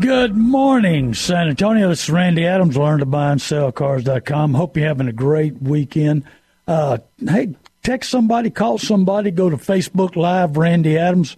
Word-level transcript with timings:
Good 0.00 0.34
morning, 0.34 1.12
San 1.12 1.48
Antonio. 1.48 1.90
This 1.90 2.04
is 2.04 2.10
Randy 2.10 2.46
Adams, 2.46 2.78
learn 2.78 3.00
to 3.00 3.06
buy 3.06 3.30
and 3.30 3.42
sell 3.42 3.70
cars.com. 3.70 4.54
Hope 4.54 4.74
you're 4.74 4.86
having 4.86 5.06
a 5.06 5.12
great 5.12 5.60
weekend. 5.60 6.24
Uh, 6.66 6.96
hey, 7.20 7.56
text 7.82 8.10
somebody, 8.10 8.48
call 8.48 8.78
somebody, 8.78 9.30
go 9.30 9.50
to 9.50 9.58
Facebook 9.58 10.16
Live, 10.16 10.56
Randy 10.56 10.96
Adams. 10.96 11.36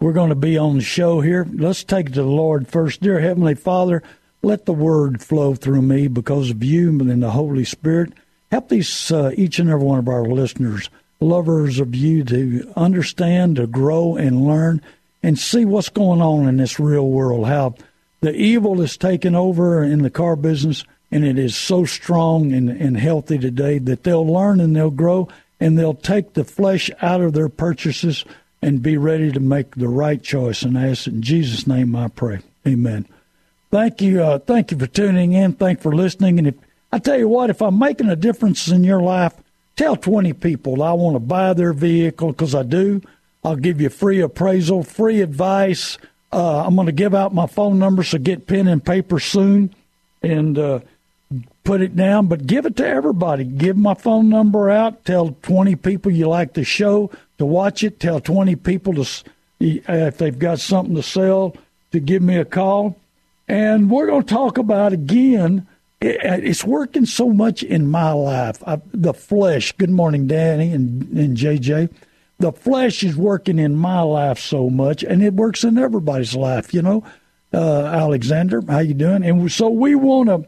We're 0.00 0.12
going 0.12 0.28
to 0.28 0.34
be 0.34 0.58
on 0.58 0.76
the 0.76 0.82
show 0.84 1.22
here. 1.22 1.46
Let's 1.50 1.82
take 1.82 2.08
it 2.08 2.14
to 2.14 2.22
the 2.22 2.28
Lord 2.28 2.68
first. 2.68 3.00
Dear 3.00 3.20
Heavenly 3.20 3.54
Father, 3.54 4.02
let 4.42 4.66
the 4.66 4.74
word 4.74 5.22
flow 5.22 5.54
through 5.54 5.80
me 5.80 6.06
because 6.06 6.50
of 6.50 6.62
you 6.62 6.90
and 6.90 7.22
the 7.22 7.30
Holy 7.30 7.64
Spirit. 7.64 8.12
Help 8.50 8.68
these, 8.68 9.10
uh, 9.10 9.30
each 9.34 9.58
and 9.58 9.70
every 9.70 9.82
one 9.82 9.98
of 9.98 10.08
our 10.08 10.26
listeners, 10.26 10.90
lovers 11.20 11.80
of 11.80 11.94
you, 11.94 12.22
to 12.24 12.70
understand, 12.76 13.56
to 13.56 13.66
grow, 13.66 14.14
and 14.14 14.46
learn, 14.46 14.82
and 15.22 15.38
see 15.38 15.64
what's 15.64 15.88
going 15.88 16.20
on 16.20 16.46
in 16.46 16.58
this 16.58 16.78
real 16.78 17.08
world, 17.08 17.46
how 17.46 17.74
the 18.24 18.34
evil 18.34 18.80
is 18.80 18.96
taken 18.96 19.34
over 19.34 19.84
in 19.84 20.00
the 20.00 20.08
car 20.08 20.34
business, 20.34 20.82
and 21.10 21.26
it 21.26 21.38
is 21.38 21.54
so 21.54 21.84
strong 21.84 22.52
and, 22.52 22.70
and 22.70 22.96
healthy 22.96 23.36
today 23.36 23.78
that 23.78 24.02
they'll 24.02 24.26
learn 24.26 24.60
and 24.60 24.74
they'll 24.74 24.90
grow 24.90 25.28
and 25.60 25.78
they'll 25.78 25.92
take 25.92 26.32
the 26.32 26.42
flesh 26.42 26.90
out 27.02 27.20
of 27.20 27.34
their 27.34 27.50
purchases 27.50 28.24
and 28.62 28.82
be 28.82 28.96
ready 28.96 29.30
to 29.30 29.40
make 29.40 29.74
the 29.74 29.88
right 29.88 30.22
choice. 30.22 30.62
And 30.62 30.78
I 30.78 30.88
ask 30.88 31.06
in 31.06 31.20
Jesus' 31.20 31.66
name 31.66 31.94
I 31.94 32.08
pray. 32.08 32.38
Amen. 32.66 33.06
Thank 33.70 34.00
you. 34.00 34.22
Uh, 34.22 34.38
thank 34.38 34.70
you 34.70 34.78
for 34.78 34.86
tuning 34.86 35.34
in. 35.34 35.52
Thank 35.52 35.80
you 35.80 35.82
for 35.82 35.94
listening. 35.94 36.38
And 36.38 36.48
if 36.48 36.54
I 36.90 37.00
tell 37.00 37.18
you 37.18 37.28
what, 37.28 37.50
if 37.50 37.60
I'm 37.60 37.78
making 37.78 38.08
a 38.08 38.16
difference 38.16 38.68
in 38.68 38.84
your 38.84 39.02
life, 39.02 39.34
tell 39.76 39.96
20 39.96 40.32
people 40.32 40.82
I 40.82 40.94
want 40.94 41.14
to 41.14 41.20
buy 41.20 41.52
their 41.52 41.74
vehicle 41.74 42.28
because 42.28 42.54
I 42.54 42.62
do. 42.62 43.02
I'll 43.44 43.56
give 43.56 43.82
you 43.82 43.90
free 43.90 44.22
appraisal, 44.22 44.82
free 44.82 45.20
advice 45.20 45.98
uh, 46.34 46.66
I'm 46.66 46.74
going 46.74 46.86
to 46.86 46.92
give 46.92 47.14
out 47.14 47.32
my 47.32 47.46
phone 47.46 47.78
number, 47.78 48.02
so 48.02 48.18
get 48.18 48.48
pen 48.48 48.66
and 48.66 48.84
paper 48.84 49.20
soon 49.20 49.72
and 50.20 50.58
uh, 50.58 50.80
put 51.62 51.80
it 51.80 51.94
down. 51.94 52.26
But 52.26 52.44
give 52.44 52.66
it 52.66 52.74
to 52.76 52.86
everybody. 52.86 53.44
Give 53.44 53.76
my 53.76 53.94
phone 53.94 54.30
number 54.30 54.68
out. 54.68 55.04
Tell 55.04 55.36
20 55.42 55.76
people 55.76 56.10
you 56.10 56.28
like 56.28 56.54
the 56.54 56.64
show 56.64 57.12
to 57.38 57.46
watch 57.46 57.84
it. 57.84 58.00
Tell 58.00 58.18
20 58.18 58.56
people 58.56 58.94
to, 58.94 59.02
uh, 59.62 60.08
if 60.08 60.18
they've 60.18 60.38
got 60.38 60.58
something 60.58 60.96
to 60.96 61.04
sell, 61.04 61.56
to 61.92 62.00
give 62.00 62.20
me 62.20 62.36
a 62.36 62.44
call. 62.44 62.96
And 63.46 63.88
we're 63.88 64.06
going 64.06 64.24
to 64.24 64.34
talk 64.34 64.58
about 64.58 64.92
again. 64.92 65.68
It's 66.00 66.64
working 66.64 67.06
so 67.06 67.30
much 67.30 67.62
in 67.62 67.86
my 67.86 68.10
life. 68.10 68.60
I, 68.66 68.80
the 68.92 69.14
flesh. 69.14 69.70
Good 69.72 69.90
morning, 69.90 70.26
Danny 70.26 70.72
and, 70.72 71.16
and 71.16 71.36
JJ 71.36 71.90
the 72.38 72.52
flesh 72.52 73.02
is 73.02 73.16
working 73.16 73.58
in 73.58 73.76
my 73.76 74.00
life 74.00 74.38
so 74.38 74.68
much, 74.68 75.02
and 75.02 75.22
it 75.22 75.34
works 75.34 75.64
in 75.64 75.78
everybody's 75.78 76.34
life. 76.34 76.74
You 76.74 76.82
know, 76.82 77.04
uh, 77.52 77.84
Alexander, 77.86 78.62
how 78.68 78.80
you 78.80 78.94
doing? 78.94 79.24
And 79.24 79.50
so 79.50 79.68
we 79.68 79.94
want 79.94 80.28
to. 80.28 80.46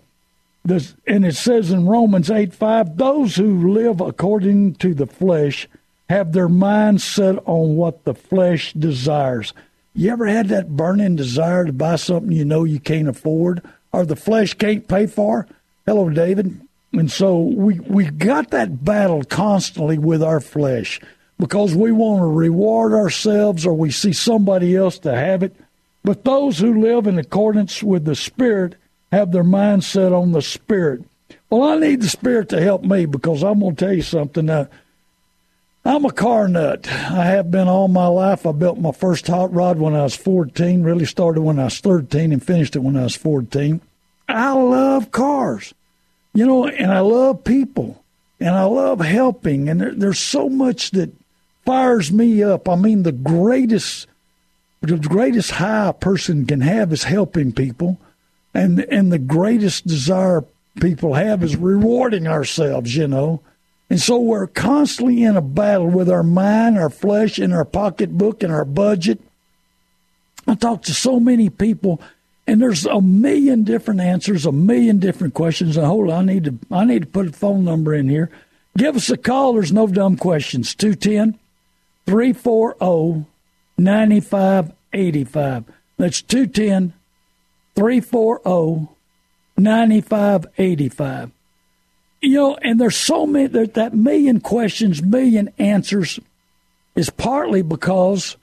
This, 0.64 0.96
and 1.06 1.25
it 1.25 1.36
says 1.36 1.70
in 1.70 1.86
Romans 1.86 2.28
eight 2.28 2.52
five, 2.52 2.96
those 2.96 3.36
who 3.36 3.72
live 3.72 4.00
according 4.00 4.75
to 4.76 4.94
the 4.94 5.06
flesh 5.06 5.69
have 6.10 6.32
their 6.32 6.48
mind 6.48 7.00
set 7.00 7.36
on 7.46 7.76
what 7.76 8.04
the 8.04 8.14
flesh 8.14 8.72
desires. 8.72 9.52
You 9.94 10.10
ever 10.10 10.26
had 10.26 10.48
that 10.48 10.76
burning 10.76 11.14
desire 11.14 11.64
to 11.64 11.72
buy 11.72 11.96
something 11.96 12.32
you 12.32 12.44
know 12.44 12.64
you 12.64 12.80
can't 12.80 13.08
afford, 13.08 13.62
or 13.92 14.04
the 14.04 14.16
flesh 14.16 14.54
can't 14.54 14.88
pay 14.88 15.06
for? 15.06 15.46
Hello, 15.86 16.10
David. 16.10 16.60
And 16.92 17.12
so 17.12 17.41
we 17.41 17.78
we 17.80 18.06
got 18.06 18.50
that 18.50 18.84
battle 18.84 19.22
constantly 19.22 19.98
with 19.98 20.22
our 20.22 20.41
flesh 20.41 21.00
because 21.38 21.74
we 21.74 21.92
want 21.92 22.20
to 22.20 22.26
reward 22.26 22.92
ourselves 22.92 23.66
or 23.66 23.74
we 23.74 23.91
see 23.91 24.12
somebody 24.12 24.74
else 24.74 24.98
to 25.00 25.14
have 25.14 25.42
it. 25.42 25.54
But 26.02 26.24
those 26.24 26.58
who 26.58 26.80
live 26.80 27.06
in 27.06 27.19
accordance 27.19 27.82
with 27.82 28.04
the 28.04 28.14
Spirit 28.14 28.76
have 29.12 29.32
their 29.32 29.44
mind 29.44 29.84
set 29.84 30.12
on 30.12 30.32
the 30.32 30.42
Spirit. 30.42 31.04
Well, 31.50 31.64
I 31.64 31.76
need 31.76 32.00
the 32.00 32.08
Spirit 32.08 32.48
to 32.50 32.60
help 32.60 32.82
me 32.82 33.06
because 33.06 33.42
I'm 33.42 33.60
going 33.60 33.76
to 33.76 33.84
tell 33.84 33.94
you 33.94 34.02
something. 34.02 34.48
Uh, 34.48 34.66
I'm 35.84 36.04
a 36.04 36.12
car 36.12 36.48
nut. 36.48 36.88
I 36.91 37.26
have 37.26 37.50
been 37.50 37.69
all 37.69 37.88
my 37.88 38.06
life. 38.06 38.46
I 38.46 38.52
built 38.52 38.78
my 38.78 38.92
first 38.92 39.26
hot 39.26 39.52
rod 39.52 39.78
when 39.78 39.94
I 39.94 40.02
was 40.02 40.16
14, 40.16 40.82
really 40.82 41.04
started 41.04 41.42
when 41.42 41.60
I 41.60 41.64
was 41.64 41.78
13 41.78 42.32
and 42.32 42.42
finished 42.42 42.75
it 42.75 42.80
when 42.80 42.96
I 42.96 43.04
was 43.04 43.14
14. 43.14 43.80
I 44.28 44.52
love 44.52 45.12
cars, 45.12 45.75
you 46.34 46.44
know, 46.44 46.66
and 46.66 46.91
I 46.91 47.00
love 47.00 47.44
people 47.44 48.02
and 48.41 48.50
I 48.50 48.64
love 48.64 49.00
helping. 49.00 49.69
And 49.69 49.80
there, 49.80 49.94
there's 49.94 50.19
so 50.19 50.48
much 50.48 50.91
that 50.92 51.12
fires 51.66 52.12
me 52.12 52.43
up. 52.43 52.69
I 52.69 52.77
mean, 52.77 53.03
the 53.03 53.12
greatest, 53.12 54.06
the 54.81 54.97
greatest 54.97 55.50
high 55.50 55.88
a 55.88 55.93
person 55.93 56.47
can 56.47 56.62
have 56.62 56.93
is 56.93 57.03
helping 57.03 57.53
people, 57.53 57.99
and 58.54 58.81
and 58.81 59.12
the 59.12 59.19
greatest 59.19 59.87
desire 59.87 60.44
people 60.81 61.15
have 61.15 61.43
is 61.43 61.56
rewarding 61.56 62.26
ourselves. 62.26 62.97
You 62.97 63.09
know, 63.09 63.43
and 63.91 64.00
so 64.00 64.19
we're 64.19 64.47
constantly 64.47 65.22
in 65.25 65.37
a 65.37 65.43
battle 65.43 65.88
with 65.88 66.09
our 66.09 66.22
mind, 66.22 66.78
our 66.78 66.91
flesh, 66.91 67.38
and 67.38 67.53
our 67.53 67.65
pocketbook 67.65 68.43
and 68.43 68.53
our 68.53 68.65
budget. 68.65 69.21
I 70.47 70.55
talk 70.55 70.82
to 70.82 70.94
so 70.94 71.19
many 71.19 71.50
people, 71.50 72.00
and 72.47 72.62
there's 72.62 72.87
a 72.87 73.00
million 73.00 73.65
different 73.65 74.00
answers, 74.00 74.47
a 74.47 74.53
million 74.53 75.00
different 75.00 75.34
questions. 75.34 75.76
And 75.76 75.84
hold 75.84 76.10
on, 76.10 76.28
I 76.28 76.32
need 76.32 76.44
to 76.44 76.59
I 76.71 76.84
need 76.84 77.03
to 77.03 77.09
put 77.09 77.26
a 77.26 77.32
phone 77.32 77.65
number 77.65 77.93
in 77.93 78.09
here. 78.09 78.31
Give 78.78 78.94
us 78.94 79.10
a 79.10 79.16
call. 79.16 79.55
There's 79.55 79.72
no 79.72 79.87
dumb 79.88 80.16
questions. 80.16 80.75
210 80.75 81.41
340 82.06 83.27
9585. 83.78 85.65
That's 85.99 86.22
210 86.22 86.93
340 87.75 88.89
9585. 89.56 91.31
You 92.22 92.34
know, 92.34 92.56
and 92.56 92.81
there's 92.81 92.97
so 92.97 93.27
many, 93.27 93.47
there's 93.49 93.71
that 93.71 93.94
million 93.94 94.41
questions, 94.41 95.03
million 95.03 95.53
answers 95.59 96.19
is 96.94 97.11
partly 97.11 97.62
because 97.62 98.37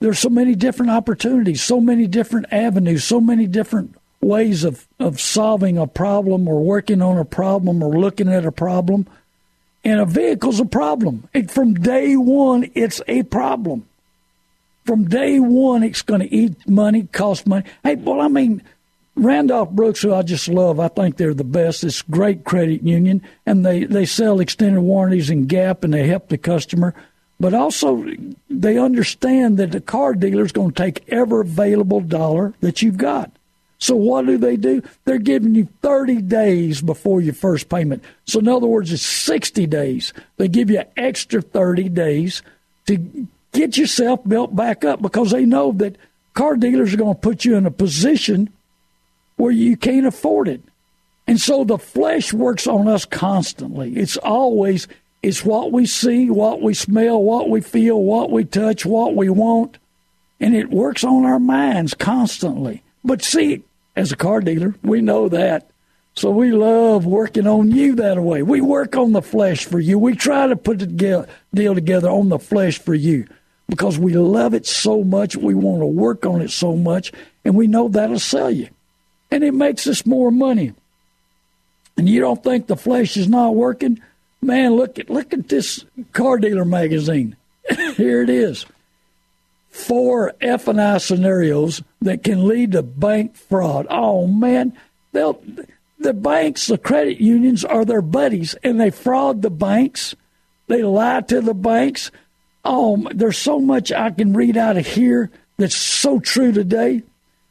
there's 0.00 0.18
so 0.18 0.28
many 0.28 0.54
different 0.56 0.90
opportunities, 0.90 1.62
so 1.62 1.80
many 1.80 2.08
different 2.08 2.46
avenues, 2.52 3.04
so 3.04 3.20
many 3.20 3.46
different 3.46 3.94
ways 4.20 4.64
of, 4.64 4.86
of 4.98 5.20
solving 5.20 5.78
a 5.78 5.86
problem 5.86 6.48
or 6.48 6.60
working 6.60 7.00
on 7.00 7.18
a 7.18 7.24
problem 7.24 7.82
or 7.82 7.98
looking 7.98 8.28
at 8.28 8.44
a 8.44 8.52
problem 8.52 9.06
and 9.84 10.00
a 10.00 10.06
vehicle's 10.06 10.60
a 10.60 10.64
problem. 10.64 11.28
It, 11.32 11.50
from 11.50 11.74
day 11.74 12.16
one, 12.16 12.70
it's 12.74 13.00
a 13.08 13.22
problem. 13.24 13.86
From 14.84 15.08
day 15.08 15.38
one, 15.38 15.82
it's 15.82 16.02
going 16.02 16.20
to 16.20 16.34
eat 16.34 16.68
money, 16.68 17.04
cost 17.12 17.46
money. 17.46 17.64
Hey, 17.84 17.96
well, 17.96 18.20
I 18.20 18.28
mean, 18.28 18.62
Randolph 19.14 19.70
Brooks, 19.70 20.02
who 20.02 20.14
I 20.14 20.22
just 20.22 20.48
love, 20.48 20.80
I 20.80 20.88
think 20.88 21.16
they're 21.16 21.34
the 21.34 21.44
best. 21.44 21.84
It's 21.84 22.02
great 22.02 22.44
credit 22.44 22.82
union, 22.82 23.22
and 23.46 23.64
they, 23.64 23.84
they 23.84 24.06
sell 24.06 24.40
extended 24.40 24.80
warranties 24.80 25.30
and 25.30 25.48
Gap, 25.48 25.84
and 25.84 25.92
they 25.92 26.06
help 26.06 26.28
the 26.28 26.38
customer. 26.38 26.94
But 27.38 27.54
also, 27.54 28.04
they 28.48 28.78
understand 28.78 29.58
that 29.58 29.72
the 29.72 29.80
car 29.80 30.14
dealer 30.14 30.44
is 30.44 30.52
going 30.52 30.72
to 30.72 30.82
take 30.82 31.08
every 31.08 31.40
available 31.40 32.00
dollar 32.00 32.54
that 32.60 32.82
you've 32.82 32.96
got. 32.96 33.30
So 33.82 33.96
what 33.96 34.26
do 34.26 34.38
they 34.38 34.56
do? 34.56 34.80
They're 35.04 35.18
giving 35.18 35.56
you 35.56 35.66
30 35.82 36.22
days 36.22 36.80
before 36.80 37.20
your 37.20 37.34
first 37.34 37.68
payment. 37.68 38.04
So 38.26 38.38
in 38.38 38.46
other 38.46 38.68
words, 38.68 38.92
it's 38.92 39.02
60 39.02 39.66
days. 39.66 40.12
They 40.36 40.46
give 40.46 40.70
you 40.70 40.84
extra 40.96 41.42
30 41.42 41.88
days 41.88 42.42
to 42.86 43.26
get 43.50 43.76
yourself 43.76 44.20
built 44.24 44.54
back 44.54 44.84
up 44.84 45.02
because 45.02 45.32
they 45.32 45.44
know 45.44 45.72
that 45.72 45.96
car 46.32 46.56
dealers 46.56 46.94
are 46.94 46.96
going 46.96 47.16
to 47.16 47.20
put 47.20 47.44
you 47.44 47.56
in 47.56 47.66
a 47.66 47.72
position 47.72 48.50
where 49.34 49.50
you 49.50 49.76
can't 49.76 50.06
afford 50.06 50.46
it. 50.46 50.62
And 51.26 51.40
so 51.40 51.64
the 51.64 51.76
flesh 51.76 52.32
works 52.32 52.68
on 52.68 52.86
us 52.86 53.04
constantly. 53.04 53.96
It's 53.96 54.16
always 54.16 54.86
it's 55.24 55.44
what 55.44 55.72
we 55.72 55.86
see, 55.86 56.30
what 56.30 56.62
we 56.62 56.74
smell, 56.74 57.20
what 57.20 57.50
we 57.50 57.60
feel, 57.60 58.00
what 58.00 58.30
we 58.30 58.44
touch, 58.44 58.86
what 58.86 59.16
we 59.16 59.28
want. 59.28 59.78
And 60.38 60.54
it 60.54 60.70
works 60.70 61.02
on 61.02 61.24
our 61.24 61.40
minds 61.40 61.94
constantly. 61.94 62.84
But 63.04 63.22
see, 63.22 63.64
as 63.96 64.12
a 64.12 64.16
car 64.16 64.40
dealer, 64.40 64.74
we 64.82 65.00
know 65.00 65.28
that. 65.28 65.70
So 66.14 66.30
we 66.30 66.52
love 66.52 67.06
working 67.06 67.46
on 67.46 67.70
you 67.70 67.94
that 67.96 68.22
way. 68.22 68.42
We 68.42 68.60
work 68.60 68.96
on 68.96 69.12
the 69.12 69.22
flesh 69.22 69.64
for 69.64 69.80
you. 69.80 69.98
We 69.98 70.14
try 70.14 70.46
to 70.46 70.56
put 70.56 70.78
the 70.78 71.26
deal 71.54 71.74
together 71.74 72.08
on 72.08 72.28
the 72.28 72.38
flesh 72.38 72.78
for 72.78 72.94
you 72.94 73.26
because 73.68 73.98
we 73.98 74.12
love 74.12 74.52
it 74.52 74.66
so 74.66 75.02
much. 75.02 75.36
We 75.36 75.54
want 75.54 75.80
to 75.80 75.86
work 75.86 76.26
on 76.26 76.42
it 76.42 76.50
so 76.50 76.76
much, 76.76 77.12
and 77.44 77.56
we 77.56 77.66
know 77.66 77.88
that'll 77.88 78.18
sell 78.18 78.50
you. 78.50 78.68
And 79.30 79.42
it 79.42 79.54
makes 79.54 79.86
us 79.86 80.04
more 80.04 80.30
money. 80.30 80.74
And 81.96 82.08
you 82.08 82.20
don't 82.20 82.42
think 82.42 82.66
the 82.66 82.76
flesh 82.76 83.16
is 83.16 83.28
not 83.28 83.54
working? 83.54 84.00
Man, 84.42 84.74
look 84.74 84.98
at 84.98 85.08
look 85.08 85.32
at 85.32 85.48
this 85.48 85.84
car 86.12 86.36
dealer 86.38 86.64
magazine. 86.64 87.36
Here 87.96 88.22
it 88.22 88.28
is. 88.28 88.66
Four 89.70 90.34
F 90.40 90.68
and 90.68 90.80
I 90.80 90.98
scenarios 90.98 91.82
that 92.02 92.22
can 92.22 92.46
lead 92.46 92.72
to 92.72 92.82
bank 92.82 93.36
fraud. 93.36 93.86
Oh 93.90 94.26
man, 94.26 94.76
they'll 95.12 95.40
the 95.98 96.12
banks, 96.12 96.66
the 96.66 96.78
credit 96.78 97.20
unions 97.20 97.64
are 97.64 97.84
their 97.84 98.02
buddies, 98.02 98.54
and 98.62 98.80
they 98.80 98.90
fraud 98.90 99.42
the 99.42 99.50
banks. 99.50 100.14
They 100.66 100.82
lie 100.82 101.20
to 101.22 101.40
the 101.40 101.54
banks. 101.54 102.10
Oh, 102.64 103.08
there's 103.12 103.38
so 103.38 103.60
much 103.60 103.92
I 103.92 104.10
can 104.10 104.34
read 104.34 104.56
out 104.56 104.76
of 104.76 104.86
here 104.86 105.30
that's 105.58 105.76
so 105.76 106.18
true 106.18 106.52
today. 106.52 107.02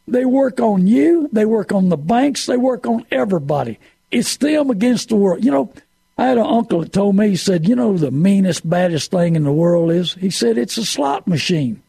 They 0.07 0.25
work 0.25 0.59
on 0.59 0.88
you. 0.88 1.30
They 1.31 1.45
work 1.45 1.71
on 1.71 1.89
the 1.89 1.98
banks. 1.98 2.45
They 2.45 2.57
work 2.57 2.86
on 2.86 3.06
everybody. 3.12 3.80
It's 4.09 4.38
them 4.38 4.69
against 4.69 5.09
the 5.09 5.15
world. 5.15 5.44
You 5.45 5.51
know, 5.51 5.74
I 6.18 6.25
had 6.25 6.38
an 6.38 6.45
uncle 6.45 6.81
that 6.81 6.92
told 6.94 7.15
me, 7.15 7.30
he 7.30 7.36
said, 7.36 7.68
You 7.68 7.75
know, 7.75 7.98
the 7.98 8.12
meanest, 8.12 8.69
baddest 8.69 9.12
thing 9.12 9.36
in 9.36 9.44
the 9.44 9.53
world 9.53 9.92
is? 9.92 10.13
He 10.15 10.30
said, 10.30 10.57
It's 10.57 10.77
a 10.77 10.86
slot 10.86 11.27
machine. 11.27 11.81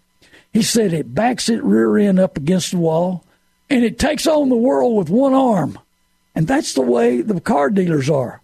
He 0.52 0.62
said, 0.62 0.92
It 0.92 1.14
backs 1.14 1.48
its 1.48 1.62
rear 1.62 1.96
end 1.98 2.18
up 2.18 2.36
against 2.36 2.72
the 2.72 2.78
wall 2.78 3.24
and 3.72 3.84
it 3.84 3.98
takes 3.98 4.26
on 4.26 4.50
the 4.50 4.54
world 4.54 4.96
with 4.96 5.08
one 5.08 5.32
arm. 5.32 5.78
And 6.34 6.46
that's 6.46 6.74
the 6.74 6.82
way 6.82 7.22
the 7.22 7.40
car 7.40 7.70
dealers 7.70 8.10
are. 8.10 8.42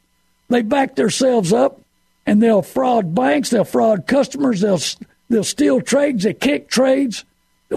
They 0.49 0.63
back 0.63 0.97
themselves 0.97 1.53
up 1.53 1.81
and 2.25 2.43
they'll 2.43 2.63
fraud 2.63 3.15
banks, 3.15 3.51
they'll 3.51 3.65
fraud 3.65 4.07
customers, 4.07 4.63
they'll, 4.63 4.81
they'll 5.29 5.45
steal 5.45 5.83
trades, 5.83 6.25
they 6.25 6.33
kick 6.33 6.69
trades, 6.69 7.27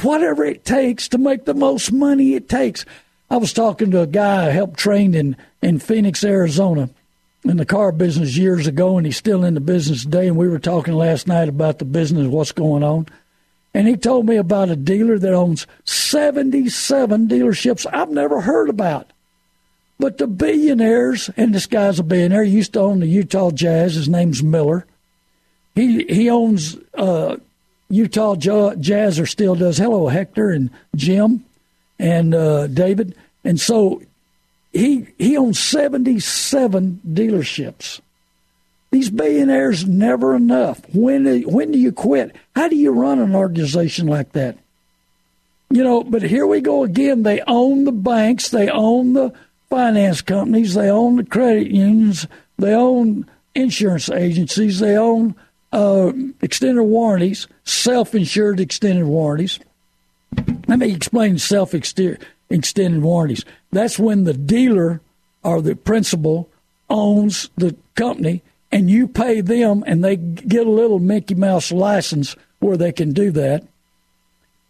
whatever 0.02 0.46
it 0.46 0.64
takes 0.64 1.10
to 1.10 1.18
make 1.18 1.44
the 1.44 1.54
most 1.54 1.92
money 1.92 2.36
it 2.36 2.48
takes. 2.48 2.86
I 3.30 3.36
was 3.36 3.52
talking 3.52 3.92
to 3.92 4.02
a 4.02 4.08
guy 4.08 4.48
I 4.48 4.52
helped 4.52 4.80
train 4.80 5.14
in, 5.14 5.36
in 5.62 5.80
Phoenix, 5.80 6.24
Arizona 6.24 6.90
in 7.44 7.58
the 7.58 7.66
car 7.66 7.92
business 7.92 8.38
years 8.38 8.68
ago, 8.68 8.98
and 8.98 9.06
he's 9.06 9.18
still 9.18 9.44
in 9.44 9.56
the 9.56 9.60
business 9.62 10.04
today. 10.04 10.28
And 10.28 10.38
we 10.38 10.48
were 10.48 10.60
talking 10.60 10.94
last 10.94 11.28
night 11.28 11.50
about 11.50 11.80
the 11.80 11.86
business, 11.86 12.28
what's 12.28 12.52
going 12.52 12.84
on. 12.84 13.08
And 13.74 13.88
he 13.88 13.96
told 13.96 14.26
me 14.26 14.36
about 14.36 14.70
a 14.70 14.76
dealer 14.76 15.18
that 15.18 15.34
owns 15.34 15.66
77 15.86 17.28
dealerships 17.28 17.86
I've 17.92 18.10
never 18.10 18.42
heard 18.42 18.70
about. 18.70 19.12
But 19.98 20.18
the 20.18 20.28
billionaires, 20.28 21.30
and 21.38 21.54
this 21.54 21.68
guy's 21.68 22.00
a 22.00 22.04
billionaire, 22.04 22.44
he 22.44 22.52
used 22.52 22.74
to 22.74 22.82
own 22.82 23.00
the 23.00 23.08
Utah 23.08 23.52
Jazz. 23.52 23.96
His 23.96 24.10
name's 24.10 24.42
Miller. 24.42 24.86
He 25.76 26.04
he 26.06 26.30
owns 26.30 26.76
uh, 26.96 27.38
Utah 27.88 28.36
Jazz, 28.36 29.20
or 29.20 29.26
still 29.26 29.56
does. 29.56 29.78
Hello, 29.78 30.08
Hector 30.08 30.50
and 30.50 30.70
Jim 30.96 31.46
and 32.00 32.34
uh, 32.34 32.68
David. 32.68 33.16
And 33.44 33.60
so 33.60 34.02
he 34.74 35.08
he 35.18 35.38
owns 35.38 35.60
77 35.60 37.02
dealerships. 37.08 38.02
These 38.92 39.10
billionaires 39.10 39.88
never 39.88 40.36
enough. 40.36 40.82
When 40.94 41.42
when 41.44 41.72
do 41.72 41.80
you 41.80 41.94
quit? 41.94 42.36
How 42.56 42.68
do 42.68 42.76
you 42.76 42.92
run 42.92 43.20
an 43.20 43.34
organization 43.34 44.08
like 44.08 44.34
that? 44.34 44.58
You 45.70 45.84
know, 45.84 46.04
but 46.04 46.22
here 46.22 46.46
we 46.46 46.60
go 46.60 46.84
again. 46.84 47.24
They 47.24 47.42
own 47.48 47.86
the 47.86 47.94
banks, 47.94 48.50
they 48.50 48.70
own 48.70 49.14
the 49.14 49.34
finance 49.70 50.22
companies, 50.22 50.74
they 50.74 50.90
own 50.90 51.16
the 51.16 51.24
credit 51.24 51.72
unions, 51.72 52.28
they 52.58 52.74
own 52.74 53.26
insurance 53.56 54.10
agencies, 54.10 54.80
they 54.80 54.98
own 54.98 55.36
uh, 55.72 56.12
extended 56.42 56.84
warranties, 56.84 57.48
self-insured 57.64 58.60
extended 58.60 59.06
warranties. 59.06 59.60
Let 60.68 60.80
me 60.80 60.94
explain 60.94 61.38
self-extended 61.38 63.02
warranties. 63.02 63.46
That's 63.72 63.98
when 63.98 64.26
the 64.26 64.34
dealer 64.34 65.00
or 65.44 65.62
the 65.62 65.78
principal 65.78 66.50
owns 66.90 67.50
the 67.56 67.78
company 67.96 68.42
and 68.72 68.90
you 68.90 69.08
pay 69.08 69.42
them 69.42 69.84
and 69.86 70.04
they 70.04 70.16
get 70.16 70.66
a 70.66 70.70
little 70.70 71.00
Mickey 71.00 71.36
Mouse 71.36 71.72
license 71.72 72.36
where 72.60 72.78
they 72.78 72.92
can 72.92 73.12
do 73.12 73.32
that. 73.32 73.64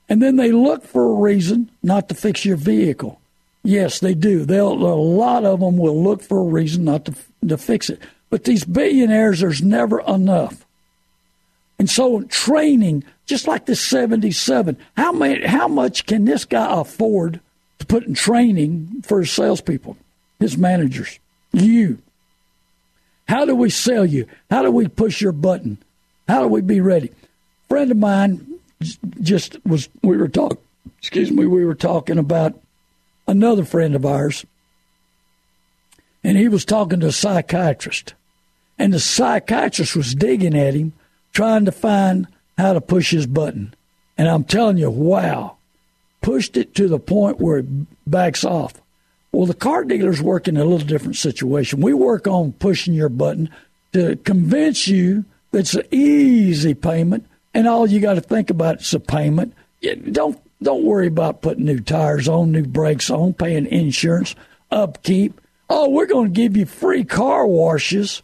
And 0.09 0.21
then 0.21 0.35
they 0.35 0.51
look 0.51 0.83
for 0.83 1.09
a 1.09 1.21
reason 1.21 1.69
not 1.83 2.09
to 2.09 2.15
fix 2.15 2.43
your 2.43 2.57
vehicle. 2.57 3.19
Yes, 3.63 3.99
they 3.99 4.13
do. 4.13 4.43
They'll, 4.43 4.73
a 4.73 4.95
lot 4.95 5.45
of 5.45 5.59
them 5.59 5.77
will 5.77 6.01
look 6.01 6.21
for 6.21 6.39
a 6.39 6.43
reason 6.43 6.83
not 6.85 7.05
to, 7.05 7.15
to 7.47 7.57
fix 7.57 7.89
it. 7.89 8.01
But 8.29 8.43
these 8.45 8.65
billionaires, 8.65 9.41
there's 9.41 9.61
never 9.61 10.01
enough. 10.01 10.65
And 11.77 11.89
so 11.89 12.21
training, 12.23 13.03
just 13.25 13.47
like 13.47 13.65
the 13.65 13.75
77, 13.75 14.77
how, 14.97 15.11
many, 15.11 15.45
how 15.45 15.67
much 15.67 16.05
can 16.05 16.25
this 16.25 16.45
guy 16.45 16.79
afford 16.79 17.39
to 17.79 17.85
put 17.85 18.03
in 18.03 18.13
training 18.13 19.03
for 19.03 19.19
his 19.19 19.31
salespeople, 19.31 19.97
his 20.39 20.57
managers, 20.57 21.19
you. 21.51 21.99
How 23.31 23.45
do 23.45 23.55
we 23.55 23.69
sell 23.69 24.05
you? 24.05 24.27
How 24.49 24.61
do 24.61 24.69
we 24.71 24.89
push 24.89 25.21
your 25.21 25.31
button? 25.31 25.77
How 26.27 26.41
do 26.41 26.49
we 26.49 26.59
be 26.59 26.81
ready? 26.81 27.11
Friend 27.69 27.89
of 27.89 27.95
mine 27.95 28.59
just 29.21 29.57
was 29.65 29.87
we 30.03 30.17
were 30.17 30.27
talking 30.27 30.57
excuse 30.97 31.31
me, 31.31 31.45
we 31.45 31.63
were 31.63 31.73
talking 31.73 32.17
about 32.17 32.59
another 33.29 33.63
friend 33.63 33.95
of 33.95 34.05
ours, 34.05 34.45
and 36.25 36.37
he 36.37 36.49
was 36.49 36.65
talking 36.65 36.99
to 36.99 37.07
a 37.07 37.13
psychiatrist. 37.13 38.15
And 38.77 38.91
the 38.91 38.99
psychiatrist 38.99 39.95
was 39.95 40.13
digging 40.13 40.57
at 40.57 40.73
him, 40.73 40.91
trying 41.31 41.63
to 41.63 41.71
find 41.71 42.27
how 42.57 42.73
to 42.73 42.81
push 42.81 43.11
his 43.11 43.27
button. 43.27 43.73
And 44.17 44.27
I'm 44.27 44.43
telling 44.43 44.77
you, 44.77 44.89
wow, 44.89 45.55
pushed 46.19 46.57
it 46.57 46.75
to 46.75 46.89
the 46.89 46.99
point 46.99 47.39
where 47.39 47.59
it 47.59 47.65
backs 48.05 48.43
off. 48.43 48.80
Well, 49.31 49.45
the 49.45 49.53
car 49.53 49.83
dealers 49.83 50.21
work 50.21 50.47
in 50.47 50.57
a 50.57 50.65
little 50.65 50.85
different 50.85 51.15
situation. 51.15 51.81
We 51.81 51.93
work 51.93 52.27
on 52.27 52.51
pushing 52.53 52.93
your 52.93 53.09
button 53.09 53.49
to 53.93 54.17
convince 54.17 54.87
you 54.87 55.25
that 55.51 55.59
it's 55.59 55.73
an 55.73 55.83
easy 55.91 56.73
payment, 56.73 57.25
and 57.53 57.67
all 57.67 57.87
you 57.87 57.99
got 57.99 58.15
to 58.15 58.21
think 58.21 58.49
about 58.49 58.81
is 58.81 58.93
a 58.93 58.99
payment. 58.99 59.53
Don't 60.11 60.39
don't 60.61 60.83
worry 60.83 61.07
about 61.07 61.41
putting 61.41 61.65
new 61.65 61.79
tires 61.79 62.27
on, 62.27 62.51
new 62.51 62.65
brakes 62.65 63.09
on, 63.09 63.33
paying 63.33 63.65
insurance, 63.65 64.35
upkeep. 64.69 65.39
Oh, 65.69 65.89
we're 65.89 66.05
going 66.05 66.33
to 66.33 66.41
give 66.41 66.55
you 66.55 66.65
free 66.65 67.03
car 67.03 67.47
washes 67.47 68.21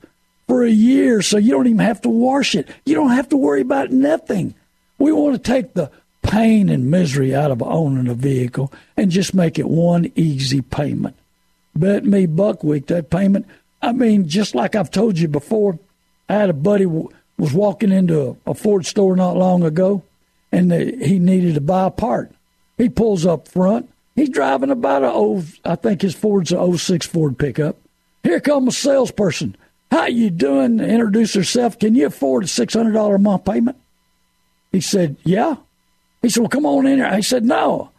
for 0.48 0.64
a 0.64 0.70
year, 0.70 1.22
so 1.22 1.38
you 1.38 1.52
don't 1.52 1.68
even 1.68 1.80
have 1.80 2.02
to 2.02 2.10
wash 2.10 2.54
it. 2.54 2.68
You 2.86 2.94
don't 2.94 3.12
have 3.12 3.30
to 3.30 3.38
worry 3.38 3.62
about 3.62 3.92
nothing. 3.92 4.54
We 5.00 5.12
want 5.12 5.34
to 5.36 5.52
take 5.52 5.74
the 5.74 5.90
pain 6.28 6.70
and 6.70 6.92
misery 6.92 7.34
out 7.34 7.52
of 7.52 7.64
owning 7.64 8.08
a 8.08 8.14
vehicle 8.14 8.72
and 8.96 9.10
just 9.12 9.34
make 9.34 9.58
it 9.58 9.68
one 9.68 10.12
easy 10.16 10.62
payment. 10.62 11.16
Bet 11.76 12.06
me 12.06 12.28
Buckweek 12.28 12.88
that 12.88 13.10
payment. 13.10 13.46
I 13.82 13.94
mean, 13.94 14.28
just 14.28 14.54
like 14.54 14.76
I've 14.76 14.92
told 14.92 15.18
you 15.18 15.28
before, 15.28 15.80
I 16.28 16.34
had 16.34 16.50
a 16.50 16.54
buddy 16.54 16.86
w- 16.86 17.10
was 17.38 17.54
walking 17.54 17.92
into 17.92 18.38
a, 18.46 18.52
a, 18.52 18.54
Ford 18.54 18.86
store 18.86 19.16
not 19.16 19.38
long 19.38 19.64
ago, 19.64 20.04
and 20.52 20.72
he 20.72 21.20
needed 21.20 21.56
to 21.56 21.62
buy 21.62 21.86
a 21.86 21.92
part. 21.92 22.32
He 22.78 22.90
pulls 22.90 23.26
up 23.26 23.48
front. 23.48 23.90
He's 24.16 24.30
driving 24.30 24.72
about 24.72 25.04
a 25.04 25.12
oh, 25.14 25.44
I 25.64 25.76
think 25.76 26.02
his 26.02 26.16
Ford's 26.16 26.52
a 26.52 26.78
06 26.78 27.06
Ford 27.06 27.38
pickup. 27.38 27.78
Here 28.24 28.40
comes 28.40 28.76
a 28.76 28.80
salesperson. 28.80 29.56
How 29.92 30.08
you 30.08 30.30
doing? 30.32 30.80
Introduce 30.80 31.34
herself. 31.34 31.80
Can 31.80 31.96
you 31.96 32.08
afford 32.08 32.44
a 32.44 32.48
six 32.48 32.74
hundred 32.74 32.94
dollar 32.94 33.16
a 33.16 33.20
month 33.20 33.46
payment? 33.46 33.78
He 34.72 34.82
said, 34.82 35.16
Yeah. 35.24 35.56
He 36.28 36.32
said, 36.32 36.42
Well, 36.42 36.50
come 36.50 36.66
on 36.66 36.86
in 36.86 36.98
here. 36.98 37.06
I 37.06 37.22
said, 37.22 37.46
No. 37.46 37.90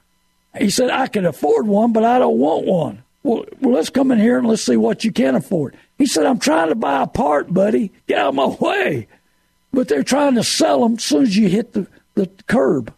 He 0.59 0.69
said, 0.69 0.91
I 0.91 1.07
can 1.07 1.25
afford 1.25 1.67
one, 1.67 1.95
but 1.95 2.05
I 2.05 2.19
don't 2.19 2.37
want 2.37 2.67
one. 2.67 3.03
Well, 3.23 3.47
well, 3.59 3.73
let's 3.73 3.89
come 3.89 4.11
in 4.11 4.19
here 4.19 4.37
and 4.37 4.47
let's 4.47 4.61
see 4.61 4.77
what 4.77 5.03
you 5.03 5.13
can 5.13 5.35
afford. 5.35 5.79
He 5.97 6.05
said, 6.05 6.27
I'm 6.27 6.39
trying 6.39 6.69
to 6.69 6.75
buy 6.75 7.03
a 7.03 7.07
part, 7.07 7.55
buddy. 7.55 7.91
Get 8.07 8.19
out 8.19 8.29
of 8.29 8.35
my 8.35 8.49
way. 8.49 9.09
But 9.73 9.89
they're 9.89 10.03
trying 10.03 10.35
to 10.35 10.45
sell 10.45 10.83
them 10.83 10.97
as 10.97 11.05
soon 11.05 11.23
as 11.23 11.39
you 11.39 11.49
hit 11.49 11.73
the, 11.73 11.87
the 12.17 12.27
curb. 12.49 12.93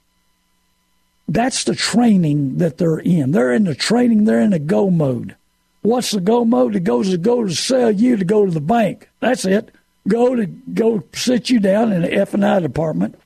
That's 1.28 1.62
the 1.62 1.76
training 1.76 2.58
that 2.58 2.78
they're 2.78 2.98
in. 2.98 3.30
They're 3.30 3.52
in 3.52 3.64
the 3.64 3.76
training, 3.76 4.24
they're 4.24 4.40
in 4.40 4.50
the 4.50 4.58
go 4.58 4.90
mode. 4.90 5.36
What's 5.82 6.10
the 6.10 6.20
go 6.20 6.44
mode? 6.44 6.74
It 6.74 6.82
goes 6.82 7.10
to 7.10 7.18
go 7.18 7.44
to 7.44 7.54
sell 7.54 7.92
you 7.92 8.16
to 8.16 8.24
go 8.24 8.46
to 8.46 8.50
the 8.50 8.60
bank. 8.60 9.08
That's 9.20 9.44
it. 9.44 9.72
Go 10.08 10.34
to 10.34 10.46
go 10.46 11.04
sit 11.14 11.50
you 11.50 11.60
down 11.60 11.92
in 11.92 12.02
the 12.02 12.12
F 12.12 12.34
and 12.34 12.44
I 12.44 12.58
department 12.58 13.16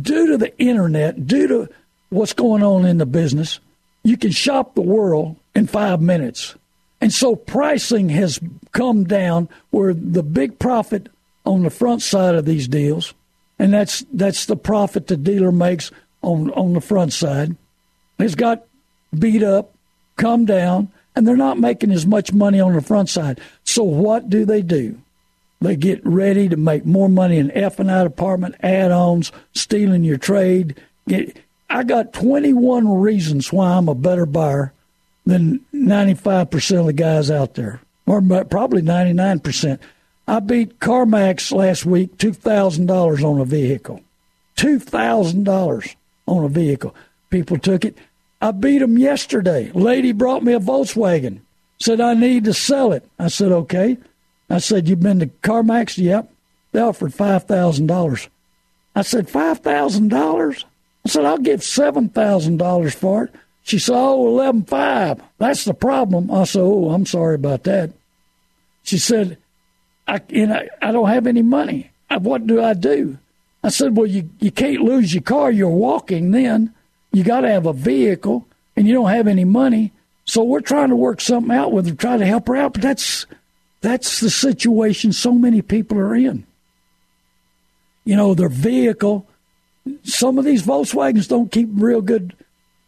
due 0.00 0.28
to 0.28 0.38
the 0.38 0.56
internet, 0.58 1.26
due 1.26 1.46
to 1.48 1.68
what's 2.10 2.32
going 2.32 2.62
on 2.62 2.84
in 2.84 2.98
the 2.98 3.06
business, 3.06 3.60
you 4.04 4.16
can 4.16 4.30
shop 4.30 4.74
the 4.74 4.82
world 4.82 5.36
in 5.54 5.66
five 5.66 6.00
minutes. 6.00 6.54
And 7.00 7.12
so 7.12 7.34
pricing 7.34 8.08
has 8.10 8.38
come 8.72 9.04
down 9.04 9.48
where 9.70 9.92
the 9.94 10.22
big 10.22 10.58
profit 10.58 11.08
on 11.44 11.62
the 11.62 11.70
front 11.70 12.02
side 12.02 12.34
of 12.34 12.44
these 12.44 12.68
deals, 12.68 13.14
and 13.58 13.72
that's 13.72 14.04
that's 14.12 14.46
the 14.46 14.56
profit 14.56 15.08
the 15.08 15.16
dealer 15.16 15.50
makes 15.50 15.90
on 16.22 16.50
on 16.52 16.74
the 16.74 16.80
front 16.80 17.12
side, 17.12 17.56
has 18.18 18.34
got 18.36 18.64
beat 19.18 19.42
up, 19.42 19.74
come 20.16 20.44
down, 20.44 20.90
and 21.16 21.26
they're 21.26 21.36
not 21.36 21.58
making 21.58 21.90
as 21.90 22.06
much 22.06 22.32
money 22.32 22.60
on 22.60 22.72
the 22.72 22.80
front 22.80 23.08
side. 23.08 23.40
So 23.64 23.82
what 23.82 24.30
do 24.30 24.44
they 24.44 24.62
do? 24.62 25.00
They 25.62 25.76
get 25.76 26.04
ready 26.04 26.48
to 26.48 26.56
make 26.56 26.84
more 26.84 27.08
money 27.08 27.38
in 27.38 27.52
F 27.52 27.78
and 27.78 27.90
I 27.90 28.02
department, 28.02 28.56
add-ons, 28.62 29.30
stealing 29.54 30.02
your 30.02 30.18
trade. 30.18 30.80
Get, 31.06 31.36
I 31.70 31.84
got 31.84 32.12
21 32.12 33.00
reasons 33.00 33.52
why 33.52 33.74
I'm 33.74 33.88
a 33.88 33.94
better 33.94 34.26
buyer 34.26 34.72
than 35.24 35.60
95% 35.72 36.80
of 36.80 36.86
the 36.86 36.92
guys 36.92 37.30
out 37.30 37.54
there, 37.54 37.80
or 38.06 38.20
probably 38.44 38.82
99%. 38.82 39.78
I 40.26 40.40
beat 40.40 40.80
CarMax 40.80 41.52
last 41.52 41.86
week 41.86 42.16
$2,000 42.18 43.22
on 43.22 43.40
a 43.40 43.44
vehicle. 43.44 44.00
$2,000 44.56 45.94
on 46.26 46.44
a 46.44 46.48
vehicle. 46.48 46.94
People 47.30 47.58
took 47.58 47.84
it. 47.84 47.96
I 48.40 48.50
beat 48.50 48.78
them 48.78 48.98
yesterday. 48.98 49.70
Lady 49.72 50.10
brought 50.10 50.42
me 50.42 50.54
a 50.54 50.60
Volkswagen. 50.60 51.40
Said 51.78 52.00
I 52.00 52.14
need 52.14 52.44
to 52.44 52.52
sell 52.52 52.92
it. 52.92 53.08
I 53.18 53.28
said 53.28 53.52
okay. 53.52 53.96
I 54.52 54.58
said 54.58 54.88
you've 54.88 55.00
been 55.00 55.20
to 55.20 55.26
CarMax? 55.26 55.98
Yep. 55.98 56.30
They 56.72 56.80
offered 56.80 57.14
five 57.14 57.44
thousand 57.44 57.86
dollars. 57.86 58.28
I 58.94 59.02
said 59.02 59.28
five 59.28 59.60
thousand 59.60 60.08
dollars. 60.08 60.64
I 61.04 61.08
said 61.08 61.24
I'll 61.24 61.38
give 61.38 61.62
seven 61.62 62.08
thousand 62.08 62.58
dollars 62.58 62.94
for 62.94 63.24
it. 63.24 63.34
She 63.62 63.78
said, 63.78 63.94
"Oh, 63.96 64.26
eleven 64.28 64.64
five. 64.64 65.20
That's 65.38 65.64
the 65.64 65.74
problem." 65.74 66.30
I 66.30 66.44
said, 66.44 66.62
"Oh, 66.62 66.90
I'm 66.90 67.06
sorry 67.06 67.34
about 67.34 67.64
that." 67.64 67.92
She 68.82 68.98
said, 68.98 69.38
"I, 70.06 70.20
you 70.28 70.46
know, 70.46 70.62
I 70.80 70.92
don't 70.92 71.08
have 71.08 71.26
any 71.26 71.42
money. 71.42 71.90
What 72.10 72.46
do 72.46 72.62
I 72.62 72.74
do?" 72.74 73.18
I 73.64 73.68
said, 73.68 73.96
"Well, 73.96 74.06
you 74.06 74.30
you 74.40 74.50
can't 74.50 74.82
lose 74.82 75.14
your 75.14 75.22
car. 75.22 75.50
You're 75.50 75.68
walking 75.68 76.30
then." 76.30 76.74
you 77.12 77.22
got 77.22 77.42
to 77.42 77.48
have 77.50 77.66
a 77.66 77.72
vehicle, 77.72 78.46
and 78.74 78.88
you 78.88 78.94
don't 78.94 79.10
have 79.10 79.28
any 79.28 79.44
money. 79.44 79.92
So 80.24 80.42
we're 80.42 80.60
trying 80.60 80.88
to 80.88 80.96
work 80.96 81.20
something 81.20 81.54
out 81.54 81.72
with 81.72 81.86
her, 81.86 81.94
try 81.94 82.16
to 82.16 82.26
help 82.26 82.48
her 82.48 82.56
out. 82.56 82.72
But 82.74 82.82
that's 82.82 83.26
that's 83.82 84.20
the 84.20 84.30
situation 84.30 85.12
so 85.12 85.32
many 85.32 85.60
people 85.60 85.98
are 85.98 86.14
in. 86.14 86.46
You 88.04 88.16
know, 88.16 88.34
their 88.34 88.48
vehicle. 88.48 89.26
Some 90.04 90.38
of 90.38 90.44
these 90.44 90.62
Volkswagens 90.62 91.28
don't 91.28 91.52
keep 91.52 91.68
real 91.72 92.00
good 92.00 92.34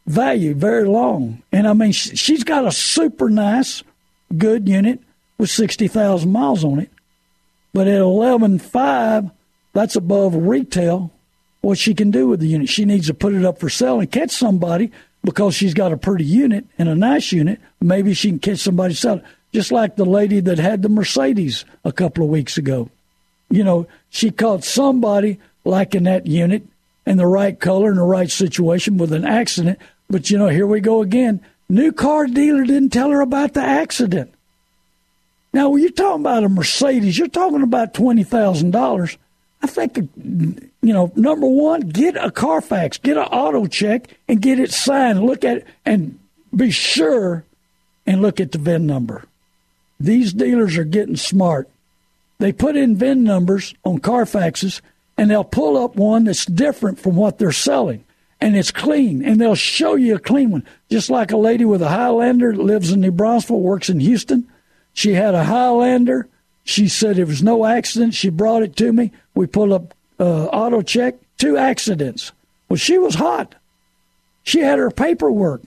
value 0.06 0.54
very 0.54 0.86
long, 0.86 1.42
and 1.52 1.66
I 1.66 1.72
mean 1.72 1.92
she's 1.92 2.44
got 2.44 2.66
a 2.66 2.72
super 2.72 3.28
nice, 3.28 3.82
good 4.36 4.68
unit 4.68 5.00
with 5.36 5.50
sixty 5.50 5.88
thousand 5.88 6.30
miles 6.30 6.64
on 6.64 6.78
it, 6.78 6.90
but 7.72 7.88
at 7.88 8.00
eleven 8.00 8.58
five, 8.58 9.30
that's 9.72 9.96
above 9.96 10.34
retail 10.34 11.10
what 11.62 11.78
she 11.78 11.94
can 11.94 12.10
do 12.10 12.28
with 12.28 12.40
the 12.40 12.46
unit. 12.46 12.68
She 12.68 12.84
needs 12.84 13.08
to 13.08 13.14
put 13.14 13.34
it 13.34 13.44
up 13.44 13.58
for 13.58 13.68
sale 13.68 13.98
and 13.98 14.10
catch 14.10 14.30
somebody 14.30 14.92
because 15.24 15.54
she's 15.54 15.74
got 15.74 15.92
a 15.92 15.96
pretty 15.96 16.24
unit 16.24 16.66
and 16.78 16.88
a 16.88 16.94
nice 16.94 17.32
unit. 17.32 17.58
Maybe 17.80 18.14
she 18.14 18.28
can 18.28 18.38
catch 18.38 18.58
somebody 18.58 18.94
sell 18.94 19.16
it. 19.16 19.24
Just 19.54 19.70
like 19.70 19.94
the 19.94 20.04
lady 20.04 20.40
that 20.40 20.58
had 20.58 20.82
the 20.82 20.88
Mercedes 20.88 21.64
a 21.84 21.92
couple 21.92 22.24
of 22.24 22.30
weeks 22.30 22.58
ago. 22.58 22.90
You 23.48 23.62
know, 23.62 23.86
she 24.10 24.32
caught 24.32 24.64
somebody 24.64 25.38
liking 25.64 26.02
that 26.04 26.26
unit 26.26 26.64
in 27.06 27.18
the 27.18 27.26
right 27.26 27.58
color 27.58 27.90
in 27.90 27.96
the 27.96 28.02
right 28.02 28.30
situation 28.30 28.98
with 28.98 29.12
an 29.12 29.24
accident. 29.24 29.78
But, 30.10 30.28
you 30.28 30.38
know, 30.38 30.48
here 30.48 30.66
we 30.66 30.80
go 30.80 31.02
again. 31.02 31.40
New 31.68 31.92
car 31.92 32.26
dealer 32.26 32.64
didn't 32.64 32.90
tell 32.90 33.10
her 33.10 33.20
about 33.20 33.54
the 33.54 33.62
accident. 33.62 34.34
Now, 35.52 35.68
when 35.68 35.82
you're 35.82 35.92
talking 35.92 36.22
about 36.22 36.42
a 36.42 36.48
Mercedes, 36.48 37.16
you're 37.16 37.28
talking 37.28 37.62
about 37.62 37.94
$20,000. 37.94 39.16
I 39.62 39.66
think, 39.68 39.96
you 39.96 40.92
know, 40.92 41.12
number 41.14 41.46
one, 41.46 41.82
get 41.82 42.16
a 42.16 42.32
Carfax, 42.32 42.98
get 42.98 43.16
an 43.16 43.22
auto 43.22 43.66
check, 43.66 44.16
and 44.26 44.42
get 44.42 44.58
it 44.58 44.72
signed. 44.72 45.22
Look 45.22 45.44
at 45.44 45.58
it 45.58 45.66
and 45.86 46.18
be 46.54 46.72
sure 46.72 47.44
and 48.04 48.20
look 48.20 48.40
at 48.40 48.50
the 48.50 48.58
VIN 48.58 48.86
number. 48.86 49.24
These 50.04 50.34
dealers 50.34 50.76
are 50.76 50.84
getting 50.84 51.16
smart. 51.16 51.68
They 52.38 52.52
put 52.52 52.76
in 52.76 52.96
VIN 52.96 53.24
numbers 53.24 53.74
on 53.84 54.00
Carfaxes, 54.00 54.82
and 55.16 55.30
they'll 55.30 55.44
pull 55.44 55.82
up 55.82 55.96
one 55.96 56.24
that's 56.24 56.44
different 56.44 56.98
from 56.98 57.16
what 57.16 57.38
they're 57.38 57.52
selling, 57.52 58.04
and 58.40 58.54
it's 58.54 58.70
clean, 58.70 59.24
and 59.24 59.40
they'll 59.40 59.54
show 59.54 59.94
you 59.94 60.16
a 60.16 60.18
clean 60.18 60.50
one. 60.50 60.66
Just 60.90 61.08
like 61.08 61.32
a 61.32 61.38
lady 61.38 61.64
with 61.64 61.80
a 61.80 61.88
Highlander 61.88 62.52
that 62.52 62.62
lives 62.62 62.90
in 62.92 63.00
New 63.00 63.12
Braunfels, 63.12 63.62
works 63.62 63.88
in 63.88 64.00
Houston. 64.00 64.46
She 64.92 65.14
had 65.14 65.34
a 65.34 65.44
Highlander. 65.44 66.28
She 66.64 66.88
said 66.88 67.18
it 67.18 67.26
was 67.26 67.42
no 67.42 67.64
accident. 67.64 68.14
She 68.14 68.28
brought 68.28 68.62
it 68.62 68.76
to 68.76 68.92
me. 68.92 69.10
We 69.34 69.46
pulled 69.46 69.72
up 69.72 69.94
uh, 70.20 70.46
auto 70.46 70.82
check, 70.82 71.14
two 71.38 71.56
accidents. 71.56 72.32
Well, 72.68 72.76
she 72.76 72.98
was 72.98 73.14
hot. 73.14 73.54
She 74.42 74.60
had 74.60 74.78
her 74.78 74.90
paperwork, 74.90 75.62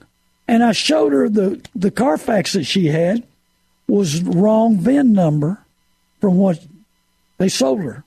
and 0.46 0.62
I 0.62 0.72
showed 0.72 1.12
her 1.12 1.28
the 1.28 1.60
the 1.74 1.90
Carfax 1.90 2.52
that 2.52 2.64
she 2.64 2.86
had 2.86 3.24
was 3.88 4.22
wrong 4.22 4.78
VIN 4.78 5.12
number 5.12 5.64
from 6.20 6.36
what 6.36 6.60
they 7.38 7.48
sold 7.48 7.80
her. 7.80 8.04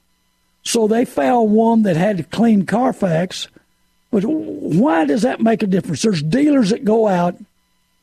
So 0.63 0.87
they 0.87 1.05
found 1.05 1.51
one 1.51 1.81
that 1.83 1.97
had 1.97 2.19
a 2.19 2.23
clean 2.23 2.65
Carfax. 2.65 3.47
But 4.11 4.23
why 4.23 5.05
does 5.05 5.23
that 5.23 5.41
make 5.41 5.63
a 5.63 5.67
difference? 5.67 6.03
There's 6.03 6.21
dealers 6.21 6.69
that 6.69 6.85
go 6.85 7.07
out 7.07 7.35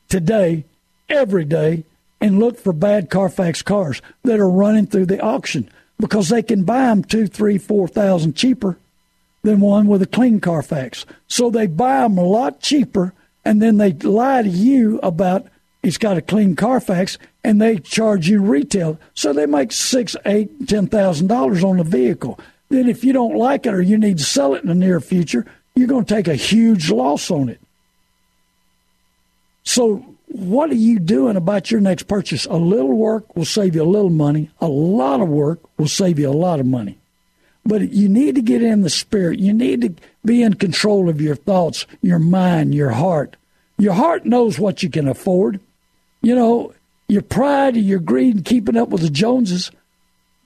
today, 0.08 0.64
every 1.08 1.44
day, 1.44 1.84
and 2.20 2.40
look 2.40 2.58
for 2.58 2.72
bad 2.72 3.10
Carfax 3.10 3.62
cars 3.62 4.02
that 4.24 4.40
are 4.40 4.50
running 4.50 4.86
through 4.86 5.06
the 5.06 5.20
auction 5.20 5.70
because 6.00 6.28
they 6.28 6.42
can 6.42 6.64
buy 6.64 6.86
them 6.86 7.04
two, 7.04 7.26
three, 7.26 7.58
four 7.58 7.86
thousand 7.86 8.34
cheaper 8.34 8.78
than 9.42 9.60
one 9.60 9.86
with 9.86 10.02
a 10.02 10.06
clean 10.06 10.40
Carfax. 10.40 11.06
So 11.28 11.50
they 11.50 11.66
buy 11.66 12.00
them 12.00 12.18
a 12.18 12.24
lot 12.24 12.60
cheaper, 12.60 13.12
and 13.44 13.62
then 13.62 13.76
they 13.76 13.92
lie 13.92 14.42
to 14.42 14.48
you 14.48 14.98
about 15.02 15.46
it's 15.82 15.98
got 15.98 16.16
a 16.16 16.22
clean 16.22 16.56
Carfax, 16.56 17.18
and 17.44 17.60
they 17.60 17.78
charge 17.78 18.28
you 18.28 18.42
retail. 18.42 18.98
So 19.14 19.32
they 19.32 19.46
make 19.46 19.72
six, 19.72 20.16
eight, 20.26 20.68
ten 20.68 20.86
thousand 20.88 21.28
dollars 21.28 21.62
on 21.62 21.78
the 21.78 21.84
vehicle. 21.84 22.38
Then 22.68 22.88
if 22.88 23.04
you 23.04 23.12
don't 23.12 23.36
like 23.36 23.66
it 23.66 23.74
or 23.74 23.80
you 23.80 23.96
need 23.96 24.18
to 24.18 24.24
sell 24.24 24.54
it 24.54 24.62
in 24.62 24.68
the 24.68 24.74
near 24.74 25.00
future, 25.00 25.46
you're 25.74 25.88
going 25.88 26.04
to 26.04 26.14
take 26.14 26.28
a 26.28 26.34
huge 26.34 26.90
loss 26.90 27.30
on 27.30 27.48
it. 27.48 27.60
So 29.62 30.04
what 30.26 30.70
are 30.70 30.74
you 30.74 30.98
doing 30.98 31.36
about 31.36 31.70
your 31.70 31.80
next 31.80 32.04
purchase? 32.04 32.44
A 32.46 32.56
little 32.56 32.94
work 32.94 33.34
will 33.36 33.44
save 33.44 33.74
you 33.74 33.82
a 33.82 33.84
little 33.84 34.10
money. 34.10 34.50
A 34.60 34.68
lot 34.68 35.20
of 35.20 35.28
work 35.28 35.60
will 35.78 35.88
save 35.88 36.18
you 36.18 36.28
a 36.28 36.32
lot 36.32 36.60
of 36.60 36.66
money. 36.66 36.98
But 37.64 37.92
you 37.92 38.08
need 38.08 38.34
to 38.34 38.42
get 38.42 38.62
in 38.62 38.82
the 38.82 38.90
spirit. 38.90 39.38
You 39.38 39.52
need 39.52 39.82
to 39.82 39.94
be 40.24 40.42
in 40.42 40.54
control 40.54 41.08
of 41.08 41.20
your 41.20 41.36
thoughts, 41.36 41.86
your 42.02 42.18
mind, 42.18 42.74
your 42.74 42.90
heart. 42.90 43.36
Your 43.78 43.94
heart 43.94 44.26
knows 44.26 44.58
what 44.58 44.82
you 44.82 44.90
can 44.90 45.06
afford. 45.06 45.60
You 46.20 46.34
know, 46.34 46.74
your 47.08 47.22
pride 47.22 47.76
and 47.76 47.84
your 47.84 48.00
greed 48.00 48.34
and 48.36 48.44
keeping 48.44 48.76
up 48.76 48.88
with 48.88 49.02
the 49.02 49.10
Joneses 49.10 49.70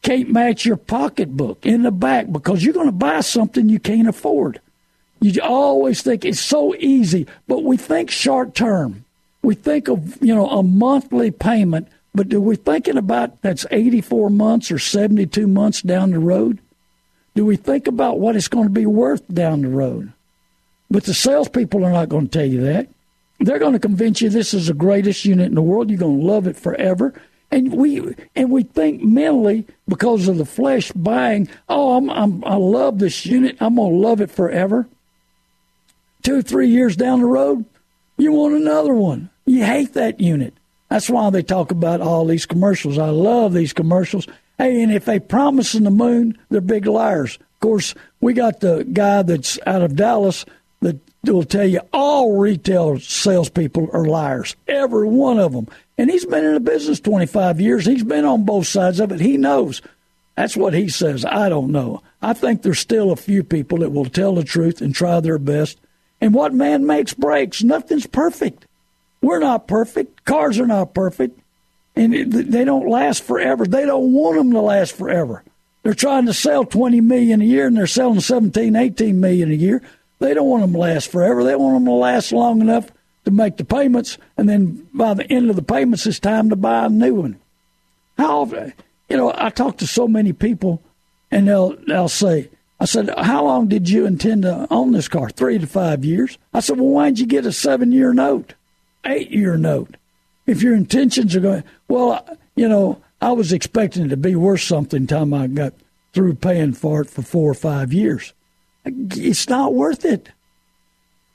can't 0.02 0.30
match 0.30 0.64
your 0.64 0.76
pocketbook 0.76 1.64
in 1.64 1.82
the 1.82 1.90
back 1.90 2.30
because 2.30 2.64
you're 2.64 2.74
going 2.74 2.86
to 2.86 2.92
buy 2.92 3.20
something 3.20 3.68
you 3.68 3.78
can't 3.78 4.08
afford. 4.08 4.60
You 5.20 5.40
always 5.42 6.02
think 6.02 6.24
it's 6.24 6.40
so 6.40 6.74
easy, 6.74 7.26
but 7.46 7.62
we 7.62 7.76
think 7.76 8.10
short 8.10 8.54
term 8.54 9.04
we 9.42 9.54
think 9.54 9.88
of 9.88 10.22
you 10.22 10.34
know 10.34 10.48
a 10.48 10.62
monthly 10.62 11.30
payment, 11.30 11.88
but 12.14 12.28
do 12.28 12.40
we 12.40 12.56
thinking 12.56 12.96
about 12.96 13.42
that's 13.42 13.66
84 13.70 14.30
months 14.30 14.70
or 14.70 14.78
72 14.78 15.46
months 15.46 15.82
down 15.82 16.12
the 16.12 16.18
road? 16.18 16.60
Do 17.34 17.44
we 17.44 17.56
think 17.56 17.86
about 17.86 18.20
what 18.20 18.36
it's 18.36 18.48
going 18.48 18.66
to 18.66 18.72
be 18.72 18.86
worth 18.86 19.26
down 19.32 19.62
the 19.62 19.68
road? 19.68 20.12
But 20.90 21.04
the 21.04 21.14
salespeople 21.14 21.84
are 21.84 21.92
not 21.92 22.10
going 22.10 22.28
to 22.28 22.38
tell 22.38 22.46
you 22.46 22.60
that. 22.62 22.88
They're 23.42 23.58
going 23.58 23.72
to 23.72 23.78
convince 23.78 24.20
you 24.20 24.28
this 24.28 24.54
is 24.54 24.68
the 24.68 24.74
greatest 24.74 25.24
unit 25.24 25.46
in 25.46 25.54
the 25.54 25.62
world. 25.62 25.90
You're 25.90 25.98
going 25.98 26.20
to 26.20 26.26
love 26.26 26.46
it 26.46 26.56
forever. 26.56 27.12
And 27.50 27.74
we 27.74 28.14
and 28.34 28.50
we 28.50 28.62
think 28.62 29.02
mentally 29.02 29.66
because 29.86 30.26
of 30.26 30.38
the 30.38 30.46
flesh 30.46 30.90
buying. 30.92 31.48
Oh, 31.68 31.96
I'm, 31.96 32.08
I'm 32.08 32.42
I 32.44 32.54
love 32.54 32.98
this 32.98 33.26
unit. 33.26 33.56
I'm 33.60 33.74
going 33.74 33.92
to 33.92 33.98
love 33.98 34.20
it 34.22 34.30
forever. 34.30 34.88
Two 36.22 36.40
three 36.40 36.68
years 36.68 36.96
down 36.96 37.20
the 37.20 37.26
road, 37.26 37.66
you 38.16 38.32
want 38.32 38.54
another 38.54 38.94
one. 38.94 39.28
You 39.44 39.64
hate 39.64 39.92
that 39.94 40.20
unit. 40.20 40.54
That's 40.88 41.10
why 41.10 41.28
they 41.30 41.42
talk 41.42 41.70
about 41.70 42.00
all 42.00 42.24
these 42.24 42.46
commercials. 42.46 42.96
I 42.96 43.10
love 43.10 43.52
these 43.52 43.72
commercials. 43.72 44.26
Hey, 44.56 44.82
and 44.82 44.92
if 44.92 45.04
they 45.04 45.18
promise 45.18 45.74
in 45.74 45.84
the 45.84 45.90
moon, 45.90 46.38
they're 46.48 46.60
big 46.60 46.86
liars. 46.86 47.36
Of 47.36 47.60
course, 47.60 47.94
we 48.20 48.34
got 48.34 48.60
the 48.60 48.84
guy 48.84 49.22
that's 49.22 49.58
out 49.66 49.82
of 49.82 49.96
Dallas 49.96 50.46
that 50.80 50.98
will 51.24 51.44
tell 51.44 51.66
you 51.66 51.80
all 51.92 52.36
retail 52.36 52.98
salespeople 52.98 53.88
are 53.92 54.04
liars, 54.04 54.56
every 54.66 55.06
one 55.06 55.38
of 55.38 55.52
them. 55.52 55.68
And 55.96 56.10
he's 56.10 56.24
been 56.26 56.44
in 56.44 56.54
the 56.54 56.60
business 56.60 56.98
25 57.00 57.60
years. 57.60 57.86
He's 57.86 58.02
been 58.02 58.24
on 58.24 58.44
both 58.44 58.66
sides 58.66 58.98
of 58.98 59.12
it. 59.12 59.20
He 59.20 59.36
knows. 59.36 59.82
That's 60.36 60.56
what 60.56 60.74
he 60.74 60.88
says. 60.88 61.24
I 61.24 61.48
don't 61.48 61.70
know. 61.70 62.02
I 62.22 62.32
think 62.32 62.62
there's 62.62 62.78
still 62.80 63.12
a 63.12 63.16
few 63.16 63.44
people 63.44 63.78
that 63.78 63.90
will 63.92 64.06
tell 64.06 64.34
the 64.34 64.42
truth 64.42 64.80
and 64.80 64.94
try 64.94 65.20
their 65.20 65.38
best. 65.38 65.78
And 66.20 66.34
what 66.34 66.54
man 66.54 66.86
makes 66.86 67.12
breaks. 67.14 67.62
Nothing's 67.62 68.06
perfect. 68.06 68.66
We're 69.20 69.38
not 69.40 69.68
perfect. 69.68 70.24
Cars 70.24 70.58
are 70.58 70.66
not 70.66 70.94
perfect. 70.94 71.38
and 71.94 72.32
they 72.32 72.64
don't 72.64 72.88
last 72.88 73.22
forever. 73.22 73.66
They 73.66 73.84
don't 73.84 74.12
want 74.12 74.38
them 74.38 74.52
to 74.52 74.60
last 74.60 74.96
forever. 74.96 75.44
They're 75.82 75.94
trying 75.94 76.26
to 76.26 76.32
sell 76.34 76.64
20 76.64 77.00
million 77.00 77.42
a 77.42 77.44
year 77.44 77.66
and 77.66 77.76
they're 77.76 77.86
selling 77.86 78.20
17, 78.20 78.74
18 78.74 79.20
million 79.20 79.50
a 79.50 79.54
year. 79.54 79.82
They 80.22 80.34
don't 80.34 80.48
want 80.48 80.62
them 80.62 80.72
to 80.72 80.78
last 80.78 81.10
forever. 81.10 81.42
They 81.42 81.56
want 81.56 81.74
them 81.74 81.84
to 81.86 81.92
last 81.92 82.30
long 82.30 82.60
enough 82.60 82.92
to 83.24 83.32
make 83.32 83.56
the 83.56 83.64
payments, 83.64 84.18
and 84.36 84.48
then 84.48 84.86
by 84.94 85.14
the 85.14 85.30
end 85.30 85.50
of 85.50 85.56
the 85.56 85.62
payments, 85.62 86.06
it's 86.06 86.20
time 86.20 86.48
to 86.50 86.56
buy 86.56 86.86
a 86.86 86.88
new 86.88 87.14
one. 87.14 87.40
How, 88.16 88.44
you 89.08 89.16
know, 89.16 89.32
I 89.36 89.50
talk 89.50 89.78
to 89.78 89.86
so 89.86 90.06
many 90.06 90.32
people, 90.32 90.80
and 91.30 91.48
they'll 91.48 91.76
they'll 91.88 92.08
say, 92.08 92.50
I 92.78 92.84
said, 92.84 93.12
how 93.18 93.44
long 93.44 93.66
did 93.66 93.88
you 93.90 94.06
intend 94.06 94.42
to 94.42 94.68
own 94.70 94.92
this 94.92 95.08
car? 95.08 95.28
Three 95.28 95.58
to 95.58 95.66
five 95.66 96.04
years. 96.04 96.38
I 96.54 96.60
said, 96.60 96.78
well, 96.78 96.90
why'd 96.90 97.18
you 97.18 97.26
get 97.26 97.46
a 97.46 97.52
seven 97.52 97.90
year 97.90 98.12
note, 98.12 98.54
eight 99.04 99.30
year 99.30 99.56
note? 99.56 99.96
If 100.46 100.62
your 100.62 100.74
intentions 100.74 101.34
are 101.34 101.40
going, 101.40 101.64
well, 101.88 102.38
you 102.54 102.68
know, 102.68 103.02
I 103.20 103.32
was 103.32 103.52
expecting 103.52 104.06
it 104.06 104.08
to 104.08 104.16
be 104.16 104.36
worth 104.36 104.62
something 104.62 105.06
time 105.06 105.34
I 105.34 105.48
got 105.48 105.74
through 106.12 106.34
paying 106.34 106.74
for 106.74 107.00
it 107.00 107.10
for 107.10 107.22
four 107.22 107.50
or 107.50 107.54
five 107.54 107.92
years. 107.92 108.32
It's 108.84 109.48
not 109.48 109.74
worth 109.74 110.04
it. 110.04 110.30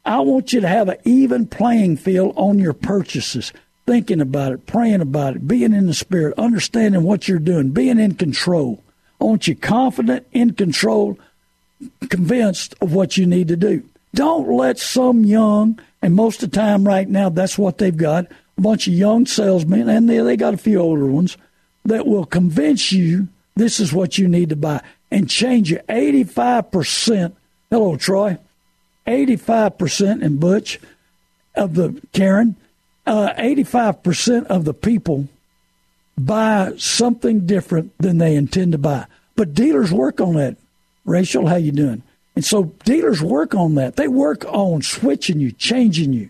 I 0.05 0.19
want 0.19 0.53
you 0.53 0.61
to 0.61 0.67
have 0.67 0.89
an 0.89 0.97
even 1.03 1.47
playing 1.47 1.97
field 1.97 2.33
on 2.37 2.59
your 2.59 2.73
purchases, 2.73 3.51
thinking 3.85 4.21
about 4.21 4.53
it, 4.53 4.65
praying 4.65 5.01
about 5.01 5.35
it, 5.35 5.47
being 5.47 5.73
in 5.73 5.87
the 5.87 5.93
spirit, 5.93 6.37
understanding 6.37 7.03
what 7.03 7.27
you're 7.27 7.39
doing, 7.39 7.71
being 7.71 7.99
in 7.99 8.15
control. 8.15 8.81
I 9.19 9.25
want 9.25 9.47
you 9.47 9.55
confident, 9.55 10.25
in 10.31 10.53
control, 10.53 11.19
convinced 12.09 12.75
of 12.81 12.93
what 12.93 13.17
you 13.17 13.25
need 13.25 13.49
to 13.49 13.57
do. 13.57 13.83
Don't 14.15 14.49
let 14.49 14.79
some 14.79 15.25
young, 15.25 15.79
and 16.01 16.15
most 16.15 16.41
of 16.41 16.51
the 16.51 16.57
time 16.57 16.87
right 16.87 17.07
now, 17.07 17.29
that's 17.29 17.57
what 17.57 17.77
they've 17.77 17.95
got 17.95 18.27
a 18.57 18.61
bunch 18.61 18.87
of 18.87 18.93
young 18.93 19.25
salesmen, 19.25 19.89
and 19.89 20.09
they, 20.09 20.19
they 20.19 20.37
got 20.37 20.53
a 20.53 20.57
few 20.57 20.79
older 20.79 21.05
ones 21.05 21.37
that 21.85 22.07
will 22.07 22.25
convince 22.25 22.91
you 22.91 23.27
this 23.55 23.79
is 23.79 23.93
what 23.93 24.17
you 24.17 24.27
need 24.27 24.49
to 24.49 24.55
buy 24.55 24.81
and 25.11 25.29
change 25.29 25.71
you 25.71 25.79
85%. 25.89 27.33
Hello, 27.69 27.95
Troy. 27.97 28.37
85% 29.05 30.23
and 30.23 30.39
Butch 30.39 30.79
of 31.55 31.75
the 31.75 32.01
Karen, 32.13 32.55
uh, 33.05 33.33
85% 33.37 34.45
of 34.47 34.65
the 34.65 34.73
people 34.73 35.27
buy 36.17 36.73
something 36.77 37.45
different 37.45 37.97
than 37.99 38.17
they 38.17 38.35
intend 38.35 38.73
to 38.73 38.77
buy. 38.77 39.05
But 39.35 39.53
dealers 39.53 39.91
work 39.91 40.19
on 40.19 40.35
that. 40.35 40.57
Rachel, 41.05 41.47
how 41.47 41.55
you 41.55 41.71
doing? 41.71 42.03
And 42.35 42.43
so 42.43 42.65
dealers 42.83 43.21
work 43.21 43.55
on 43.55 43.75
that. 43.75 43.95
They 43.95 44.07
work 44.07 44.45
on 44.45 44.81
switching 44.81 45.39
you, 45.39 45.51
changing 45.51 46.13
you, 46.13 46.29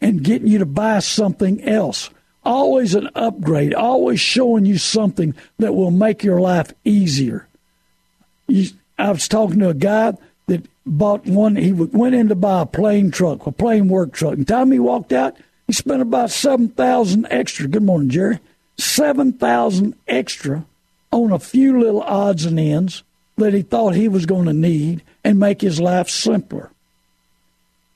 and 0.00 0.24
getting 0.24 0.48
you 0.48 0.58
to 0.58 0.66
buy 0.66 1.00
something 1.00 1.62
else. 1.62 2.10
Always 2.44 2.94
an 2.94 3.10
upgrade, 3.14 3.74
always 3.74 4.20
showing 4.20 4.64
you 4.64 4.78
something 4.78 5.34
that 5.58 5.74
will 5.74 5.90
make 5.90 6.24
your 6.24 6.40
life 6.40 6.72
easier. 6.84 7.46
I 8.98 9.10
was 9.10 9.28
talking 9.28 9.60
to 9.60 9.70
a 9.70 9.74
guy 9.74 10.14
that 10.46 10.66
bought 10.84 11.26
one. 11.26 11.56
He 11.56 11.72
went 11.72 12.14
in 12.14 12.28
to 12.28 12.34
buy 12.34 12.62
a 12.62 12.66
plain 12.66 13.10
truck, 13.10 13.46
a 13.46 13.52
plain 13.52 13.88
work 13.88 14.12
truck. 14.12 14.34
And 14.34 14.46
time 14.46 14.70
he 14.70 14.78
walked 14.78 15.12
out, 15.12 15.36
he 15.66 15.72
spent 15.72 16.02
about 16.02 16.30
seven 16.30 16.68
thousand 16.68 17.26
extra. 17.30 17.68
Good 17.68 17.82
morning, 17.82 18.10
Jerry. 18.10 18.40
Seven 18.76 19.32
thousand 19.32 19.94
extra 20.08 20.64
on 21.12 21.32
a 21.32 21.38
few 21.38 21.78
little 21.78 22.02
odds 22.02 22.44
and 22.44 22.58
ends 22.58 23.02
that 23.36 23.54
he 23.54 23.62
thought 23.62 23.94
he 23.94 24.08
was 24.08 24.26
going 24.26 24.46
to 24.46 24.52
need 24.52 25.02
and 25.24 25.38
make 25.38 25.60
his 25.60 25.80
life 25.80 26.08
simpler. 26.08 26.70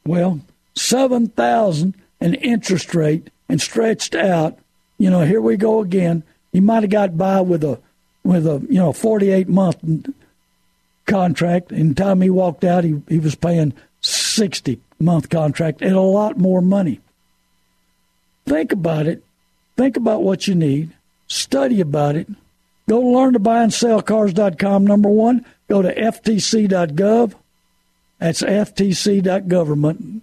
Well, 0.06 0.40
7,000 0.74 1.94
an 2.20 2.34
interest 2.34 2.94
rate 2.94 3.30
and 3.48 3.60
stretched 3.60 4.14
out, 4.14 4.58
you 4.98 5.10
know, 5.10 5.22
here 5.22 5.40
we 5.40 5.56
go 5.56 5.80
again. 5.80 6.22
He 6.52 6.60
might 6.60 6.82
have 6.82 6.90
got 6.90 7.16
by 7.16 7.40
with 7.40 7.64
a 7.64 7.80
with 8.22 8.46
a, 8.46 8.66
you 8.70 8.76
know, 8.76 8.92
48 8.92 9.48
month 9.48 10.08
contract 11.06 11.70
and 11.70 11.96
time 11.96 12.20
he 12.20 12.30
walked 12.30 12.64
out 12.64 12.84
he 12.84 13.00
he 13.08 13.18
was 13.18 13.34
paying 13.34 13.72
60 14.00 14.80
month 14.98 15.28
contract 15.28 15.82
and 15.82 15.94
a 15.94 16.00
lot 16.00 16.38
more 16.38 16.60
money. 16.60 17.00
Think 18.46 18.72
about 18.72 19.06
it. 19.06 19.22
Think 19.76 19.96
about 19.96 20.22
what 20.22 20.46
you 20.46 20.54
need. 20.54 20.92
Study 21.26 21.80
about 21.80 22.16
it 22.16 22.28
Go 22.88 23.00
to 23.00 23.08
learn 23.08 23.32
to 23.32 23.38
buy 23.38 23.62
and 23.62 23.72
sell 23.72 24.02
cars.com. 24.02 24.86
Number 24.86 25.08
one, 25.08 25.44
go 25.68 25.80
to 25.82 25.94
ftc.gov. 25.94 27.34
That's 28.18 28.42
ftc.government. 28.42 30.22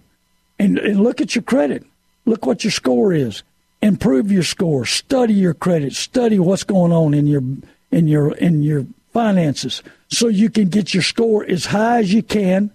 And, 0.58 0.78
and 0.78 1.00
look 1.00 1.20
at 1.20 1.34
your 1.34 1.42
credit. 1.42 1.84
Look 2.24 2.46
what 2.46 2.62
your 2.62 2.70
score 2.70 3.12
is. 3.12 3.42
Improve 3.80 4.30
your 4.30 4.44
score. 4.44 4.86
Study 4.86 5.34
your 5.34 5.54
credit. 5.54 5.92
Study 5.94 6.38
what's 6.38 6.62
going 6.62 6.92
on 6.92 7.14
in 7.14 7.26
your 7.26 7.42
in 7.90 8.06
your 8.06 8.32
in 8.36 8.62
your 8.62 8.86
finances 9.12 9.82
so 10.12 10.28
you 10.28 10.50
can 10.50 10.68
get 10.68 10.92
your 10.92 11.02
score 11.02 11.44
as 11.44 11.66
high 11.66 11.98
as 12.00 12.12
you 12.12 12.22
can 12.22 12.70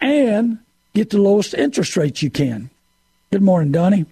and 0.00 0.58
get 0.94 1.10
the 1.10 1.18
lowest 1.18 1.54
interest 1.54 1.96
rates 1.96 2.22
you 2.22 2.30
can. 2.30 2.68
Good 3.30 3.42
morning, 3.42 3.72
Donnie 3.72 4.04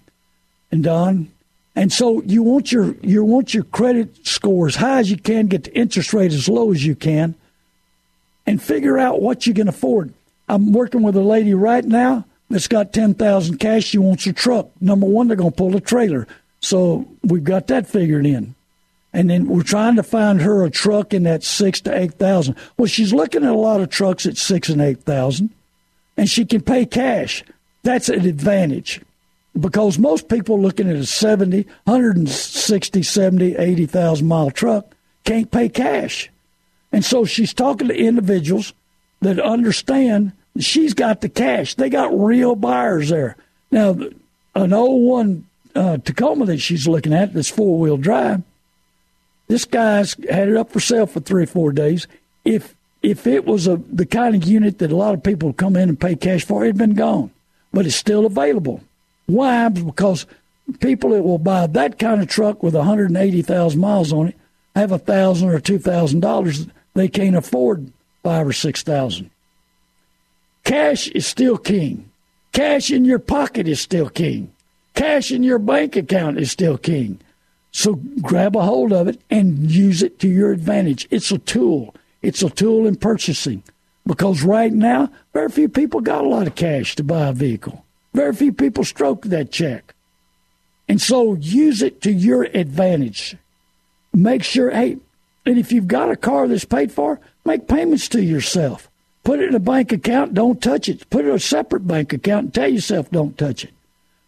and 0.71 0.83
Don. 0.83 1.31
And 1.75 1.93
so 1.93 2.21
you 2.23 2.43
want 2.43 2.71
your 2.71 2.95
you 3.01 3.23
want 3.23 3.53
your 3.53 3.63
credit 3.63 4.27
score 4.27 4.67
as 4.67 4.75
high 4.75 4.99
as 4.99 5.11
you 5.11 5.17
can, 5.17 5.47
get 5.47 5.65
the 5.65 5.77
interest 5.77 6.13
rate 6.13 6.33
as 6.33 6.49
low 6.49 6.71
as 6.71 6.83
you 6.85 6.95
can, 6.95 7.35
and 8.45 8.61
figure 8.61 8.97
out 8.97 9.21
what 9.21 9.45
you 9.45 9.53
can 9.53 9.67
afford. 9.67 10.13
I'm 10.49 10.73
working 10.73 11.03
with 11.03 11.15
a 11.15 11.21
lady 11.21 11.53
right 11.53 11.85
now 11.85 12.25
that's 12.49 12.67
got 12.67 12.91
ten 12.91 13.13
thousand 13.13 13.59
cash. 13.59 13.85
She 13.85 13.99
wants 13.99 14.25
a 14.25 14.33
truck. 14.33 14.69
Number 14.81 15.05
one, 15.05 15.27
they're 15.27 15.37
going 15.37 15.51
to 15.51 15.57
pull 15.57 15.75
a 15.77 15.79
trailer, 15.79 16.27
so 16.59 17.07
we've 17.23 17.43
got 17.43 17.67
that 17.67 17.87
figured 17.87 18.25
in. 18.25 18.55
And 19.13 19.29
then 19.29 19.47
we're 19.47 19.63
trying 19.63 19.97
to 19.97 20.03
find 20.03 20.41
her 20.41 20.63
a 20.63 20.69
truck 20.69 21.13
in 21.13 21.23
that 21.23 21.43
six 21.43 21.81
to 21.81 21.97
eight 21.97 22.13
thousand. 22.13 22.55
Well, 22.77 22.87
she's 22.87 23.13
looking 23.13 23.43
at 23.43 23.51
a 23.51 23.57
lot 23.57 23.81
of 23.81 23.89
trucks 23.89 24.25
at 24.25 24.37
six 24.37 24.69
and 24.69 24.81
eight 24.81 25.03
thousand, 25.03 25.49
and 26.15 26.29
she 26.29 26.45
can 26.45 26.61
pay 26.61 26.85
cash. 26.85 27.43
That's 27.83 28.09
an 28.09 28.25
advantage 28.25 29.01
because 29.59 29.99
most 29.99 30.29
people 30.29 30.61
looking 30.61 30.89
at 30.89 30.95
a 30.95 31.05
70, 31.05 31.65
160, 31.83 33.03
70, 33.03 33.55
80,000 33.57 34.27
mile 34.27 34.51
truck 34.51 34.95
can't 35.25 35.51
pay 35.51 35.67
cash. 35.67 36.29
And 36.91 37.03
so 37.03 37.25
she's 37.25 37.53
talking 37.53 37.87
to 37.87 37.95
individuals 37.95 38.73
that 39.21 39.39
understand 39.39 40.31
she's 40.59 40.93
got 40.93 41.21
the 41.21 41.29
cash. 41.29 41.75
They 41.75 41.89
got 41.89 42.17
real 42.17 42.55
buyers 42.55 43.09
there. 43.09 43.35
Now, 43.71 43.97
an 44.55 44.73
old 44.73 45.03
01 45.03 45.47
uh, 45.75 45.97
Tacoma 45.97 46.45
that 46.45 46.59
she's 46.59 46.87
looking 46.87 47.13
at 47.13 47.33
that's 47.33 47.49
four 47.49 47.79
wheel 47.79 47.97
drive, 47.97 48.41
this 49.51 49.65
guy's 49.65 50.15
had 50.29 50.47
it 50.47 50.55
up 50.55 50.71
for 50.71 50.79
sale 50.79 51.05
for 51.05 51.19
three 51.19 51.43
or 51.43 51.47
four 51.47 51.73
days. 51.73 52.07
If 52.45 52.73
if 53.03 53.27
it 53.27 53.43
was 53.45 53.67
a 53.67 53.81
the 53.91 54.05
kind 54.05 54.33
of 54.33 54.45
unit 54.45 54.79
that 54.79 54.93
a 54.93 54.95
lot 54.95 55.13
of 55.13 55.23
people 55.23 55.51
come 55.51 55.75
in 55.75 55.89
and 55.89 55.99
pay 55.99 56.15
cash 56.15 56.45
for, 56.45 56.63
it'd 56.63 56.77
been 56.77 56.93
gone. 56.93 57.31
But 57.73 57.85
it's 57.85 57.97
still 57.97 58.25
available. 58.25 58.81
Why? 59.25 59.67
Because 59.67 60.25
people 60.79 61.09
that 61.09 61.23
will 61.23 61.37
buy 61.37 61.67
that 61.67 61.99
kind 61.99 62.21
of 62.21 62.29
truck 62.29 62.63
with 62.63 62.75
180,000 62.75 63.77
miles 63.77 64.13
on 64.13 64.29
it 64.29 64.35
have 64.73 64.93
a 64.93 64.97
thousand 64.97 65.49
or 65.49 65.59
two 65.59 65.79
thousand 65.79 66.21
dollars. 66.21 66.67
They 66.93 67.09
can't 67.09 67.35
afford 67.35 67.91
five 68.23 68.47
or 68.47 68.53
six 68.53 68.83
thousand. 68.83 69.31
Cash 70.63 71.09
is 71.09 71.27
still 71.27 71.57
king. 71.57 72.09
Cash 72.53 72.89
in 72.89 73.03
your 73.03 73.19
pocket 73.19 73.67
is 73.67 73.81
still 73.81 74.07
king. 74.07 74.53
Cash 74.93 75.29
in 75.29 75.43
your 75.43 75.59
bank 75.59 75.97
account 75.97 76.39
is 76.39 76.51
still 76.51 76.77
king. 76.77 77.19
So 77.71 77.95
grab 78.21 78.55
a 78.55 78.61
hold 78.61 78.91
of 78.91 79.07
it 79.07 79.21
and 79.29 79.71
use 79.71 80.03
it 80.03 80.19
to 80.19 80.27
your 80.27 80.51
advantage. 80.51 81.07
It's 81.09 81.31
a 81.31 81.37
tool. 81.37 81.95
It's 82.21 82.43
a 82.43 82.49
tool 82.49 82.85
in 82.85 82.97
purchasing 82.97 83.63
because 84.05 84.43
right 84.43 84.73
now, 84.73 85.09
very 85.33 85.49
few 85.49 85.69
people 85.69 86.01
got 86.01 86.23
a 86.23 86.27
lot 86.27 86.47
of 86.47 86.55
cash 86.55 86.95
to 86.95 87.03
buy 87.03 87.27
a 87.27 87.33
vehicle. 87.33 87.85
Very 88.13 88.33
few 88.33 88.51
people 88.51 88.83
stroke 88.83 89.23
that 89.25 89.51
check. 89.51 89.95
And 90.87 91.01
so 91.01 91.35
use 91.35 91.81
it 91.81 92.01
to 92.01 92.11
your 92.11 92.43
advantage. 92.43 93.37
Make 94.13 94.43
sure, 94.43 94.69
hey, 94.69 94.97
and 95.45 95.57
if 95.57 95.71
you've 95.71 95.87
got 95.87 96.11
a 96.11 96.17
car 96.17 96.47
that's 96.47 96.65
paid 96.65 96.91
for, 96.91 97.19
make 97.45 97.67
payments 97.67 98.09
to 98.09 98.21
yourself. 98.21 98.89
Put 99.23 99.39
it 99.39 99.49
in 99.49 99.55
a 99.55 99.59
bank 99.59 99.91
account, 99.91 100.33
don't 100.33 100.61
touch 100.61 100.89
it. 100.89 101.09
Put 101.09 101.25
it 101.25 101.29
in 101.29 101.35
a 101.35 101.39
separate 101.39 101.87
bank 101.87 102.11
account 102.11 102.43
and 102.43 102.53
tell 102.53 102.67
yourself 102.67 103.09
don't 103.11 103.37
touch 103.37 103.63
it. 103.63 103.71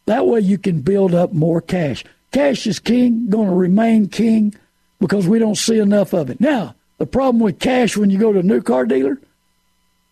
That 0.06 0.28
way 0.28 0.40
you 0.40 0.58
can 0.58 0.82
build 0.82 1.14
up 1.14 1.34
more 1.34 1.62
cash. 1.62 2.04
Cash 2.34 2.66
is 2.66 2.80
king, 2.80 3.30
going 3.30 3.48
to 3.48 3.56
remain 3.56 4.10
king 4.10 4.56
because 5.00 5.28
we 5.28 5.38
don't 5.38 5.56
see 5.56 5.78
enough 5.78 6.14
of 6.14 6.32
it. 6.32 6.42
Now, 6.42 6.76
the 6.98 7.06
problem 7.06 7.40
with 7.40 7.60
cash 7.60 7.96
when 7.96 8.10
you 8.10 8.18
go 8.18 8.34
to 8.34 8.40
a 8.40 8.44
new 8.44 8.62
car 8.62 8.86
dealer 8.86 9.20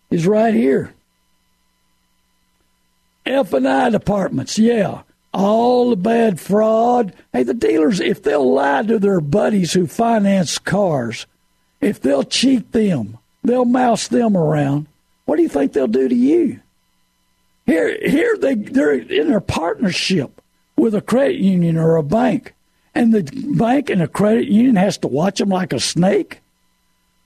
is 0.08 0.26
right 0.26 0.54
here. 0.54 0.94
F 3.26 3.52
and 3.52 3.66
I 3.66 3.90
departments, 3.90 4.56
yeah, 4.56 5.02
all 5.34 5.90
the 5.90 5.96
bad 5.96 6.38
fraud. 6.38 7.12
Hey, 7.32 7.42
the 7.42 7.54
dealers, 7.54 7.98
if 7.98 8.22
they'll 8.22 8.52
lie 8.52 8.82
to 8.84 8.98
their 9.00 9.20
buddies 9.20 9.72
who 9.72 9.86
finance 9.88 10.58
cars, 10.58 11.26
if 11.80 12.00
they'll 12.00 12.24
cheat 12.24 12.70
them, 12.70 13.18
they'll 13.42 13.64
mouse 13.64 14.06
them 14.06 14.36
around. 14.36 14.86
What 15.24 15.36
do 15.36 15.42
you 15.42 15.48
think 15.48 15.72
they'll 15.72 15.88
do 15.88 16.08
to 16.08 16.14
you? 16.14 16.60
Here, 17.66 17.96
here 18.08 18.36
they 18.36 18.54
they're 18.54 18.92
in 18.92 19.28
their 19.28 19.40
partnership 19.40 20.41
with 20.76 20.94
a 20.94 21.00
credit 21.00 21.36
union 21.36 21.76
or 21.76 21.96
a 21.96 22.02
bank, 22.02 22.54
and 22.94 23.12
the 23.12 23.22
bank 23.56 23.90
and 23.90 24.00
the 24.00 24.08
credit 24.08 24.48
union 24.48 24.76
has 24.76 24.98
to 24.98 25.08
watch 25.08 25.38
them 25.38 25.48
like 25.48 25.72
a 25.72 25.80
snake? 25.80 26.40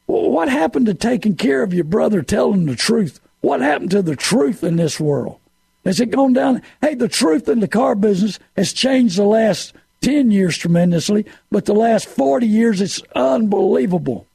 What 0.07 0.49
happened 0.49 0.87
to 0.87 0.95
taking 0.95 1.37
care 1.37 1.63
of 1.63 1.75
your 1.75 1.85
brother, 1.85 2.23
telling 2.23 2.67
the 2.67 2.77
truth? 2.77 3.21
What 3.41 3.61
happened 3.61 3.91
to 3.91 4.03
the 4.03 4.17
truth 4.17 4.63
in 4.63 4.77
this 4.77 5.01
world? 5.01 5.39
Has 5.85 6.01
it 6.01 6.11
gone 6.11 6.33
down? 6.33 6.63
Hey, 6.81 6.95
the 6.95 7.09
truth 7.09 7.49
in 7.49 7.61
the 7.61 7.69
car 7.69 7.95
business 7.95 8.39
has 8.57 8.73
changed 8.73 9.17
the 9.17 9.25
last 9.25 9.73
10 10.03 10.31
years 10.31 10.57
tremendously, 10.57 11.27
but 11.51 11.65
the 11.65 11.75
last 11.75 12.09
40 12.09 12.47
years, 12.47 12.81
it's 12.81 13.01
unbelievable. 13.15 14.27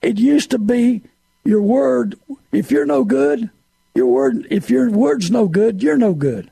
It 0.00 0.18
used 0.18 0.50
to 0.50 0.58
be 0.58 1.02
your 1.44 1.62
word, 1.62 2.18
if 2.52 2.70
you're 2.70 2.86
no 2.86 3.04
good, 3.04 3.50
your 3.94 4.06
word, 4.06 4.46
if 4.50 4.70
your 4.70 4.90
word's 4.90 5.30
no 5.30 5.48
good, 5.48 5.82
you're 5.82 5.96
no 5.96 6.14
good. 6.14 6.50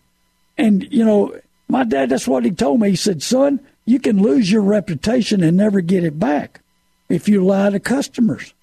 And, 0.58 0.86
you 0.92 1.04
know, 1.04 1.38
my 1.70 1.84
dad, 1.84 2.08
that's 2.10 2.28
what 2.28 2.44
he 2.44 2.50
told 2.50 2.80
me. 2.80 2.90
He 2.90 2.96
said, 2.96 3.22
son, 3.22 3.60
you 3.84 3.98
can 3.98 4.20
lose 4.20 4.50
your 4.50 4.62
reputation 4.62 5.42
and 5.42 5.56
never 5.56 5.80
get 5.80 6.04
it 6.04 6.18
back 6.18 6.60
if 7.08 7.28
you 7.28 7.44
lie 7.44 7.70
to 7.70 7.80
customers. 7.80 8.54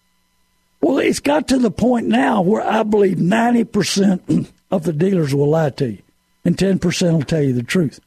Well, 0.81 0.99
it's 0.99 1.19
got 1.19 1.47
to 1.49 1.57
the 1.57 1.71
point 1.71 2.07
now 2.07 2.41
where 2.41 2.61
I 2.61 2.83
believe 2.83 3.17
90% 3.17 4.51
of 4.71 4.83
the 4.83 4.93
dealers 4.93 5.33
will 5.33 5.49
lie 5.49 5.71
to 5.71 5.91
you 5.91 6.01
and 6.45 6.55
10% 6.57 7.13
will 7.13 7.23
tell 7.23 7.41
you 7.41 7.53
the 7.53 7.63
truth. 7.63 7.99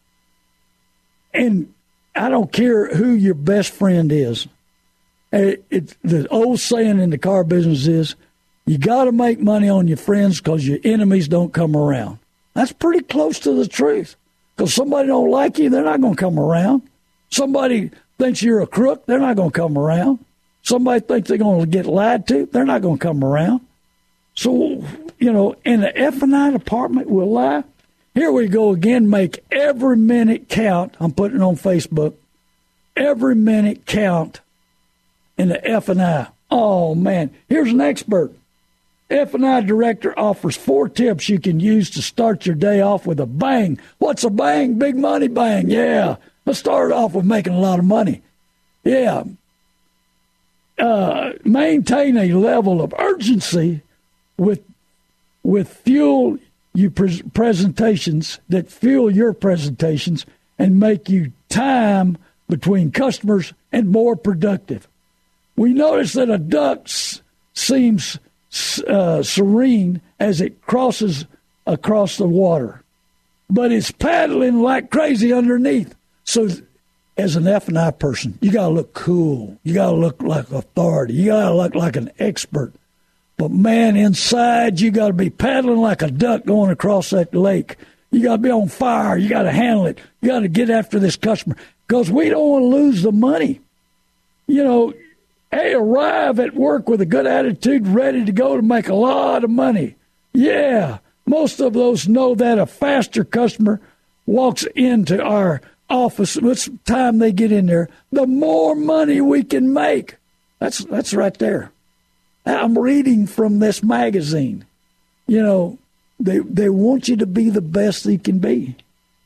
And 1.33 1.73
I 2.15 2.29
don't 2.29 2.53
care 2.53 2.95
who 2.95 3.13
your 3.13 3.35
best 3.35 3.73
friend 3.73 4.11
is. 4.11 4.47
It, 5.33 5.65
it, 5.71 5.97
the 6.03 6.27
old 6.29 6.59
saying 6.59 6.99
in 6.99 7.11
the 7.11 7.19
car 7.19 7.45
business 7.45 7.87
is 7.87 8.17
you 8.67 8.79
got 8.79 9.05
to 9.05 9.13
make 9.13 9.41
money 9.41 9.69
on 9.69 9.89
your 9.89 9.97
friends 9.97 10.41
because 10.41 10.67
your 10.67 10.79
enemies 10.85 11.29
don't 11.29 11.53
come 11.53 11.77
around. 11.77 12.19
That's 12.55 12.73
pretty 12.73 13.05
close 13.05 13.39
to 13.41 13.53
the 13.53 13.69
truth. 13.69 14.17
Because 14.61 14.75
somebody 14.75 15.09
don't 15.09 15.31
like 15.31 15.59
you, 15.59 15.71
they're 15.71 15.83
not 15.83 16.03
going 16.03 16.15
to 16.15 16.21
come 16.21 16.39
around. 16.39 16.83
Somebody 17.31 17.93
thinks 18.19 18.43
you're 18.43 18.61
a 18.61 18.67
crook, 18.67 19.07
they're 19.07 19.19
not 19.19 19.37
going 19.37 19.51
to 19.51 19.59
come 19.59 19.79
around. 19.79 20.23
Somebody 20.61 21.01
thinks 21.01 21.31
they're 21.31 21.39
going 21.39 21.61
to 21.63 21.67
get 21.67 21.87
lied 21.87 22.29
to, 22.29 22.45
they're 22.45 22.67
not 22.67 22.83
going 22.83 22.99
to 22.99 23.03
come 23.03 23.25
around. 23.25 23.63
So, 24.35 24.85
you 25.19 25.33
know, 25.33 25.57
in 25.65 25.81
the 25.81 25.97
F 25.97 26.21
and 26.21 26.37
I 26.37 26.51
department 26.51 27.09
will 27.09 27.33
lie. 27.33 27.65
Here 28.13 28.31
we 28.31 28.49
go 28.49 28.73
again. 28.73 29.09
Make 29.09 29.43
every 29.51 29.97
minute 29.97 30.51
count. 30.51 30.95
I'm 31.01 31.13
putting 31.13 31.39
it 31.39 31.43
on 31.43 31.57
Facebook. 31.57 32.13
Every 32.95 33.35
minute 33.35 33.87
count 33.87 34.41
in 35.39 35.49
the 35.49 35.67
F 35.67 35.89
and 35.89 36.03
I. 36.03 36.27
Oh 36.51 36.95
man, 36.95 37.31
here's 37.49 37.71
an 37.71 37.81
expert. 37.81 38.35
F 39.11 39.35
and 39.35 39.45
I 39.45 39.61
director 39.61 40.17
offers 40.19 40.57
four 40.57 40.89
tips 40.89 41.29
you 41.29 41.41
can 41.41 41.59
use 41.59 41.91
to 41.91 42.03
start 42.03 42.47
your 42.47 42.55
day 42.55 42.81
off 42.81 43.07
with 43.07 43.19
a 43.19 43.27
bang. 43.27 43.79
What's 43.99 44.25
a 44.25 44.31
bang? 44.31 44.79
Big 44.79 44.97
money 44.97 45.29
bang. 45.29 45.69
Yeah, 45.69 46.17
let's 46.47 46.61
start 46.61 46.93
off 46.93 47.15
with 47.15 47.25
making 47.25 47.55
a 47.55 47.61
lot 47.61 47.81
of 47.81 47.85
money. 47.85 48.23
Yeah. 48.85 49.25
Uh, 50.79 51.33
maintain 51.45 52.17
a 52.17 52.33
level 52.33 52.81
of 52.81 52.95
urgency 52.99 53.83
with 54.39 54.63
with 55.43 55.69
fuel 55.69 56.39
you 56.73 56.91
pre- 56.91 57.23
presentations 57.35 58.39
that 58.49 58.71
fuel 58.71 59.11
your 59.11 59.33
presentations 59.33 60.25
and 60.59 60.79
make 60.79 61.09
you 61.09 61.33
time 61.49 62.17
between 62.49 62.93
customers 62.93 63.53
and 63.73 63.89
more 63.89 64.17
productive. 64.17 64.87
We 65.57 65.75
notice 65.75 66.15
that 66.15 66.31
a 66.31 66.39
duck 66.39 66.89
seems 67.53 68.19
uh, 68.87 69.23
serene 69.23 70.01
as 70.19 70.41
it 70.41 70.61
crosses 70.67 71.25
across 71.67 72.17
the 72.17 72.27
water, 72.27 72.83
but 73.49 73.73
it's 73.73 73.91
paddling 73.91 74.61
like 74.63 74.91
crazy 74.91 75.33
underneath. 75.33 75.95
So, 76.25 76.49
as 77.17 77.37
an 77.37 77.47
F 77.47 77.69
and 77.69 77.79
I 77.79 77.91
person, 77.91 78.39
you 78.41 78.51
got 78.51 78.69
to 78.69 78.75
look 78.75 78.95
cool. 78.95 79.59
You 79.63 79.75
got 79.75 79.91
to 79.91 79.97
look 79.97 80.23
like 80.23 80.51
authority. 80.51 81.15
You 81.15 81.27
got 81.27 81.51
to 81.51 81.55
look 81.55 81.75
like 81.75 81.97
an 81.97 82.11
expert. 82.19 82.73
But 83.37 83.51
man, 83.51 83.97
inside 83.97 84.81
you 84.81 84.91
got 84.91 85.09
to 85.09 85.13
be 85.13 85.31
paddling 85.31 85.81
like 85.81 86.03
a 86.03 86.11
duck 86.11 86.45
going 86.45 86.71
across 86.71 87.11
that 87.11 87.35
lake. 87.35 87.77
You 88.11 88.23
got 88.23 88.37
to 88.37 88.43
be 88.43 88.51
on 88.51 88.69
fire. 88.69 89.17
You 89.17 89.29
got 89.29 89.43
to 89.43 89.53
handle 89.53 89.87
it. 89.87 89.99
You 90.21 90.29
got 90.29 90.41
to 90.41 90.49
get 90.49 90.71
after 90.71 90.99
this 90.99 91.17
customer 91.17 91.57
because 91.87 92.11
we 92.11 92.29
don't 92.29 92.49
want 92.49 92.63
to 92.63 92.67
lose 92.69 93.03
the 93.03 93.13
money. 93.13 93.61
You 94.47 94.65
know, 94.65 94.95
hey, 95.51 95.75
arrive 95.75 96.39
at 96.39 96.55
work 96.55 96.89
with 96.89 97.01
a 97.01 97.07
good 97.07 97.27
attitude, 97.27 97.87
ready 97.87 98.25
to 98.25 98.33
go 98.33 98.57
to 98.57 98.63
make 98.63 98.89
a 98.89 98.95
lot 98.95 99.45
of 99.45 99.51
money. 99.51 99.97
Yeah, 100.33 100.99
most 101.27 101.61
of 101.61 101.73
those 101.73 102.09
know 102.09 102.35
that 102.35 102.59
a 102.59 102.67
faster 102.67 103.25
customer 103.25 103.81
walks 104.27 104.65
into 104.75 105.21
our 105.23 105.61
office, 105.89 106.37
what's 106.37 106.69
time 106.87 107.19
they 107.19 107.33
get 107.33 107.51
in 107.51 107.67
there, 107.67 107.89
the 108.13 108.27
more 108.27 108.77
money 108.77 109.21
we 109.21 109.43
can 109.43 109.73
make. 109.73 110.17
That's 110.61 110.85
that's 110.85 111.13
right 111.13 111.37
there. 111.39 111.73
I'm 112.47 112.79
reading 112.79 113.27
from 113.27 113.59
this 113.59 113.83
magazine. 113.83 114.65
You 115.27 115.43
know, 115.43 115.79
they 116.19 116.39
they 116.39 116.69
want 116.69 117.09
you 117.09 117.17
to 117.17 117.27
be 117.27 117.51
the 117.51 117.61
best 117.61 118.07
you 118.07 118.19
can 118.19 118.39
be 118.39 118.77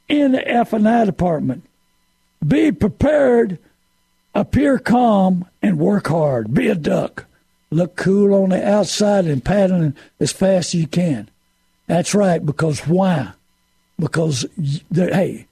in 0.08 0.32
the 0.32 0.48
F 0.48 0.72
and 0.72 0.88
I 0.88 1.04
department. 1.04 1.64
Be 2.46 2.72
prepared, 2.72 3.58
appear 4.34 4.78
calm, 4.78 5.46
and 5.64 5.78
work 5.78 6.08
hard. 6.08 6.52
Be 6.52 6.68
a 6.68 6.74
duck. 6.74 7.24
Look 7.70 7.96
cool 7.96 8.34
on 8.34 8.50
the 8.50 8.68
outside 8.68 9.24
and 9.24 9.44
paddling 9.44 9.96
as 10.20 10.30
fast 10.30 10.74
as 10.74 10.80
you 10.80 10.86
can. 10.86 11.30
That's 11.86 12.14
right. 12.14 12.44
Because 12.44 12.86
why? 12.86 13.32
Because 13.98 14.46
hey, 14.92 15.46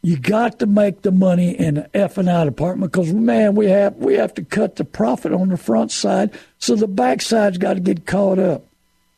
you 0.00 0.16
got 0.16 0.58
to 0.58 0.66
make 0.66 1.02
the 1.02 1.12
money 1.12 1.50
in 1.50 1.74
the 1.74 1.96
F 1.96 2.16
and 2.16 2.30
I 2.30 2.44
department 2.44 2.90
because 2.90 3.12
man, 3.12 3.54
we 3.54 3.66
have 3.66 3.96
we 3.96 4.14
have 4.14 4.34
to 4.34 4.44
cut 4.44 4.76
the 4.76 4.84
profit 4.84 5.32
on 5.32 5.50
the 5.50 5.56
front 5.56 5.92
side, 5.92 6.30
so 6.58 6.74
the 6.74 6.88
back 6.88 7.20
side's 7.20 7.58
got 7.58 7.74
to 7.74 7.80
get 7.80 8.06
caught 8.06 8.38
up. 8.38 8.64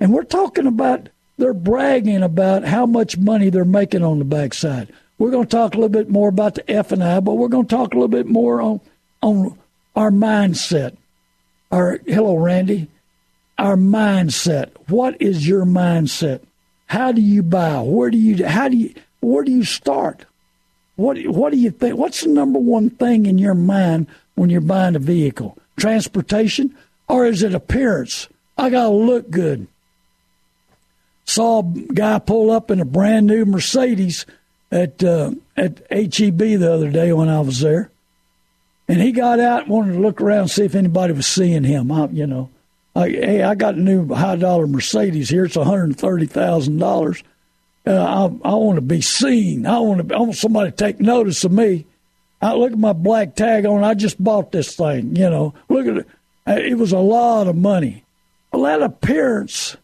And 0.00 0.12
we're 0.12 0.24
talking 0.24 0.66
about 0.66 1.08
they're 1.38 1.54
bragging 1.54 2.22
about 2.22 2.64
how 2.64 2.86
much 2.86 3.16
money 3.16 3.50
they're 3.50 3.64
making 3.64 4.02
on 4.02 4.18
the 4.18 4.24
back 4.24 4.52
side. 4.52 4.92
We're 5.18 5.30
going 5.30 5.46
to 5.46 5.56
talk 5.56 5.74
a 5.74 5.76
little 5.76 5.88
bit 5.88 6.10
more 6.10 6.28
about 6.28 6.56
the 6.56 6.68
F 6.68 6.90
and 6.90 7.02
I, 7.02 7.20
but 7.20 7.34
we're 7.34 7.48
going 7.48 7.66
to 7.66 7.74
talk 7.74 7.92
a 7.92 7.96
little 7.96 8.08
bit 8.08 8.26
more 8.26 8.60
on 8.60 8.80
on 9.22 9.58
our 9.94 10.10
mindset. 10.10 10.96
Our 11.70 12.00
hello, 12.06 12.36
Randy. 12.36 12.88
Our 13.58 13.76
mindset. 13.76 14.70
What 14.88 15.20
is 15.20 15.46
your 15.46 15.64
mindset? 15.64 16.40
How 16.86 17.12
do 17.12 17.20
you 17.20 17.42
buy? 17.42 17.80
Where 17.80 18.10
do 18.10 18.18
you? 18.18 18.46
How 18.46 18.68
do 18.68 18.76
you? 18.76 18.94
Where 19.20 19.44
do 19.44 19.52
you 19.52 19.64
start? 19.64 20.26
What 20.96 21.18
What 21.26 21.52
do 21.52 21.58
you 21.58 21.70
think? 21.70 21.96
What's 21.96 22.22
the 22.22 22.28
number 22.28 22.58
one 22.58 22.90
thing 22.90 23.26
in 23.26 23.38
your 23.38 23.54
mind 23.54 24.06
when 24.34 24.50
you're 24.50 24.60
buying 24.60 24.96
a 24.96 25.00
vehicle? 25.00 25.58
Transportation, 25.76 26.76
or 27.08 27.26
is 27.26 27.42
it 27.42 27.54
appearance? 27.54 28.28
I 28.56 28.70
gotta 28.70 28.90
look 28.90 29.30
good. 29.30 29.66
Saw 31.24 31.60
a 31.60 31.62
guy 31.62 32.18
pull 32.18 32.50
up 32.50 32.70
in 32.70 32.80
a 32.80 32.84
brand 32.84 33.26
new 33.26 33.44
Mercedes 33.44 34.26
at 34.70 35.02
uh, 35.02 35.32
at 35.56 35.82
HEB 35.90 36.38
the 36.38 36.72
other 36.72 36.90
day 36.90 37.12
when 37.12 37.28
I 37.28 37.40
was 37.40 37.60
there, 37.60 37.90
and 38.88 39.00
he 39.00 39.12
got 39.12 39.40
out 39.40 39.62
and 39.62 39.70
wanted 39.70 39.94
to 39.94 40.00
look 40.00 40.20
around 40.20 40.40
and 40.42 40.50
see 40.50 40.64
if 40.64 40.74
anybody 40.74 41.12
was 41.12 41.26
seeing 41.26 41.64
him. 41.64 41.90
I, 41.90 42.06
you 42.08 42.26
know, 42.26 42.50
I, 42.94 43.08
hey, 43.08 43.42
I 43.42 43.54
got 43.54 43.74
a 43.74 43.80
new 43.80 44.12
high 44.14 44.36
dollar 44.36 44.66
Mercedes 44.66 45.30
here. 45.30 45.44
It's 45.44 45.56
one 45.56 45.66
hundred 45.66 45.96
thirty 45.96 46.26
thousand 46.26 46.78
dollars 46.78 47.22
uh, 47.86 47.92
I, 47.92 48.48
I 48.48 48.54
want 48.54 48.76
to 48.76 48.82
be 48.82 49.00
seen. 49.00 49.66
I 49.66 49.78
want 49.78 50.08
to. 50.08 50.14
I 50.14 50.18
want 50.18 50.36
somebody 50.36 50.70
to 50.70 50.76
take 50.76 51.00
notice 51.00 51.44
of 51.44 51.52
me. 51.52 51.86
I 52.40 52.54
look 52.54 52.72
at 52.72 52.78
my 52.78 52.92
black 52.92 53.36
tag 53.36 53.66
on. 53.66 53.84
I 53.84 53.94
just 53.94 54.22
bought 54.22 54.52
this 54.52 54.74
thing. 54.74 55.16
You 55.16 55.30
know, 55.30 55.54
look 55.68 55.86
at 55.86 55.96
it. 55.98 56.08
Uh, 56.46 56.52
it 56.52 56.78
was 56.78 56.92
a 56.92 56.98
lot 56.98 57.46
of 57.46 57.56
money. 57.56 58.04
Well, 58.52 58.62
that 58.62 58.82
appearance, 58.82 59.76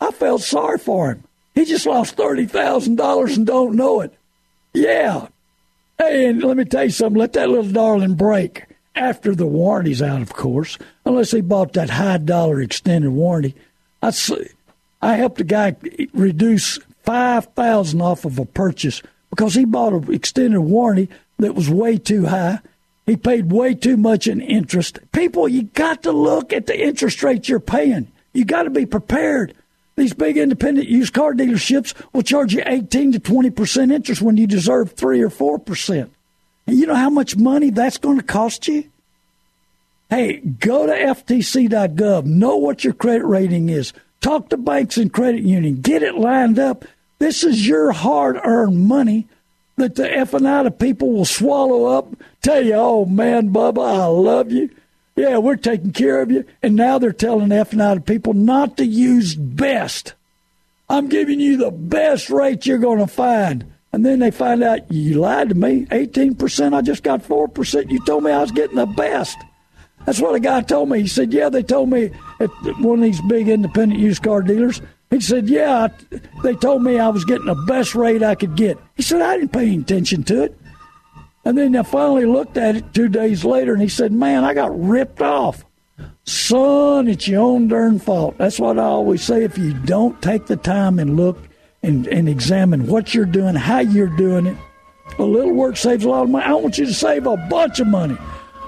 I 0.00 0.10
felt 0.10 0.42
sorry 0.42 0.78
for 0.78 1.10
him. 1.10 1.24
He 1.54 1.64
just 1.64 1.86
lost 1.86 2.16
thirty 2.16 2.46
thousand 2.46 2.96
dollars 2.96 3.36
and 3.36 3.46
don't 3.46 3.74
know 3.74 4.00
it. 4.02 4.14
Yeah. 4.72 5.28
Hey, 5.98 6.26
and 6.26 6.42
let 6.42 6.56
me 6.56 6.64
tell 6.64 6.84
you 6.84 6.90
something. 6.90 7.18
Let 7.18 7.32
that 7.34 7.48
little 7.48 7.70
darling 7.70 8.14
break 8.14 8.64
after 8.94 9.34
the 9.34 9.46
warranty's 9.46 10.02
out, 10.02 10.22
of 10.22 10.32
course. 10.32 10.78
Unless 11.04 11.30
he 11.30 11.40
bought 11.40 11.72
that 11.74 11.90
high 11.90 12.18
dollar 12.18 12.60
extended 12.60 13.10
warranty. 13.10 13.54
I 14.02 14.12
I 15.02 15.14
helped 15.14 15.40
a 15.40 15.44
guy 15.44 15.76
reduce 16.12 16.78
five 17.02 17.46
thousand 17.54 18.00
off 18.00 18.24
of 18.24 18.38
a 18.38 18.44
purchase 18.44 19.02
because 19.30 19.54
he 19.54 19.64
bought 19.64 19.92
an 19.92 20.12
extended 20.12 20.60
warranty 20.60 21.08
that 21.38 21.54
was 21.54 21.70
way 21.70 21.98
too 21.98 22.26
high. 22.26 22.60
He 23.06 23.16
paid 23.16 23.52
way 23.52 23.74
too 23.74 23.96
much 23.96 24.26
in 24.26 24.40
interest. 24.40 24.98
People, 25.12 25.48
you 25.48 25.62
got 25.62 26.02
to 26.02 26.12
look 26.12 26.52
at 26.52 26.66
the 26.66 26.78
interest 26.78 27.22
rates 27.22 27.48
you're 27.48 27.60
paying. 27.60 28.10
You 28.32 28.44
got 28.44 28.64
to 28.64 28.70
be 28.70 28.84
prepared. 28.84 29.54
These 29.96 30.14
big 30.14 30.36
independent 30.36 30.88
used 30.88 31.14
car 31.14 31.32
dealerships 31.32 31.94
will 32.12 32.22
charge 32.22 32.54
you 32.54 32.62
18 32.64 33.12
to 33.12 33.18
20 33.18 33.50
percent 33.50 33.92
interest 33.92 34.22
when 34.22 34.36
you 34.36 34.46
deserve 34.46 34.92
three 34.92 35.22
or 35.22 35.30
four 35.30 35.58
percent. 35.58 36.12
And 36.66 36.76
you 36.78 36.86
know 36.86 36.94
how 36.94 37.10
much 37.10 37.36
money 37.36 37.70
that's 37.70 37.98
going 37.98 38.18
to 38.18 38.24
cost 38.24 38.68
you? 38.68 38.84
Hey, 40.10 40.38
go 40.38 40.86
to 40.86 40.92
FTC.gov. 40.92 42.24
Know 42.24 42.56
what 42.56 42.84
your 42.84 42.92
credit 42.92 43.24
rating 43.24 43.68
is. 43.68 43.92
Talk 44.20 44.50
to 44.50 44.56
banks 44.56 44.96
and 44.96 45.12
credit 45.12 45.42
union. 45.42 45.80
Get 45.80 46.02
it 46.02 46.16
lined 46.16 46.58
up 46.58 46.84
this 47.18 47.44
is 47.44 47.66
your 47.66 47.92
hard 47.92 48.38
earned 48.44 48.86
money 48.86 49.26
that 49.76 49.94
the 49.94 50.46
out 50.46 50.66
of 50.66 50.78
people 50.78 51.12
will 51.12 51.24
swallow 51.24 51.86
up, 51.86 52.08
tell 52.42 52.64
you, 52.64 52.74
oh 52.74 53.04
man, 53.04 53.50
Bubba, 53.50 54.00
I 54.00 54.06
love 54.06 54.52
you. 54.52 54.70
Yeah, 55.16 55.38
we're 55.38 55.56
taking 55.56 55.92
care 55.92 56.20
of 56.20 56.30
you. 56.30 56.44
And 56.62 56.76
now 56.76 56.98
they're 56.98 57.12
telling 57.12 57.48
effing 57.48 57.82
out 57.82 57.96
of 57.96 58.04
people 58.04 58.34
not 58.34 58.76
to 58.76 58.84
use 58.84 59.34
best. 59.34 60.12
I'm 60.90 61.08
giving 61.08 61.40
you 61.40 61.56
the 61.56 61.70
best 61.70 62.28
rate 62.28 62.66
you're 62.66 62.78
going 62.78 62.98
to 62.98 63.06
find. 63.06 63.72
And 63.92 64.04
then 64.04 64.18
they 64.18 64.30
find 64.30 64.62
out 64.62 64.92
you 64.92 65.14
lied 65.14 65.48
to 65.48 65.54
me. 65.54 65.86
18%, 65.86 66.74
I 66.74 66.82
just 66.82 67.02
got 67.02 67.22
4%. 67.22 67.90
You 67.90 68.04
told 68.04 68.24
me 68.24 68.30
I 68.30 68.42
was 68.42 68.52
getting 68.52 68.76
the 68.76 68.84
best. 68.84 69.38
That's 70.04 70.20
what 70.20 70.34
a 70.34 70.40
guy 70.40 70.60
told 70.60 70.90
me. 70.90 71.00
He 71.00 71.08
said, 71.08 71.32
Yeah, 71.32 71.48
they 71.48 71.62
told 71.62 71.88
me 71.88 72.10
at 72.38 72.50
one 72.78 72.98
of 72.98 73.04
these 73.04 73.20
big 73.22 73.48
independent 73.48 73.98
used 73.98 74.22
car 74.22 74.42
dealers. 74.42 74.82
He 75.10 75.20
said, 75.20 75.48
Yeah, 75.48 75.88
they 76.42 76.54
told 76.54 76.82
me 76.82 76.98
I 76.98 77.08
was 77.08 77.24
getting 77.24 77.46
the 77.46 77.54
best 77.66 77.94
rate 77.94 78.22
I 78.22 78.34
could 78.34 78.54
get. 78.54 78.78
He 78.96 79.02
said, 79.02 79.22
I 79.22 79.38
didn't 79.38 79.52
pay 79.52 79.66
any 79.66 79.78
attention 79.78 80.22
to 80.24 80.44
it. 80.44 80.60
And 81.46 81.56
then 81.56 81.76
I 81.76 81.84
finally 81.84 82.26
looked 82.26 82.56
at 82.56 82.74
it 82.74 82.92
two 82.92 83.06
days 83.08 83.44
later 83.44 83.72
and 83.72 83.80
he 83.80 83.88
said, 83.88 84.10
Man, 84.10 84.42
I 84.42 84.52
got 84.52 84.76
ripped 84.76 85.22
off. 85.22 85.64
Son, 86.24 87.06
it's 87.06 87.28
your 87.28 87.40
own 87.40 87.68
darn 87.68 88.00
fault. 88.00 88.36
That's 88.36 88.58
what 88.58 88.80
I 88.80 88.82
always 88.82 89.22
say. 89.22 89.44
If 89.44 89.56
you 89.56 89.72
don't 89.72 90.20
take 90.20 90.46
the 90.46 90.56
time 90.56 90.98
and 90.98 91.16
look 91.16 91.38
and, 91.84 92.08
and 92.08 92.28
examine 92.28 92.88
what 92.88 93.14
you're 93.14 93.26
doing, 93.26 93.54
how 93.54 93.78
you're 93.78 94.08
doing 94.16 94.46
it, 94.46 94.56
a 95.20 95.22
little 95.22 95.52
work 95.52 95.76
saves 95.76 96.04
a 96.04 96.08
lot 96.08 96.24
of 96.24 96.30
money. 96.30 96.44
I 96.44 96.54
want 96.54 96.78
you 96.78 96.86
to 96.86 96.92
save 96.92 97.28
a 97.28 97.36
bunch 97.48 97.78
of 97.78 97.86
money. 97.86 98.18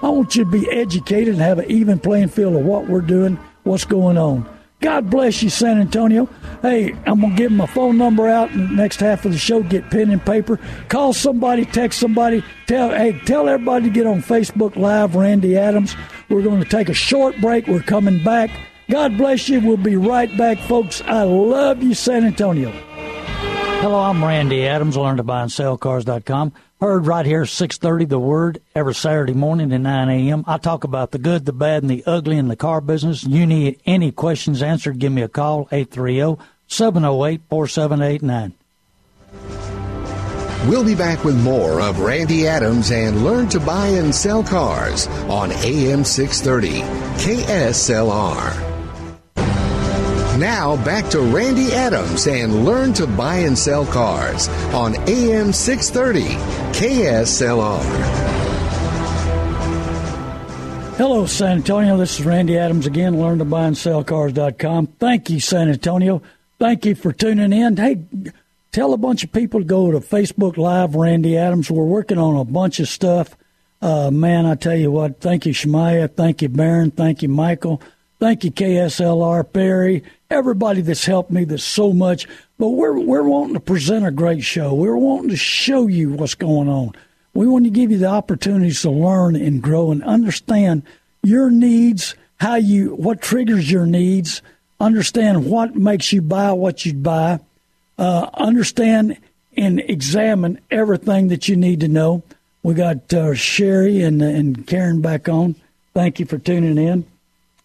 I 0.01 0.11
want 0.11 0.37
you 0.37 0.45
to 0.45 0.51
be 0.51 0.71
educated 0.71 1.35
and 1.35 1.43
have 1.43 1.59
an 1.59 1.69
even 1.69 1.99
playing 1.99 2.29
field 2.29 2.55
of 2.55 2.64
what 2.64 2.87
we're 2.87 3.01
doing, 3.01 3.41
what's 3.64 3.85
going 3.85 4.17
on. 4.17 4.49
God 4.81 5.11
bless 5.11 5.43
you, 5.43 5.51
San 5.51 5.81
Antonio. 5.81 6.29
Hey, 6.62 6.95
I'm 7.05 7.21
going 7.21 7.35
to 7.35 7.37
give 7.37 7.51
my 7.51 7.67
phone 7.67 7.99
number 7.99 8.29
out 8.29 8.53
in 8.53 8.69
the 8.69 8.75
next 8.75 9.01
half 9.01 9.25
of 9.25 9.33
the 9.33 9.38
show. 9.38 9.62
Get 9.62 9.91
pen 9.91 10.11
and 10.11 10.25
paper. 10.25 10.61
Call 10.88 11.12
somebody, 11.12 11.64
text 11.64 11.99
somebody. 11.99 12.45
Tell, 12.67 12.91
hey, 12.91 13.19
tell 13.25 13.49
everybody 13.49 13.87
to 13.87 13.91
get 13.91 14.07
on 14.07 14.23
Facebook 14.23 14.77
Live, 14.77 15.17
Randy 15.17 15.57
Adams. 15.57 15.97
We're 16.29 16.43
going 16.43 16.62
to 16.62 16.69
take 16.69 16.88
a 16.88 16.95
short 16.95 17.37
break. 17.41 17.67
We're 17.67 17.83
coming 17.83 18.23
back. 18.23 18.51
God 18.88 19.19
bless 19.19 19.49
you. 19.49 19.61
We'll 19.61 19.77
be 19.77 19.97
right 19.97 20.35
back, 20.38 20.59
folks. 20.59 21.03
I 21.03 21.25
love 21.25 21.83
you, 21.83 21.95
San 21.95 22.25
Antonio. 22.25 22.71
Hello, 23.81 23.99
I'm 23.99 24.25
Randy 24.25 24.67
Adams. 24.67 24.97
Learn 24.97 25.17
to 25.17 25.23
buy 25.25 25.43
and 25.43 25.53
sell 25.53 25.77
cars.com. 25.77 26.53
Heard 26.81 27.09
right 27.09 27.27
here, 27.27 27.43
6.30, 27.43 28.09
The 28.09 28.21
Word, 28.21 28.61
every 28.73 28.95
Saturday 28.95 29.35
morning 29.35 29.73
at 29.73 29.81
9 29.81 30.11
a.m. 30.11 30.45
I 30.47 30.59
talk 30.59 30.85
about 30.85 31.11
the 31.11 31.19
good, 31.19 31.45
the 31.45 31.53
bad, 31.53 31.83
and 31.83 31.91
the 31.91 32.05
ugly 32.07 32.38
in 32.38 32.47
the 32.47 32.55
car 32.55 32.81
business. 32.81 33.25
You 33.25 33.47
need 33.47 33.81
any 33.85 34.12
questions 34.12 34.62
answered, 34.62 35.01
give 35.01 35.11
me 35.11 35.23
a 35.23 35.29
call, 35.29 35.67
830-708-4789. 35.73 38.53
We'll 40.69 40.85
be 40.85 40.95
back 40.95 41.25
with 41.25 41.43
more 41.43 41.81
of 41.81 41.99
Randy 41.99 42.47
Adams 42.47 42.93
and 42.93 43.25
Learn 43.25 43.49
to 43.49 43.59
Buy 43.59 43.88
and 43.88 44.14
Sell 44.14 44.45
Cars 44.45 45.09
on 45.29 45.51
AM 45.51 46.05
630 46.05 46.83
KSLR. 47.25 48.78
Now 50.38 50.77
back 50.85 51.11
to 51.11 51.20
Randy 51.20 51.72
Adams 51.72 52.29
and 52.29 52.64
learn 52.64 52.92
to 52.92 53.09
buy 53.09 53.38
and 53.38 53.59
sell 53.59 53.85
cars 53.85 54.46
on 54.72 54.94
AM 55.09 55.53
630 55.53 56.37
KSLR. 56.79 57.83
Hello, 60.96 61.27
San 61.27 61.57
Antonio. 61.57 61.96
This 61.96 62.20
is 62.20 62.24
Randy 62.24 62.57
Adams 62.57 62.87
again. 62.87 63.20
Learn 63.20 63.40
to 63.40 63.44
buy 63.44 63.64
and 63.66 63.77
sell 63.77 64.05
cars.com. 64.05 64.87
Thank 65.01 65.29
you, 65.29 65.40
San 65.40 65.70
Antonio. 65.70 66.22
Thank 66.61 66.87
you 66.87 66.94
for 66.94 67.12
tuning 67.12 67.53
in. 67.53 67.77
Hey, 67.77 68.05
tell 68.70 68.92
a 68.92 68.96
bunch 68.96 69.24
of 69.24 69.33
people 69.33 69.59
to 69.59 69.66
go 69.66 69.90
to 69.90 69.98
Facebook 69.98 70.57
Live, 70.57 70.94
Randy 70.94 71.37
Adams. 71.37 71.68
We're 71.68 71.83
working 71.83 72.18
on 72.18 72.37
a 72.37 72.44
bunch 72.44 72.79
of 72.79 72.87
stuff. 72.87 73.37
Uh, 73.83 74.12
man, 74.12 74.46
I 74.46 74.55
tell 74.55 74.77
you 74.77 74.92
what, 74.92 75.20
thank 75.20 75.46
you, 75.46 75.53
Shemaya. 75.53 76.09
Thank 76.09 76.42
you, 76.42 76.48
Baron. 76.48 76.92
Thank 76.92 77.22
you, 77.22 77.29
Michael. 77.29 77.83
Thank 78.20 78.44
you, 78.44 78.53
KSLR, 78.53 79.53
Perry 79.53 80.05
everybody 80.31 80.83
that's 80.83 81.07
helped 81.07 81.31
me 81.31 81.45
this 81.45 81.64
so 81.64 81.93
much. 81.93 82.27
But 82.59 82.71
we're 82.71 82.99
we're 82.99 83.23
wanting 83.23 83.55
to 83.55 83.61
present 83.61 84.07
a 84.07 84.11
great 84.11 84.43
show. 84.43 84.75
We're 84.75 84.97
wanting 84.97 85.31
to 85.31 85.37
show 85.37 85.87
you 85.87 86.12
what's 86.12 86.35
going 86.35 86.69
on. 86.69 86.93
We 87.35 87.47
want 87.47 87.64
to 87.64 87.71
give 87.71 87.91
you 87.91 87.99
the 87.99 88.07
opportunities 88.07 88.83
to 88.83 88.91
learn 88.91 89.37
and 89.37 89.62
grow 89.62 89.93
and 89.93 90.03
understand 90.03 90.83
your 91.23 91.51
needs, 91.51 92.14
how 92.41 92.57
you 92.57 92.95
what 92.95 93.23
triggers 93.23 93.71
your 93.71 93.87
needs, 93.87 94.43
understand 94.81 95.47
what 95.47 95.77
makes 95.77 96.12
you 96.12 96.23
buy 96.23 96.53
what 96.53 96.85
you 96.85 96.95
buy, 96.95 97.41
uh, 97.99 98.29
understand 98.35 99.19
and 99.57 99.81
examine 99.81 100.61
everything 100.71 101.29
that 101.29 101.49
you 101.49 101.57
need 101.57 101.81
to 101.81 101.88
know. 101.88 102.23
We 102.62 102.75
got 102.75 103.12
uh, 103.14 103.35
Sherry 103.35 104.03
and 104.03 104.21
and 104.21 104.67
Karen 104.67 105.01
back 105.01 105.29
on. 105.29 105.55
Thank 105.95 106.21
you 106.21 106.27
for 106.27 106.38
tuning 106.38 106.77
in, 106.77 107.07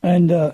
and. 0.01 0.31
Uh, 0.31 0.51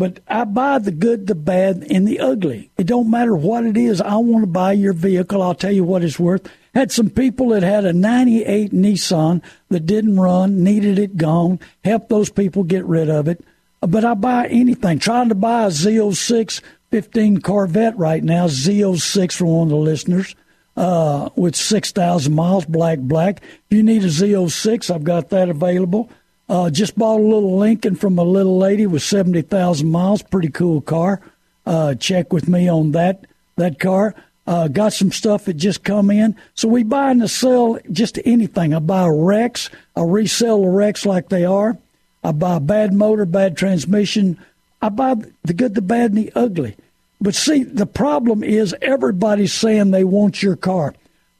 but 0.00 0.20
I 0.26 0.44
buy 0.44 0.78
the 0.78 0.92
good, 0.92 1.26
the 1.26 1.34
bad, 1.34 1.86
and 1.90 2.08
the 2.08 2.20
ugly. 2.20 2.70
It 2.78 2.86
don't 2.86 3.10
matter 3.10 3.36
what 3.36 3.66
it 3.66 3.76
is. 3.76 4.00
I 4.00 4.16
want 4.16 4.44
to 4.44 4.46
buy 4.46 4.72
your 4.72 4.94
vehicle. 4.94 5.42
I'll 5.42 5.54
tell 5.54 5.72
you 5.72 5.84
what 5.84 6.02
it's 6.02 6.18
worth. 6.18 6.50
Had 6.74 6.90
some 6.90 7.10
people 7.10 7.50
that 7.50 7.62
had 7.62 7.84
a 7.84 7.92
98 7.92 8.72
Nissan 8.72 9.42
that 9.68 9.84
didn't 9.84 10.18
run, 10.18 10.64
needed 10.64 10.98
it 10.98 11.18
gone. 11.18 11.60
Help 11.84 12.08
those 12.08 12.30
people 12.30 12.64
get 12.64 12.86
rid 12.86 13.10
of 13.10 13.28
it. 13.28 13.44
But 13.82 14.06
I 14.06 14.14
buy 14.14 14.46
anything. 14.46 15.00
Trying 15.00 15.28
to 15.28 15.34
buy 15.34 15.64
a 15.64 15.68
Z06 15.68 16.62
15 16.90 17.42
Corvette 17.42 17.98
right 17.98 18.24
now, 18.24 18.46
Z06 18.46 19.34
for 19.34 19.44
one 19.44 19.64
of 19.64 19.68
the 19.68 19.76
listeners, 19.76 20.34
uh, 20.78 21.28
with 21.36 21.54
6,000 21.54 22.34
miles, 22.34 22.64
black, 22.64 23.00
black. 23.00 23.42
If 23.42 23.76
you 23.76 23.82
need 23.82 24.02
a 24.02 24.06
Z06, 24.06 24.90
I've 24.90 25.04
got 25.04 25.28
that 25.28 25.50
available. 25.50 26.10
Uh, 26.50 26.68
just 26.68 26.98
bought 26.98 27.20
a 27.20 27.22
little 27.22 27.58
Lincoln 27.58 27.94
from 27.94 28.18
a 28.18 28.24
little 28.24 28.58
lady 28.58 28.84
with 28.84 29.04
70,000 29.04 29.88
miles. 29.88 30.20
Pretty 30.20 30.48
cool 30.48 30.80
car. 30.80 31.20
Uh, 31.64 31.94
check 31.94 32.32
with 32.32 32.48
me 32.48 32.68
on 32.68 32.90
that 32.90 33.24
that 33.54 33.78
car. 33.78 34.16
Uh, 34.48 34.66
got 34.66 34.92
some 34.92 35.12
stuff 35.12 35.44
that 35.44 35.54
just 35.54 35.84
come 35.84 36.10
in. 36.10 36.34
So 36.54 36.66
we 36.66 36.82
buy 36.82 37.12
and 37.12 37.30
sell 37.30 37.78
just 37.92 38.18
anything. 38.24 38.74
I 38.74 38.80
buy 38.80 39.04
a 39.04 39.12
wrecks. 39.12 39.70
I 39.94 40.00
resell 40.00 40.62
the 40.62 40.68
wrecks 40.68 41.06
like 41.06 41.28
they 41.28 41.44
are. 41.44 41.78
I 42.24 42.32
buy 42.32 42.58
bad 42.58 42.92
motor, 42.92 43.26
bad 43.26 43.56
transmission. 43.56 44.36
I 44.82 44.88
buy 44.88 45.14
the 45.44 45.54
good, 45.54 45.76
the 45.76 45.82
bad, 45.82 46.10
and 46.10 46.18
the 46.18 46.32
ugly. 46.34 46.76
But 47.20 47.36
see, 47.36 47.62
the 47.62 47.86
problem 47.86 48.42
is 48.42 48.74
everybody's 48.82 49.52
saying 49.52 49.92
they 49.92 50.04
want 50.04 50.42
your 50.42 50.56
car. 50.56 50.94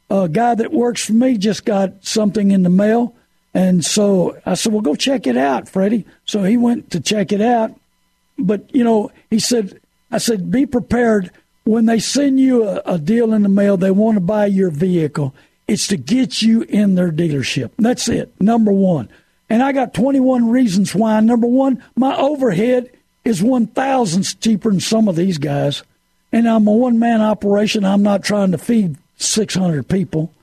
A 0.09 0.29
guy 0.29 0.55
that 0.55 0.71
works 0.71 1.03
for 1.03 1.13
me 1.13 1.37
just 1.37 1.65
got 1.65 2.05
something 2.05 2.51
in 2.51 2.63
the 2.63 2.69
mail 2.69 3.13
and 3.53 3.83
so 3.83 4.37
I 4.45 4.53
said, 4.53 4.71
well, 4.71 4.81
go 4.81 4.95
check 4.95 5.27
it 5.27 5.37
out, 5.37 5.67
Freddie. 5.67 6.05
So 6.25 6.43
he 6.43 6.57
went 6.57 6.91
to 6.91 6.99
check 6.99 7.31
it 7.31 7.41
out. 7.41 7.77
But, 8.37 8.73
you 8.73 8.83
know, 8.83 9.11
he 9.29 9.39
said, 9.39 9.79
I 10.09 10.17
said, 10.17 10.51
be 10.51 10.65
prepared 10.65 11.31
when 11.63 11.85
they 11.85 11.99
send 11.99 12.39
you 12.39 12.67
a, 12.67 12.81
a 12.85 12.97
deal 12.97 13.33
in 13.33 13.43
the 13.43 13.49
mail, 13.49 13.77
they 13.77 13.91
want 13.91 14.15
to 14.15 14.21
buy 14.21 14.45
your 14.45 14.71
vehicle. 14.71 15.33
It's 15.67 15.87
to 15.87 15.97
get 15.97 16.41
you 16.41 16.63
in 16.63 16.95
their 16.95 17.11
dealership. 17.11 17.71
That's 17.77 18.07
it, 18.09 18.33
number 18.41 18.71
one. 18.71 19.09
And 19.49 19.61
I 19.61 19.71
got 19.71 19.93
21 19.93 20.49
reasons 20.49 20.95
why. 20.95 21.19
Number 21.19 21.47
one, 21.47 21.83
my 21.95 22.15
overhead 22.15 22.89
is 23.23 23.43
one 23.43 23.67
thousandths 23.67 24.33
cheaper 24.33 24.71
than 24.71 24.79
some 24.79 25.07
of 25.07 25.15
these 25.15 25.37
guys. 25.37 25.83
And 26.31 26.47
I'm 26.47 26.67
a 26.67 26.71
one 26.71 26.99
man 26.99 27.21
operation. 27.21 27.85
I'm 27.85 28.01
not 28.01 28.23
trying 28.23 28.51
to 28.51 28.57
feed 28.57 28.95
600 29.17 29.87
people 29.87 30.33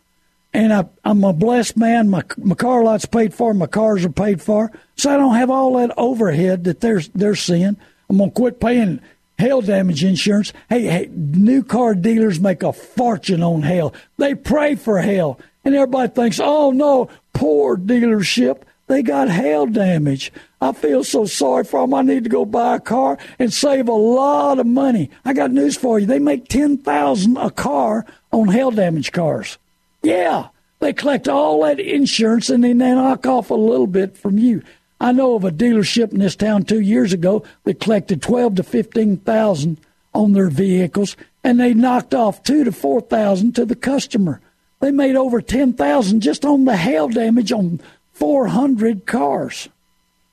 and 0.53 0.73
I, 0.73 0.85
am 1.05 1.25
a 1.25 1.33
blessed 1.33 1.77
man. 1.77 2.09
My 2.09 2.23
my 2.37 2.55
car 2.55 2.83
lot's 2.83 3.07
paid 3.07 3.35
for. 3.35 3.53
My 3.55 3.67
cars 3.67 4.05
are 4.05 4.11
paid 4.11 4.41
for, 4.41 4.73
so 4.97 5.13
I 5.13 5.17
don't 5.17 5.35
have 5.35 5.51
all 5.51 5.77
that 5.79 5.93
overhead 5.97 6.65
that 6.65 6.81
they're 6.81 7.03
they're 7.15 7.37
seeing. 7.37 7.77
I'm 8.09 8.19
gonna 8.19 8.31
quit 8.31 8.61
paying 8.61 9.01
hail 9.37 9.61
damage 9.61 10.03
insurance. 10.03 10.53
Hey, 10.69 10.83
hey, 10.83 11.09
new 11.13 11.63
car 11.63 11.95
dealers 11.95 12.41
make 12.41 12.63
a 12.63 12.73
fortune 12.73 13.43
on 13.43 13.63
hail. 13.63 13.95
They 14.17 14.35
pray 14.35 14.75
for 14.75 15.01
hail, 15.01 15.39
and 15.65 15.75
everybody 15.75 16.13
thinks, 16.13 16.41
oh 16.41 16.71
no, 16.71 17.09
poor 17.33 17.77
dealership. 17.77 18.63
They 18.89 19.03
got 19.03 19.29
hail 19.29 19.67
damage. 19.67 20.33
I 20.63 20.73
feel 20.73 21.05
so 21.05 21.27
sorry 21.27 21.65
for 21.65 21.83
them. 21.83 21.93
I 21.93 22.01
need 22.01 22.25
to 22.25 22.31
go 22.31 22.47
buy 22.47 22.77
a 22.77 22.81
car 22.81 23.19
and 23.39 23.53
save 23.53 23.87
a 23.87 23.93
lot 23.93 24.59
of 24.59 24.67
money. 24.67 25.11
I 25.27 25.35
got 25.35 25.51
news 25.51 25.77
for 25.77 25.99
you. 25.99 26.07
They 26.07 26.19
make 26.19 26.49
ten 26.49 26.79
thousand 26.79 27.37
a 27.37 27.51
car 27.51 28.07
on 28.33 28.49
hail 28.49 28.71
damage 28.71 29.13
cars. 29.13 29.59
Yeah, 30.03 30.49
they 30.81 30.93
collect 30.93 31.29
all 31.29 31.63
that 31.65 31.81
insurance 31.81 32.51
and 32.51 32.63
then 32.65 32.79
they 32.79 32.95
knock 32.95 33.27
off 33.27 33.51
a 33.51 33.55
little 33.55 33.87
bit 33.87 34.17
from 34.17 34.39
you. 34.39 34.63
I 35.01 35.13
know 35.13 35.35
of 35.35 35.45
a 35.45 35.51
dealership 35.51 36.13
in 36.13 36.19
this 36.19 36.37
town 36.37 36.65
two 36.65 36.81
years 36.81 37.13
ago 37.13 37.45
that 37.65 37.81
collected 37.81 38.21
twelve 38.21 38.57
to 38.57 38.63
fifteen 38.63 39.17
thousand 39.19 39.81
on 40.15 40.33
their 40.33 40.51
vehicles, 40.51 41.17
and 41.45 41.61
they 41.61 41.75
knocked 41.75 42.15
off 42.15 42.43
two 42.43 42.65
to 42.65 42.73
four 42.73 43.01
thousand 43.01 43.55
to 43.55 43.65
the 43.65 43.77
customer. 43.77 44.41
They 44.81 44.91
made 44.91 45.17
over 45.17 45.41
ten 45.41 45.73
thousand 45.73 46.21
just 46.21 46.45
on 46.45 46.65
the 46.65 46.77
hail 46.77 47.09
damage 47.09 47.53
on 47.53 47.81
four 48.13 48.49
hundred 48.49 49.07
cars. 49.07 49.69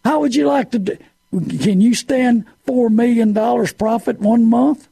How 0.04 0.20
would 0.20 0.36
you 0.36 0.48
like 0.48 0.72
to? 0.72 0.80
Do? 0.80 0.98
Can 1.32 1.82
you 1.82 1.94
stand 1.94 2.46
four 2.66 2.90
million 2.90 3.34
dollars 3.34 3.74
profit 3.74 4.20
one 4.20 4.46
month? 4.46 4.88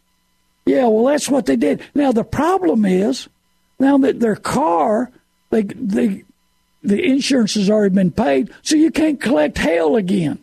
Yeah, 0.65 0.87
well, 0.87 1.05
that's 1.05 1.29
what 1.29 1.45
they 1.45 1.55
did. 1.55 1.81
Now 1.95 2.11
the 2.11 2.23
problem 2.23 2.85
is 2.85 3.27
now 3.83 3.97
that 3.99 4.19
their 4.19 4.35
car 4.35 5.11
They 5.53 5.63
they 5.63 6.23
the 6.81 6.99
insurance 7.01 7.53
has 7.53 7.69
already 7.69 7.93
been 7.95 8.11
paid, 8.11 8.49
so 8.61 8.75
you 8.75 8.91
can't 8.91 9.21
collect 9.21 9.57
hail 9.57 9.95
again. 9.95 10.39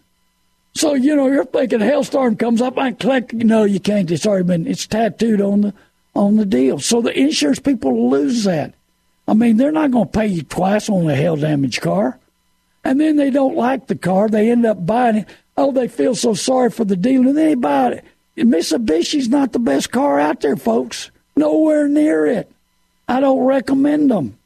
So 0.72 0.94
you 0.94 1.16
know 1.16 1.26
you're 1.26 1.44
thinking 1.44 1.80
hailstorm 1.80 2.36
comes 2.36 2.62
up, 2.62 2.78
I 2.78 2.92
collect. 2.92 3.34
No, 3.34 3.64
you 3.64 3.80
can't. 3.80 4.10
It's 4.10 4.24
already 4.24 4.46
been 4.46 4.66
it's 4.68 4.86
tattooed 4.86 5.40
on 5.40 5.60
the 5.62 5.74
on 6.14 6.36
the 6.36 6.46
deal. 6.46 6.78
So 6.78 7.02
the 7.02 7.12
insurance 7.18 7.58
people 7.58 8.08
lose 8.08 8.44
that. 8.44 8.74
I 9.26 9.34
mean, 9.34 9.56
they're 9.56 9.72
not 9.72 9.90
going 9.90 10.06
to 10.06 10.18
pay 10.18 10.26
you 10.26 10.42
twice 10.42 10.88
on 10.88 11.10
a 11.10 11.14
hail 11.14 11.36
damaged 11.36 11.82
car. 11.82 12.18
And 12.82 13.00
then 13.00 13.16
they 13.16 13.30
don't 13.30 13.56
like 13.56 13.86
the 13.86 13.94
car. 13.94 14.28
They 14.28 14.50
end 14.50 14.64
up 14.64 14.86
buying 14.86 15.16
it. 15.16 15.28
Oh, 15.56 15.72
they 15.72 15.88
feel 15.88 16.14
so 16.14 16.34
sorry 16.34 16.70
for 16.70 16.84
the 16.84 16.96
dealer. 16.96 17.28
And 17.28 17.38
they 17.38 17.54
buy 17.54 17.92
it. 17.92 18.04
Mitsubishi's 18.36 19.28
not 19.28 19.52
the 19.52 19.58
best 19.58 19.90
car 19.90 20.18
out 20.18 20.40
there, 20.40 20.56
folks. 20.56 21.10
Nowhere 21.36 21.86
near 21.86 22.26
it. 22.26 22.50
I 23.10 23.20
don't 23.20 23.44
recommend 23.44 24.10
them. 24.10 24.38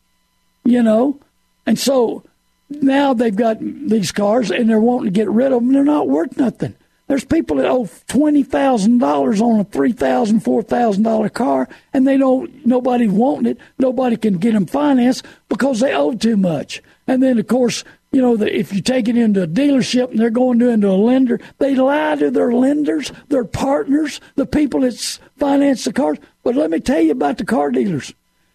You 0.65 0.83
know? 0.83 1.21
And 1.67 1.79
so 1.79 2.25
now 2.71 3.13
they've 3.13 3.35
got 3.37 3.61
these 3.61 4.11
cars 4.11 4.51
and 4.51 4.69
they're 4.69 4.81
wanting 4.81 5.13
to 5.13 5.19
get 5.19 5.29
rid 5.29 5.53
of 5.53 5.63
them. 5.63 5.73
They're 5.73 5.85
not 5.85 6.09
worth 6.09 6.37
nothing. 6.39 6.75
There's 7.07 7.25
people 7.25 7.59
that 7.59 7.67
owe 7.67 7.87
twenty 8.09 8.43
thousand 8.43 8.99
dollars 8.99 9.43
on 9.43 9.61
a 9.61 9.65
three 9.65 9.93
thousand, 9.93 10.41
four 10.41 10.63
thousand 10.63 11.03
dollar 11.03 11.29
car, 11.29 11.69
and 11.93 12.07
they 12.07 12.17
don't. 12.17 12.65
Nobody 12.65 13.09
wanting 13.09 13.53
it. 13.53 13.59
Nobody 13.79 14.17
can 14.17 14.39
get 14.39 14.55
them 14.55 14.65
financed 14.65 15.27
because 15.51 15.81
they 15.81 15.93
owe 15.93 16.15
too 16.15 16.39
much. 16.39 16.83
And 17.07 17.23
then, 17.23 17.39
of 17.39 17.47
course, 17.47 17.85
you 18.11 18.23
know, 18.23 18.39
the, 18.39 18.59
if 18.59 18.73
you 18.73 18.81
take 18.81 19.07
it 19.07 19.19
into 19.19 19.43
a 19.43 19.47
dealership 19.47 20.13
and 20.13 20.19
they're 20.19 20.31
going 20.31 20.59
to 20.61 20.71
into 20.71 20.89
a 20.89 20.97
lender, 20.97 21.39
they 21.59 21.75
lie 21.75 22.17
to 22.17 22.31
their 22.31 22.53
lenders, 22.53 23.13
their 23.29 23.45
partners, 23.45 24.23
the 24.37 24.47
people 24.47 24.81
that 24.81 25.19
finance 25.37 25.85
the 25.85 25.93
cars. 25.93 26.17
But 26.43 26.55
let 26.55 26.71
me 26.71 26.81
tell 26.81 27.03
you 27.03 27.13
about 27.13 27.37
the 27.37 27.45
car 27.45 27.71
dealers. 27.71 28.15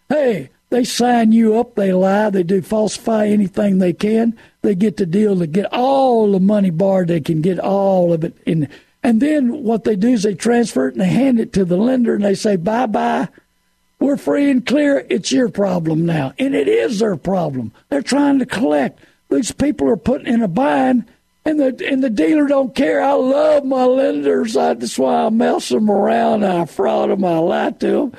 Hey, 0.10 0.50
they 0.70 0.84
sign 0.84 1.32
you 1.32 1.60
up, 1.60 1.76
they 1.76 1.94
lie, 1.94 2.30
they 2.30 2.44
do 2.44 2.62
falsify 2.62 3.28
anything 3.28 3.78
they 3.78 3.94
can. 3.94 4.38
They 4.62 4.76
get 4.76 4.98
the 4.98 5.06
deal 5.06 5.38
to 5.38 5.48
get 5.48 5.72
all 5.72 6.32
the 6.32 6.40
money 6.40 6.70
borrowed, 6.70 7.08
they 7.08 7.22
can 7.22 7.42
get 7.42 7.60
all 7.60 8.12
of 8.12 8.24
it 8.24 8.36
in. 8.46 8.68
And 9.02 9.22
then 9.22 9.64
what 9.64 9.84
they 9.84 9.96
do 9.96 10.10
is 10.10 10.24
they 10.24 10.36
transfer 10.36 10.88
it 10.88 10.94
and 10.94 11.02
they 11.02 11.08
hand 11.08 11.40
it 11.40 11.54
to 11.54 11.64
the 11.66 11.78
lender 11.78 12.16
and 12.16 12.24
they 12.24 12.36
say, 12.36 12.56
bye 12.56 12.86
bye. 12.86 13.30
We're 14.00 14.18
free 14.18 14.50
and 14.50 14.66
clear. 14.66 15.06
It's 15.10 15.32
your 15.32 15.50
problem 15.50 16.06
now. 16.06 16.34
And 16.40 16.56
it 16.56 16.68
is 16.68 17.00
their 17.00 17.18
problem. 17.18 17.74
They're 17.90 18.02
trying 18.02 18.40
to 18.40 18.46
collect. 18.46 19.00
These 19.30 19.52
people 19.52 19.90
are 19.90 19.98
putting 19.98 20.34
in 20.34 20.42
a 20.42 20.48
bind 20.48 21.06
and 21.46 21.60
the 21.60 21.88
and 21.90 22.04
the 22.04 22.10
dealer 22.10 22.48
don't 22.48 22.76
care. 22.76 23.02
I 23.02 23.14
love 23.14 23.66
my 23.66 23.86
lenders. 23.86 24.56
I, 24.56 24.74
that's 24.74 24.98
why 24.98 25.26
I 25.26 25.30
mess 25.30 25.70
them 25.70 25.90
around. 25.90 26.46
I 26.46 26.66
fraud 26.66 27.10
them. 27.10 27.26
I 27.26 27.38
lie 27.40 27.72
to 27.72 27.88
them 27.88 28.14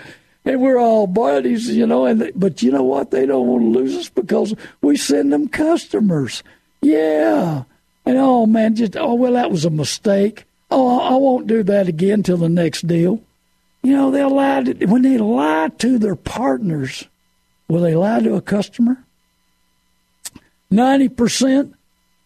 and 0.50 0.60
we're 0.60 0.78
all 0.78 1.06
buddies, 1.06 1.68
you 1.68 1.86
know. 1.86 2.06
And 2.06 2.20
they, 2.20 2.30
but 2.32 2.60
you 2.60 2.72
know 2.72 2.82
what? 2.82 3.12
They 3.12 3.24
don't 3.24 3.46
want 3.46 3.62
to 3.62 3.68
lose 3.68 3.96
us 3.96 4.08
because 4.08 4.54
we 4.82 4.96
send 4.96 5.32
them 5.32 5.48
customers. 5.48 6.42
Yeah, 6.82 7.62
and 8.04 8.16
oh 8.18 8.46
man, 8.46 8.74
just 8.74 8.96
oh 8.96 9.14
well, 9.14 9.34
that 9.34 9.50
was 9.50 9.64
a 9.64 9.70
mistake. 9.70 10.44
Oh, 10.70 11.00
I 11.00 11.16
won't 11.16 11.46
do 11.46 11.62
that 11.64 11.88
again 11.88 12.22
till 12.22 12.36
the 12.36 12.48
next 12.48 12.86
deal. 12.86 13.22
You 13.82 13.92
know, 13.92 14.10
they'll 14.10 14.34
lie 14.34 14.62
to, 14.64 14.86
when 14.86 15.02
they 15.02 15.18
lie 15.18 15.70
to 15.78 15.98
their 15.98 16.16
partners. 16.16 17.06
Will 17.68 17.80
they 17.80 17.94
lie 17.94 18.20
to 18.20 18.34
a 18.34 18.42
customer? 18.42 19.04
Ninety 20.68 21.08
percent. 21.08 21.74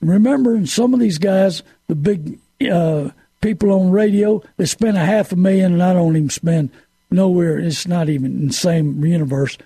Remember, 0.00 0.54
in 0.54 0.66
some 0.66 0.94
of 0.94 1.00
these 1.00 1.18
guys, 1.18 1.62
the 1.88 1.94
big 1.94 2.38
uh, 2.70 3.10
people 3.42 3.70
on 3.72 3.90
radio, 3.90 4.42
they 4.56 4.66
spend 4.66 4.96
a 4.96 5.04
half 5.04 5.32
a 5.32 5.37
million, 5.37 5.74
and 5.74 5.82
I 5.82 5.92
don't 5.92 6.16
even 6.16 6.30
spend 6.30 6.70
nowhere. 7.14 7.59
It's 7.59 7.87
not 7.87 8.09
even 8.09 8.33
in 8.33 8.46
the 8.48 8.53
same 8.53 9.05
universe. 9.05 9.57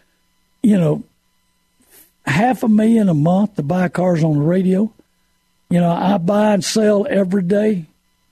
You 0.62 0.78
know, 0.78 1.04
half 2.26 2.62
a 2.62 2.68
million 2.68 3.08
a 3.08 3.14
month 3.14 3.56
to 3.56 3.62
buy 3.62 3.88
cars 3.88 4.22
on 4.22 4.38
the 4.38 4.44
radio. 4.44 4.92
You 5.70 5.80
know, 5.80 5.90
I 5.90 6.18
buy 6.18 6.54
and 6.54 6.64
sell 6.64 7.06
every 7.08 7.42
day. 7.42 7.86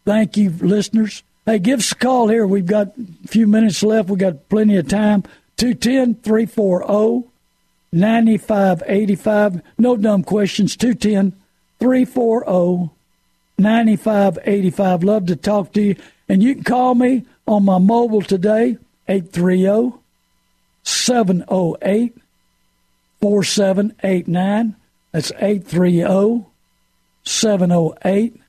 Thank 0.05 0.37
you, 0.37 0.51
listeners. 0.51 1.23
Hey, 1.45 1.59
give 1.59 1.81
us 1.81 1.93
a 1.93 1.97
call 1.97 2.29
here. 2.29 2.47
We've 2.47 2.67
got 2.67 2.89
a 2.97 3.29
few 3.29 3.47
minutes 3.47 3.83
left. 3.83 4.09
We've 4.09 4.19
got 4.19 4.49
plenty 4.49 4.77
of 4.77 4.89
time. 4.89 5.23
210 5.57 6.23
340 6.23 7.29
9585. 7.93 9.63
No 9.79 9.97
dumb 9.97 10.23
questions. 10.23 10.77
210 10.77 11.39
340 11.79 12.91
9585. 13.59 15.05
Love 15.05 15.27
to 15.27 15.37
talk 15.37 15.73
to 15.73 15.83
you. 15.83 15.97
And 16.29 16.43
you 16.43 16.55
can 16.55 16.65
call 16.65 16.95
me 16.95 17.25
on 17.47 17.65
my 17.65 17.79
mobile 17.79 18.23
today, 18.23 18.79
830 19.09 19.99
708 20.83 22.17
4789. 23.21 24.77
That's 25.13 25.33
830 25.33 26.47
708 27.25 28.41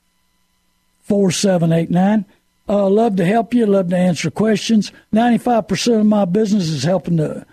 4789. 1.04 2.26
Uh, 2.70 2.90
love 2.90 3.16
to 3.16 3.26
help 3.26 3.54
you, 3.54 3.66
love 3.66 3.90
to 3.90 3.98
answer 3.98 4.30
questions. 4.30 4.92
95% 5.14 6.02
of 6.02 6.06
my 6.06 6.26
business 6.26 6.68
is 6.68 6.84
helping 6.84 7.16
the 7.16 7.46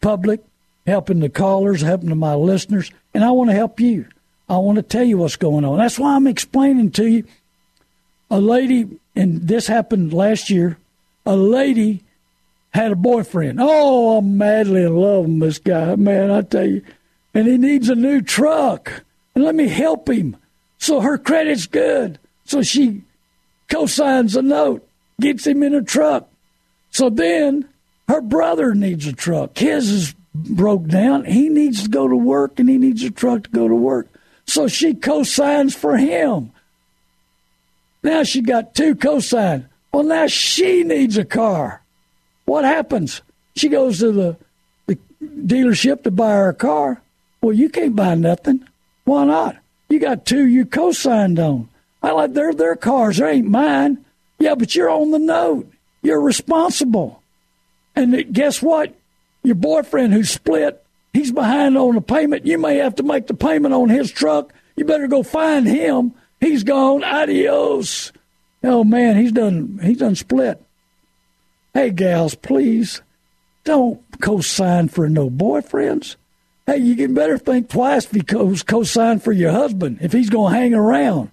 public, 0.00 0.40
helping 0.86 1.20
the 1.20 1.28
callers, 1.28 1.82
helping 1.82 2.16
my 2.16 2.34
listeners, 2.34 2.90
and 3.12 3.24
I 3.24 3.32
want 3.32 3.50
to 3.50 3.56
help 3.56 3.80
you. 3.80 4.06
I 4.48 4.56
want 4.58 4.76
to 4.76 4.82
tell 4.82 5.04
you 5.04 5.18
what's 5.18 5.36
going 5.36 5.64
on. 5.64 5.78
That's 5.78 5.98
why 5.98 6.14
I'm 6.14 6.26
explaining 6.26 6.92
to 6.92 7.06
you. 7.06 7.24
A 8.30 8.40
lady, 8.40 8.88
and 9.16 9.46
this 9.48 9.66
happened 9.66 10.12
last 10.12 10.50
year, 10.50 10.78
a 11.26 11.36
lady 11.36 12.04
had 12.70 12.92
a 12.92 12.96
boyfriend. 12.96 13.58
Oh, 13.60 14.18
I'm 14.18 14.38
madly 14.38 14.82
in 14.82 14.96
love 14.96 15.26
with 15.26 15.40
this 15.40 15.58
guy, 15.58 15.96
man, 15.96 16.30
I 16.30 16.42
tell 16.42 16.66
you. 16.66 16.82
And 17.34 17.46
he 17.46 17.58
needs 17.58 17.88
a 17.88 17.94
new 17.94 18.22
truck. 18.22 19.04
And 19.34 19.44
let 19.44 19.54
me 19.54 19.68
help 19.68 20.08
him. 20.08 20.36
So 20.78 21.00
her 21.00 21.18
credit's 21.18 21.66
good. 21.66 22.18
So 22.44 22.62
she 22.62 23.02
co-signs 23.68 24.34
a 24.36 24.42
note, 24.42 24.88
gets 25.20 25.46
him 25.46 25.62
in 25.62 25.74
a 25.74 25.82
truck. 25.82 26.28
So 26.90 27.10
then 27.10 27.68
her 28.08 28.20
brother 28.20 28.74
needs 28.74 29.06
a 29.06 29.12
truck. 29.12 29.56
His 29.56 29.90
is 29.90 30.14
broke 30.34 30.86
down. 30.86 31.24
He 31.24 31.48
needs 31.48 31.84
to 31.84 31.88
go 31.88 32.08
to 32.08 32.16
work 32.16 32.58
and 32.58 32.68
he 32.68 32.78
needs 32.78 33.02
a 33.04 33.10
truck 33.10 33.44
to 33.44 33.50
go 33.50 33.68
to 33.68 33.74
work. 33.74 34.08
So 34.46 34.66
she 34.66 34.94
co-signs 34.94 35.76
for 35.76 35.96
him. 35.96 36.52
Now 38.02 38.24
she 38.24 38.40
got 38.42 38.74
two 38.74 38.94
co-signs. 38.94 39.66
Well, 39.92 40.04
now 40.04 40.26
she 40.26 40.82
needs 40.82 41.16
a 41.18 41.24
car. 41.24 41.79
What 42.50 42.64
happens? 42.64 43.22
She 43.54 43.68
goes 43.68 44.00
to 44.00 44.10
the, 44.10 44.36
the 44.88 44.98
dealership 45.22 46.02
to 46.02 46.10
buy 46.10 46.32
her 46.32 46.52
car. 46.52 47.00
Well, 47.40 47.52
you 47.52 47.68
can't 47.68 47.94
buy 47.94 48.16
nothing. 48.16 48.66
Why 49.04 49.24
not? 49.24 49.58
You 49.88 50.00
got 50.00 50.26
two 50.26 50.48
you 50.48 50.64
co-signed 50.64 51.38
on. 51.38 51.68
I 52.02 52.10
like 52.10 52.32
they're 52.32 52.52
their 52.52 52.74
cars. 52.74 53.18
They 53.18 53.34
ain't 53.34 53.46
mine. 53.46 54.04
Yeah, 54.40 54.56
but 54.56 54.74
you're 54.74 54.90
on 54.90 55.12
the 55.12 55.20
note. 55.20 55.70
You're 56.02 56.20
responsible. 56.20 57.22
And 57.94 58.32
guess 58.32 58.60
what? 58.60 58.96
Your 59.44 59.54
boyfriend 59.54 60.12
who 60.12 60.24
split, 60.24 60.84
he's 61.12 61.30
behind 61.30 61.78
on 61.78 61.94
the 61.94 62.00
payment. 62.00 62.46
You 62.46 62.58
may 62.58 62.78
have 62.78 62.96
to 62.96 63.04
make 63.04 63.28
the 63.28 63.34
payment 63.34 63.74
on 63.74 63.90
his 63.90 64.10
truck. 64.10 64.52
You 64.74 64.84
better 64.84 65.06
go 65.06 65.22
find 65.22 65.68
him. 65.68 66.14
He's 66.40 66.64
gone. 66.64 67.04
Adios. 67.04 68.10
Oh 68.64 68.82
man, 68.82 69.16
he's 69.16 69.30
done. 69.30 69.78
He's 69.80 69.98
done 69.98 70.16
split. 70.16 70.60
Hey, 71.72 71.90
gals, 71.90 72.34
please 72.34 73.00
don't 73.62 74.02
co-sign 74.20 74.88
for 74.88 75.08
no 75.08 75.30
boyfriends. 75.30 76.16
Hey, 76.66 76.78
you 76.78 76.96
can 76.96 77.14
better 77.14 77.38
think 77.38 77.68
twice 77.68 78.06
if 78.06 78.14
you 78.14 78.22
co-sign 78.22 79.20
for 79.20 79.32
your 79.32 79.52
husband 79.52 79.98
if 80.00 80.12
he's 80.12 80.30
going 80.30 80.52
to 80.52 80.58
hang 80.58 80.74
around. 80.74 81.30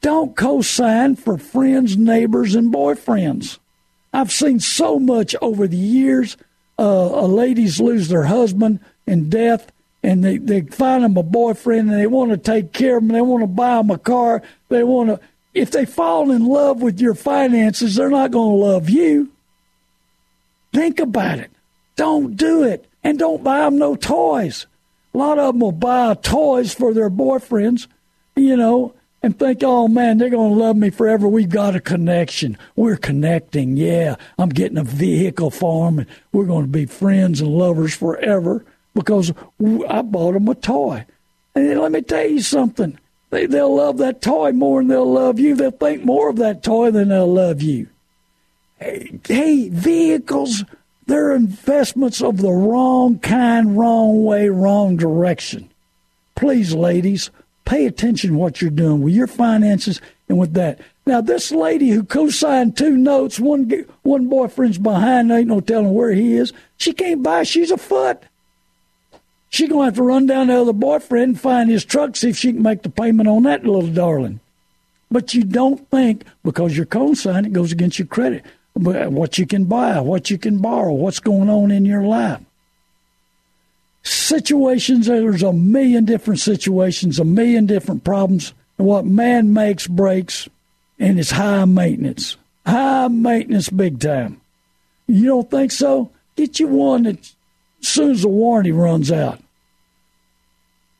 Don't 0.00 0.36
co-sign 0.36 1.16
for 1.16 1.36
friends, 1.36 1.96
neighbors, 1.96 2.54
and 2.54 2.72
boyfriends. 2.72 3.58
I've 4.12 4.30
seen 4.30 4.60
so 4.60 5.00
much 5.00 5.34
over 5.40 5.66
the 5.66 5.76
years. 5.76 6.36
Uh, 6.78 7.26
ladies 7.26 7.80
lose 7.80 8.08
their 8.08 8.24
husband 8.24 8.80
in 9.06 9.30
death, 9.30 9.72
and 10.02 10.22
they, 10.22 10.38
they 10.38 10.60
find 10.60 11.02
them 11.02 11.16
a 11.16 11.22
boyfriend, 11.22 11.90
and 11.90 11.98
they 11.98 12.06
want 12.06 12.30
to 12.30 12.36
take 12.36 12.72
care 12.72 12.98
of 12.98 13.02
them. 13.02 13.12
They 13.12 13.22
want 13.22 13.42
to 13.42 13.48
buy 13.48 13.76
them 13.76 13.90
a 13.90 13.98
car. 13.98 14.42
They 14.68 14.84
want 14.84 15.08
to 15.08 15.20
if 15.54 15.70
they 15.70 15.86
fall 15.86 16.32
in 16.32 16.44
love 16.44 16.82
with 16.82 17.00
your 17.00 17.14
finances, 17.14 17.94
they're 17.94 18.10
not 18.10 18.32
going 18.32 18.58
to 18.58 18.64
love 18.66 18.90
you. 18.90 19.30
Think 20.74 20.98
about 20.98 21.38
it. 21.38 21.52
Don't 21.94 22.36
do 22.36 22.64
it. 22.64 22.86
And 23.04 23.18
don't 23.18 23.44
buy 23.44 23.60
them 23.60 23.78
no 23.78 23.94
toys. 23.94 24.66
A 25.14 25.18
lot 25.18 25.38
of 25.38 25.54
them 25.54 25.60
will 25.60 25.72
buy 25.72 26.14
toys 26.14 26.74
for 26.74 26.92
their 26.92 27.10
boyfriends, 27.10 27.86
you 28.34 28.56
know, 28.56 28.94
and 29.22 29.38
think, 29.38 29.60
oh 29.62 29.86
man, 29.86 30.18
they're 30.18 30.30
going 30.30 30.52
to 30.52 30.58
love 30.58 30.76
me 30.76 30.90
forever. 30.90 31.28
We've 31.28 31.48
got 31.48 31.76
a 31.76 31.80
connection. 31.80 32.58
We're 32.74 32.96
connecting. 32.96 33.76
Yeah, 33.76 34.16
I'm 34.36 34.48
getting 34.48 34.76
a 34.76 34.84
vehicle 34.84 35.52
for 35.52 35.86
them, 35.86 36.00
and 36.00 36.08
we're 36.32 36.46
going 36.46 36.64
to 36.64 36.70
be 36.70 36.86
friends 36.86 37.40
and 37.40 37.50
lovers 37.50 37.94
forever 37.94 38.64
because 38.94 39.32
I 39.88 40.02
bought 40.02 40.32
them 40.32 40.48
a 40.48 40.56
toy. 40.56 41.06
And 41.54 41.78
let 41.78 41.92
me 41.92 42.02
tell 42.02 42.26
you 42.26 42.40
something 42.40 42.98
they, 43.30 43.46
they'll 43.46 43.76
love 43.76 43.98
that 43.98 44.20
toy 44.20 44.50
more 44.50 44.80
than 44.80 44.88
they'll 44.88 45.12
love 45.12 45.38
you. 45.38 45.54
They'll 45.54 45.70
think 45.70 46.04
more 46.04 46.30
of 46.30 46.36
that 46.36 46.64
toy 46.64 46.90
than 46.90 47.10
they'll 47.10 47.32
love 47.32 47.62
you. 47.62 47.88
Hey, 48.78 49.68
vehicles, 49.68 50.64
They're 51.06 51.34
investments 51.34 52.22
of 52.22 52.38
the 52.38 52.50
wrong 52.50 53.18
kind, 53.18 53.78
wrong 53.78 54.24
way, 54.24 54.48
wrong 54.48 54.96
direction. 54.96 55.70
Please, 56.34 56.74
ladies, 56.74 57.30
pay 57.64 57.86
attention 57.86 58.30
to 58.30 58.36
what 58.36 58.60
you're 58.60 58.70
doing 58.70 59.02
with 59.02 59.14
your 59.14 59.26
finances 59.26 60.00
and 60.28 60.38
with 60.38 60.54
that. 60.54 60.80
Now, 61.06 61.20
this 61.20 61.52
lady 61.52 61.90
who 61.90 62.04
co-signed 62.04 62.76
two 62.76 62.96
notes, 62.96 63.38
one 63.38 63.70
one 64.02 64.28
boyfriend's 64.28 64.78
behind, 64.78 65.30
ain't 65.30 65.48
no 65.48 65.60
telling 65.60 65.92
where 65.92 66.12
he 66.12 66.36
is. 66.36 66.52
She 66.78 66.94
can't 66.94 67.22
buy. 67.22 67.42
She's 67.42 67.70
a 67.70 67.76
foot. 67.76 68.22
She 69.50 69.68
gonna 69.68 69.84
have 69.84 69.96
to 69.96 70.02
run 70.02 70.26
down 70.26 70.46
to 70.46 70.54
the 70.54 70.60
other 70.62 70.72
boyfriend 70.72 71.24
and 71.24 71.40
find 71.40 71.70
his 71.70 71.84
truck, 71.84 72.16
see 72.16 72.30
if 72.30 72.38
she 72.38 72.52
can 72.52 72.62
make 72.62 72.82
the 72.82 72.88
payment 72.88 73.28
on 73.28 73.42
that 73.44 73.64
little 73.64 73.86
darling. 73.86 74.40
But 75.10 75.34
you 75.34 75.44
don't 75.44 75.88
think 75.90 76.24
because 76.42 76.76
you're 76.76 76.86
co-signing 76.86 77.50
it 77.50 77.52
goes 77.52 77.70
against 77.70 77.98
your 77.98 78.08
credit. 78.08 78.44
What 78.74 79.38
you 79.38 79.46
can 79.46 79.64
buy, 79.64 80.00
what 80.00 80.30
you 80.30 80.38
can 80.38 80.58
borrow, 80.58 80.92
what's 80.92 81.20
going 81.20 81.48
on 81.48 81.70
in 81.70 81.84
your 81.84 82.02
life. 82.02 82.40
Situations, 84.02 85.06
there's 85.06 85.44
a 85.44 85.52
million 85.52 86.04
different 86.04 86.40
situations, 86.40 87.18
a 87.18 87.24
million 87.24 87.66
different 87.66 88.04
problems. 88.04 88.52
What 88.76 89.06
man 89.06 89.52
makes 89.52 89.86
breaks, 89.86 90.48
and 90.98 91.20
it's 91.20 91.30
high 91.30 91.64
maintenance. 91.64 92.36
High 92.66 93.08
maintenance, 93.08 93.70
big 93.70 94.00
time. 94.00 94.40
You 95.06 95.26
don't 95.26 95.50
think 95.50 95.70
so? 95.70 96.10
Get 96.34 96.58
you 96.58 96.66
one 96.66 97.04
that, 97.04 97.32
as 97.80 97.88
soon 97.88 98.10
as 98.10 98.22
the 98.22 98.28
warranty 98.28 98.72
runs 98.72 99.12
out. 99.12 99.38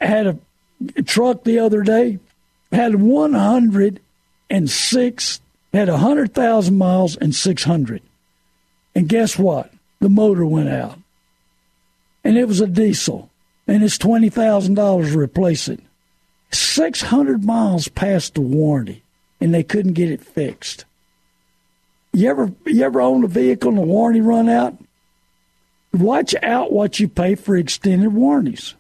I 0.01 0.07
had 0.07 0.27
a 0.27 0.39
truck 1.03 1.43
the 1.43 1.59
other 1.59 1.83
day, 1.83 2.20
had 2.70 2.95
106 2.95 5.41
had 5.79 5.89
100,000 5.89 6.77
miles 6.77 7.16
and 7.16 7.35
600. 7.35 8.03
And 8.95 9.09
guess 9.09 9.39
what? 9.39 9.72
The 10.01 10.09
motor 10.09 10.47
went 10.47 10.68
out. 10.68 10.99
And 12.22 12.39
it 12.39 12.47
was 12.47 12.61
a 12.61 12.66
diesel. 12.66 13.31
And 13.66 13.83
it's 13.83 13.99
$20,000 13.99 15.12
to 15.12 15.18
replace 15.18 15.68
it. 15.68 15.81
600 16.55 17.45
miles 17.45 17.89
past 17.89 18.35
the 18.35 18.41
warranty, 18.41 19.03
and 19.41 19.53
they 19.53 19.62
couldn't 19.62 19.95
get 19.95 20.11
it 20.11 20.22
fixed. 20.22 20.85
You 22.12 22.31
ever, 22.31 22.53
you 22.64 22.83
ever 22.85 23.01
own 23.01 23.25
a 23.25 23.29
vehicle 23.29 23.70
and 23.70 23.79
the 23.79 23.83
warranty 23.83 24.20
run 24.20 24.49
out? 24.49 24.77
Watch 25.93 26.35
out 26.43 26.72
what 26.72 27.01
you 27.01 27.09
pay 27.09 27.35
for 27.35 27.57
extended 27.57 28.12
warranties. 28.12 28.75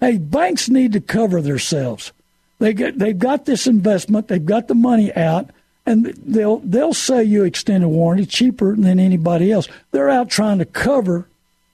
Hey, 0.00 0.18
banks 0.18 0.68
need 0.68 0.92
to 0.92 1.00
cover 1.00 1.40
themselves. 1.40 2.12
They 2.58 2.74
get, 2.74 2.98
they've 2.98 3.18
got 3.18 3.46
this 3.46 3.66
investment, 3.66 4.28
they've 4.28 4.44
got 4.44 4.68
the 4.68 4.74
money 4.74 5.14
out, 5.14 5.50
and 5.86 6.06
they'll 6.06 6.58
they'll 6.58 6.94
sell 6.94 7.22
you 7.22 7.44
extended 7.44 7.88
warranty 7.88 8.26
cheaper 8.26 8.74
than 8.74 8.98
anybody 8.98 9.52
else. 9.52 9.68
They're 9.90 10.10
out 10.10 10.30
trying 10.30 10.58
to 10.58 10.64
cover 10.64 11.26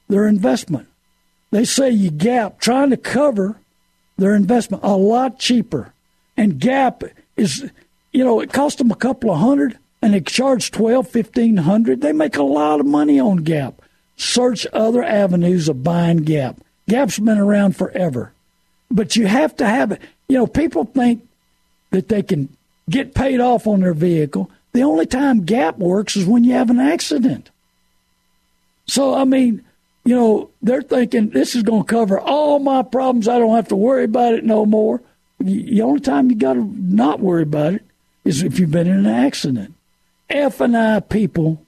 their 0.09 0.27
investment. 0.27 0.89
They 1.51 1.65
say 1.65 1.91
you 1.91 2.11
gap 2.11 2.61
trying 2.61 2.91
to 2.91 2.97
cover 2.97 3.57
their 4.17 4.35
investment 4.35 4.83
a 4.83 4.97
lot 4.97 5.39
cheaper. 5.39 5.93
And 6.37 6.59
gap 6.59 7.03
is 7.37 7.71
you 8.13 8.25
know, 8.25 8.41
it 8.41 8.53
cost 8.53 8.79
them 8.79 8.91
a 8.91 8.97
couple 8.97 9.31
of 9.31 9.39
hundred 9.39 9.79
and 10.03 10.15
they 10.15 10.21
charge 10.21 10.71
twelve, 10.71 11.09
fifteen 11.09 11.59
hundred. 11.59 12.01
They 12.01 12.13
make 12.13 12.37
a 12.37 12.43
lot 12.43 12.81
of 12.81 12.87
money 12.87 13.21
on 13.21 13.39
gap. 13.39 13.83
Search 14.17 14.67
other 14.73 15.03
avenues 15.03 15.69
of 15.69 15.85
buying 15.85 16.19
gap. 16.19 16.57
Gap's 16.89 17.19
been 17.19 17.39
around 17.39 17.77
forever. 17.77 18.33
But 18.91 19.15
you 19.15 19.29
have 19.29 19.57
to 19.57 19.67
have 19.67 19.93
it. 19.93 20.03
You 20.29 20.37
know, 20.37 20.47
people 20.47 20.85
think 20.85 21.27
that 21.91 22.09
they 22.09 22.23
can 22.23 22.49
get 22.91 23.15
paid 23.15 23.41
off 23.41 23.67
on 23.67 23.81
their 23.81 23.95
vehicle. 23.95 24.51
The 24.73 24.83
only 24.83 25.07
time 25.07 25.45
gap 25.45 25.79
works 25.79 26.17
is 26.17 26.27
when 26.27 26.45
you 26.45 26.53
have 26.53 26.71
an 26.71 26.81
accident. 26.81 27.51
So, 28.87 29.15
I 29.15 29.25
mean, 29.25 29.65
you 30.05 30.15
know, 30.15 30.51
they're 30.63 30.83
thinking 30.83 31.31
this 31.31 31.55
is 31.55 31.63
going 31.63 31.85
to 31.85 31.89
cover 31.89 32.19
all 32.19 32.59
my 32.59 32.83
problems. 32.83 33.29
I 33.29 33.39
don't 33.39 33.55
have 33.55 33.69
to 33.69 33.77
worry 33.77 34.05
about 34.05 34.35
it 34.35 34.45
no 34.45 34.67
more. 34.67 35.01
The 35.39 35.83
only 35.83 36.01
time 36.01 36.31
you 36.31 36.37
got 36.37 36.55
to 36.55 36.65
not 36.65 37.21
worry 37.21 37.43
about 37.43 37.75
it 37.75 37.85
is 38.25 38.43
if 38.43 38.59
you've 38.59 38.71
been 38.71 38.87
in 38.87 39.07
an 39.07 39.07
accident. 39.07 39.75
F 40.29 40.61
and 40.61 40.77
I 40.77 41.01
people 41.01 41.65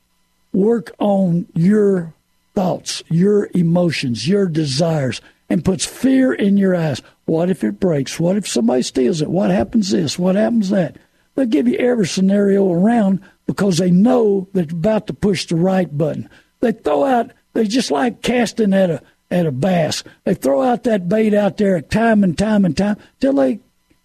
work 0.53 0.93
on 0.99 1.47
your 1.55 2.15
thoughts, 2.55 3.03
your 3.09 3.49
emotions, 3.55 4.29
your 4.29 4.47
desires, 4.47 5.21
and 5.49 5.65
puts 5.65 5.85
fear 5.85 6.33
in 6.33 6.57
your 6.57 6.77
eyes. 6.77 7.03
What 7.25 7.51
if 7.51 7.65
it 7.65 7.81
breaks? 7.81 8.21
What 8.21 8.37
if 8.37 8.47
somebody 8.47 8.83
steals 8.83 9.23
it? 9.23 9.31
What 9.31 9.51
happens 9.51 9.91
this? 9.91 10.19
What 10.19 10.37
happens 10.37 10.71
that? 10.71 10.97
They'll 11.35 11.47
give 11.47 11.69
you 11.69 11.77
every 11.79 12.07
scenario 12.07 12.71
around 12.71 13.21
because 13.47 13.79
they 13.79 13.91
know 13.91 14.49
that 14.53 14.69
they're 14.69 14.77
about 14.77 15.07
to 15.09 15.15
push 15.15 15.47
the 15.47 15.57
right 15.57 15.97
button. 15.97 16.29
They 16.61 16.73
throw 16.73 17.05
out, 17.05 17.33
they 17.55 17.67
just 17.67 17.91
like 17.91 18.23
casting 18.23 18.73
at 18.73 18.91
a 18.91 19.03
at 19.31 19.47
a 19.47 19.53
bass. 19.53 20.05
They 20.25 20.35
throw 20.35 20.63
out 20.63 20.85
that 20.85 21.09
bait 21.09 21.33
out 21.33 21.57
there 21.57 21.81
time 21.81 22.23
and 22.23 22.37
time 22.37 22.65
and 22.65 22.77
time 22.77 22.99
till 23.19 23.33
they 23.33 23.61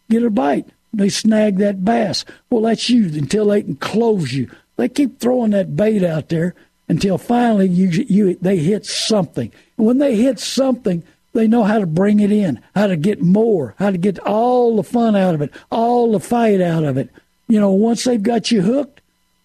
get 0.09 0.23
a 0.23 0.29
bite. 0.29 0.67
They 0.93 1.09
snag 1.09 1.57
that 1.57 1.83
bass. 1.83 2.23
Well, 2.49 2.61
that's 2.61 2.89
you 2.89 3.05
until 3.05 3.47
they 3.47 3.61
can 3.61 3.75
close 3.75 4.33
you. 4.33 4.49
They 4.77 4.87
keep 4.87 5.19
throwing 5.19 5.51
that 5.51 5.75
bait 5.75 6.03
out 6.03 6.29
there 6.29 6.55
until 6.87 7.17
finally 7.17 7.67
you, 7.67 7.89
you 7.89 8.37
they 8.41 8.57
hit 8.57 8.85
something. 8.85 9.51
When 9.75 9.97
they 9.97 10.15
hit 10.15 10.39
something, 10.39 11.03
they 11.33 11.47
know 11.47 11.63
how 11.63 11.79
to 11.79 11.85
bring 11.85 12.19
it 12.19 12.31
in, 12.31 12.61
how 12.75 12.87
to 12.87 12.95
get 12.95 13.21
more, 13.21 13.75
how 13.77 13.91
to 13.91 13.97
get 13.97 14.19
all 14.19 14.75
the 14.75 14.83
fun 14.83 15.15
out 15.15 15.35
of 15.35 15.41
it, 15.41 15.51
all 15.71 16.11
the 16.11 16.19
fight 16.19 16.61
out 16.61 16.83
of 16.83 16.97
it. 16.97 17.09
You 17.47 17.59
know, 17.59 17.71
once 17.71 18.03
they've 18.03 18.21
got 18.21 18.51
you 18.51 18.61
hooked, 18.61 19.01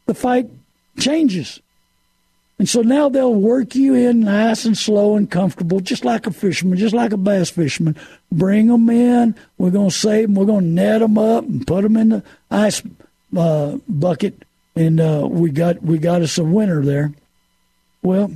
the 0.06 0.14
fight 0.14 0.48
changes. 0.98 1.60
And 2.58 2.68
so 2.68 2.82
now 2.82 3.08
they'll 3.08 3.34
work 3.34 3.74
you 3.74 3.94
in 3.94 4.20
nice 4.20 4.64
and 4.64 4.78
slow 4.78 5.16
and 5.16 5.28
comfortable, 5.28 5.80
just 5.80 6.04
like 6.04 6.26
a 6.26 6.30
fisherman, 6.30 6.78
just 6.78 6.94
like 6.94 7.12
a 7.12 7.16
bass 7.16 7.50
fisherman. 7.50 7.96
Bring 8.30 8.68
them 8.68 8.88
in. 8.88 9.34
We're 9.58 9.70
going 9.70 9.90
to 9.90 9.96
save 9.96 10.28
them. 10.28 10.36
We're 10.36 10.46
going 10.46 10.66
to 10.66 10.70
net 10.70 11.00
them 11.00 11.18
up 11.18 11.44
and 11.44 11.66
put 11.66 11.82
them 11.82 11.96
in 11.96 12.10
the 12.10 12.22
ice 12.50 12.80
uh, 13.36 13.78
bucket. 13.88 14.44
And 14.76 15.00
uh, 15.00 15.26
we 15.28 15.50
got 15.50 15.82
we 15.82 15.98
got 15.98 16.22
us 16.22 16.38
a 16.38 16.44
winner 16.44 16.82
there. 16.84 17.12
Well, 18.02 18.32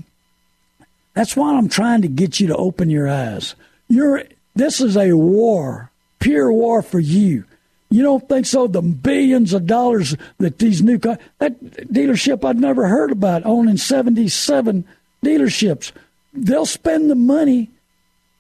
that's 1.17 1.35
why 1.35 1.57
I'm 1.57 1.71
trying 1.71 2.03
to 2.03 2.09
get 2.09 2.41
you 2.41 2.49
to 2.49 2.57
open 2.57 2.91
your 2.91 3.09
eyes. 3.09 3.55
You're 3.89 4.25
this 4.55 4.83
is 4.83 4.99
a 4.99 5.15
war, 5.15 5.91
pure 6.19 6.53
war 6.53 6.83
for 6.83 7.01
you. 7.01 7.45
You 7.89 8.03
don't 8.03 8.29
think 8.29 8.45
so? 8.45 8.67
The 8.67 8.83
billions 8.83 9.55
of 9.55 9.67
dollars 9.67 10.15
that 10.39 10.59
these 10.59 10.83
new 10.83 10.99
car, 10.99 11.19
that 11.39 11.59
dealership 11.91 12.45
I'd 12.45 12.61
never 12.61 12.87
heard 12.89 13.13
about 13.13 13.47
owning 13.47 13.79
77 13.79 14.85
dealerships, 15.25 15.93
they'll 16.35 16.67
spend 16.67 17.09
the 17.09 17.15
money 17.15 17.71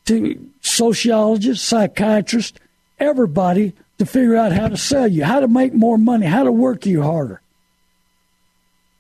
to 0.05 0.51
sociologists, 0.61 1.64
psychiatrists, 1.64 2.59
everybody 3.01 3.72
to 3.97 4.05
figure 4.05 4.37
out 4.37 4.53
how 4.53 4.68
to 4.68 4.77
sell 4.77 5.09
you, 5.09 5.24
how 5.24 5.41
to 5.41 5.49
make 5.49 5.72
more 5.72 5.97
money, 5.97 6.27
how 6.27 6.45
to 6.45 6.53
work 6.53 6.85
you 6.85 7.03
harder. 7.03 7.41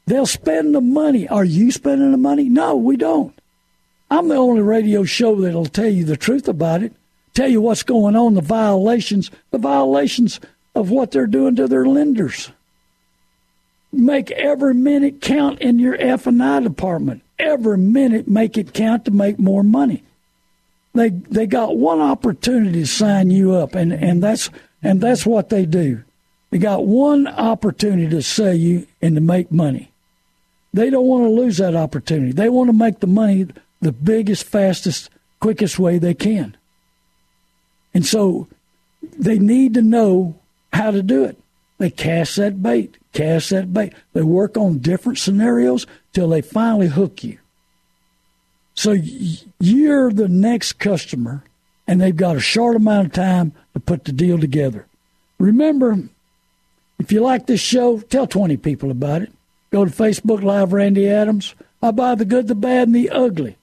They'll 0.06 0.24
spend 0.24 0.74
the 0.74 0.80
money. 0.80 1.28
Are 1.28 1.44
you 1.44 1.70
spending 1.70 2.12
the 2.12 2.16
money? 2.16 2.48
No, 2.48 2.76
we 2.76 2.96
don't. 2.96 3.35
I'm 4.10 4.28
the 4.28 4.36
only 4.36 4.62
radio 4.62 5.04
show 5.04 5.40
that'll 5.40 5.66
tell 5.66 5.88
you 5.88 6.04
the 6.04 6.16
truth 6.16 6.48
about 6.48 6.82
it, 6.82 6.92
tell 7.34 7.48
you 7.48 7.60
what's 7.60 7.82
going 7.82 8.14
on, 8.16 8.34
the 8.34 8.40
violations, 8.40 9.30
the 9.50 9.58
violations 9.58 10.40
of 10.74 10.90
what 10.90 11.10
they're 11.10 11.26
doing 11.26 11.56
to 11.56 11.66
their 11.66 11.86
lenders. 11.86 12.50
Make 13.92 14.30
every 14.32 14.74
minute 14.74 15.20
count 15.20 15.60
in 15.60 15.78
your 15.78 15.96
F 15.98 16.26
and 16.26 16.42
I 16.42 16.60
department. 16.60 17.22
Every 17.38 17.78
minute, 17.78 18.28
make 18.28 18.56
it 18.56 18.74
count 18.74 19.04
to 19.06 19.10
make 19.10 19.38
more 19.38 19.62
money. 19.62 20.02
They 20.94 21.10
they 21.10 21.46
got 21.46 21.76
one 21.76 22.00
opportunity 22.00 22.80
to 22.80 22.86
sign 22.86 23.30
you 23.30 23.54
up, 23.54 23.74
and, 23.74 23.92
and 23.92 24.22
that's 24.22 24.48
and 24.82 25.00
that's 25.00 25.26
what 25.26 25.50
they 25.50 25.66
do. 25.66 26.02
They 26.50 26.58
got 26.58 26.86
one 26.86 27.26
opportunity 27.26 28.08
to 28.08 28.22
sell 28.22 28.54
you 28.54 28.86
and 29.02 29.14
to 29.14 29.20
make 29.20 29.50
money. 29.50 29.90
They 30.72 30.90
don't 30.90 31.06
want 31.06 31.24
to 31.24 31.30
lose 31.30 31.58
that 31.58 31.74
opportunity. 31.74 32.32
They 32.32 32.48
want 32.48 32.68
to 32.68 32.76
make 32.76 33.00
the 33.00 33.06
money 33.06 33.48
the 33.80 33.92
biggest, 33.92 34.44
fastest, 34.44 35.10
quickest 35.40 35.78
way 35.78 35.98
they 35.98 36.14
can. 36.14 36.56
And 37.94 38.04
so 38.04 38.48
they 39.18 39.38
need 39.38 39.74
to 39.74 39.82
know 39.82 40.38
how 40.72 40.90
to 40.90 41.02
do 41.02 41.24
it. 41.24 41.38
They 41.78 41.90
cast 41.90 42.36
that 42.36 42.62
bait, 42.62 42.96
cast 43.12 43.50
that 43.50 43.72
bait. 43.72 43.92
They 44.12 44.22
work 44.22 44.56
on 44.56 44.78
different 44.78 45.18
scenarios 45.18 45.86
till 46.12 46.28
they 46.28 46.42
finally 46.42 46.88
hook 46.88 47.22
you. 47.22 47.38
So 48.74 48.94
you're 49.58 50.12
the 50.12 50.28
next 50.28 50.74
customer, 50.74 51.44
and 51.86 52.00
they've 52.00 52.16
got 52.16 52.36
a 52.36 52.40
short 52.40 52.76
amount 52.76 53.06
of 53.06 53.12
time 53.12 53.52
to 53.72 53.80
put 53.80 54.04
the 54.04 54.12
deal 54.12 54.38
together. 54.38 54.86
Remember, 55.38 55.98
if 56.98 57.12
you 57.12 57.20
like 57.20 57.46
this 57.46 57.60
show, 57.60 58.00
tell 58.00 58.26
20 58.26 58.56
people 58.58 58.90
about 58.90 59.22
it. 59.22 59.32
Go 59.70 59.84
to 59.84 59.90
Facebook 59.90 60.42
Live 60.42 60.72
Randy 60.72 61.08
Adams. 61.08 61.54
I 61.82 61.90
buy 61.90 62.14
the 62.14 62.24
good, 62.24 62.48
the 62.48 62.54
bad, 62.54 62.88
and 62.88 62.94
the 62.94 63.10
ugly. 63.10 63.56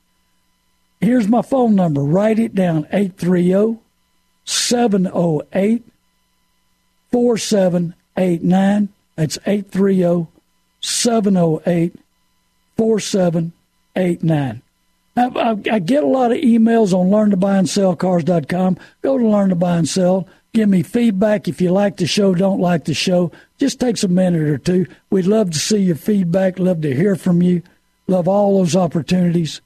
Here's 1.03 1.27
my 1.27 1.41
phone 1.41 1.75
number. 1.75 2.01
Write 2.01 2.39
it 2.39 2.55
down 2.55 2.87
830 2.91 3.79
708 4.45 5.83
4789. 7.11 8.89
That's 9.15 9.37
830 9.45 10.27
708 10.79 11.95
4789. 12.77 14.61
I, 15.15 15.79
get 15.79 16.03
a 16.03 16.07
lot 16.07 16.31
of 16.31 16.37
emails 16.37 16.93
on 16.93 17.09
learntobuyandsellcars.com. 17.09 18.77
Go 19.01 19.17
to 19.17 19.27
learn 19.27 19.49
to 19.49 19.55
buy 19.55 19.77
and 19.77 19.87
sell. 19.87 20.27
Give 20.53 20.69
me 20.69 20.83
feedback 20.83 21.47
if 21.47 21.59
you 21.59 21.71
like 21.71 21.97
the 21.97 22.07
show, 22.07 22.33
don't 22.33 22.61
like 22.61 22.85
the 22.85 22.93
show. 22.93 23.31
Just 23.57 23.79
takes 23.79 24.03
a 24.03 24.07
minute 24.07 24.41
or 24.41 24.57
two. 24.57 24.85
We'd 25.09 25.25
love 25.25 25.51
to 25.51 25.59
see 25.59 25.79
your 25.79 25.95
feedback, 25.95 26.59
love 26.59 26.81
to 26.81 26.95
hear 26.95 27.15
from 27.15 27.41
you, 27.41 27.61
love 28.07 28.27
all 28.27 28.59
those 28.59 28.75
opportunities. 28.75 29.61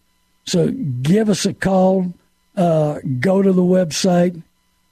So 0.47 0.71
give 0.71 1.29
us 1.29 1.45
a 1.45 1.53
call. 1.53 2.13
Uh, 2.55 2.99
go 3.19 3.41
to 3.41 3.51
the 3.51 3.61
website. 3.61 4.41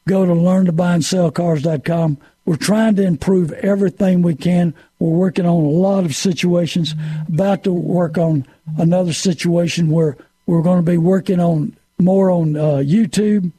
Go 0.08 0.26
to 0.26 0.32
learntobuyandsellcars.com. 0.32 2.18
We're 2.46 2.58
trying 2.58 2.96
to 2.98 3.04
improve 3.04 3.52
everything 3.54 4.22
we 4.22 4.36
can. 4.36 4.76
We're 5.00 5.18
working 5.18 5.48
on 5.48 5.64
a 5.64 5.68
lot 5.68 6.06
of 6.06 6.16
situations. 6.16 6.94
About 7.28 7.64
to 7.64 7.74
work 7.74 8.20
on 8.20 8.46
another 8.78 9.14
situation 9.14 9.90
where 9.90 10.16
we're 10.46 10.62
going 10.62 10.86
to 10.86 10.92
be 10.92 10.98
working 10.98 11.40
on 11.40 11.76
more 11.98 12.30
on 12.30 12.56
uh, 12.56 12.84
YouTube. 12.86 13.52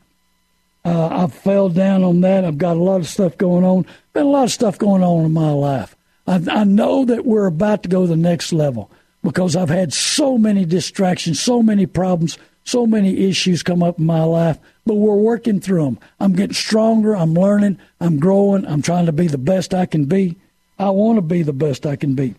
Uh, 0.85 1.25
I 1.25 1.27
fell 1.27 1.69
down 1.69 2.05
on 2.05 2.21
that. 2.21 2.45
I've 2.45 2.59
got 2.59 2.77
a 2.77 2.83
lot 2.83 3.01
of 3.01 3.09
stuff 3.09 3.37
going 3.37 3.65
on. 3.65 3.87
Been 4.13 4.27
a 4.27 4.31
lot 4.31 4.45
of 4.45 4.53
stuff 4.53 4.79
going 4.79 5.03
on 5.03 5.25
in 5.25 5.33
my 5.33 5.51
life. 5.51 5.97
I, 6.29 6.41
I 6.49 6.65
know 6.65 7.05
that 7.07 7.25
we're 7.25 7.47
about 7.47 7.83
to 7.83 7.89
go 7.89 8.03
to 8.03 8.07
the 8.07 8.17
next 8.17 8.53
level 8.53 8.91
because 9.27 9.55
I've 9.57 9.69
had 9.69 9.93
so 9.93 10.39
many 10.39 10.65
distractions, 10.65 11.41
so 11.41 11.61
many 11.61 11.85
problems, 11.85 12.39
so 12.63 12.87
many 12.87 13.29
issues 13.29 13.65
come 13.65 13.83
up 13.83 13.99
in 13.99 14.07
my 14.07 14.23
life. 14.23 14.57
But 14.85 14.95
we're 14.95 15.17
working 15.17 15.59
through 15.59 15.85
them. 15.85 15.99
I'm 16.21 16.35
getting 16.35 16.55
stronger. 16.55 17.17
I'm 17.17 17.35
learning. 17.35 17.81
I'm 18.01 18.21
growing. 18.21 18.65
I'm 18.65 18.83
trying 18.83 19.07
to 19.07 19.13
be 19.13 19.27
the 19.27 19.37
best 19.37 19.75
I 19.75 19.85
can 19.85 20.05
be. 20.05 20.37
I 20.79 20.91
want 20.91 21.17
to 21.17 21.23
be 21.23 21.43
the 21.43 21.53
best 21.53 21.87
I 21.87 21.97
can 21.97 22.15
be. 22.15 22.37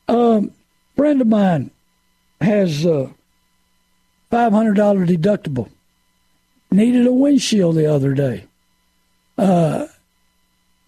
Um, 0.07 0.53
friend 0.97 1.21
of 1.21 1.27
mine 1.27 1.71
has 2.41 2.85
a 2.85 3.11
$500 4.33 5.09
deductible. 5.09 5.69
Needed 6.71 7.07
a 7.07 7.13
windshield 7.13 7.77
the 7.77 7.93
other 7.93 8.15
day. 8.15 8.45
Uh, 9.37 9.89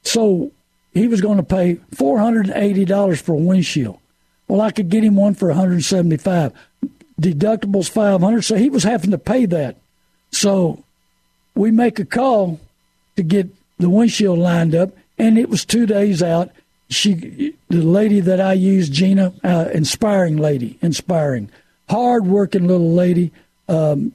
so 0.03 0.53
he 0.95 1.09
was 1.09 1.21
going 1.21 1.37
to 1.37 1.43
pay 1.43 1.75
$480 1.95 3.21
for 3.21 3.33
a 3.33 3.37
windshield. 3.37 3.99
Well, 4.49 4.61
I 4.61 4.71
could 4.71 4.89
get 4.89 5.05
him 5.05 5.17
one 5.17 5.35
for 5.35 5.49
175. 5.49 6.53
Deductible's 7.21 7.89
500, 7.89 8.43
so 8.43 8.57
he 8.57 8.71
was 8.71 8.85
having 8.85 9.11
to 9.11 9.19
pay 9.19 9.47
that. 9.47 9.77
So 10.31 10.85
we 11.55 11.71
make 11.71 11.99
a 11.99 12.05
call 12.05 12.61
to 13.17 13.23
get 13.23 13.49
the 13.79 13.91
windshield 13.91 14.39
lined 14.39 14.75
up, 14.75 14.91
and 15.19 15.39
it 15.39 15.49
was 15.49 15.65
two 15.65 15.87
days 15.87 16.23
out. 16.23 16.51
She, 16.89 17.55
the 17.69 17.83
lady 17.83 18.21
that 18.21 18.41
I 18.41 18.53
use, 18.53 18.89
Gina, 18.89 19.33
uh, 19.43 19.69
inspiring 19.73 20.37
lady, 20.37 20.79
inspiring, 20.81 21.51
hard 21.89 22.27
working 22.27 22.67
little 22.67 22.93
lady, 22.93 23.33
um, 23.69 24.13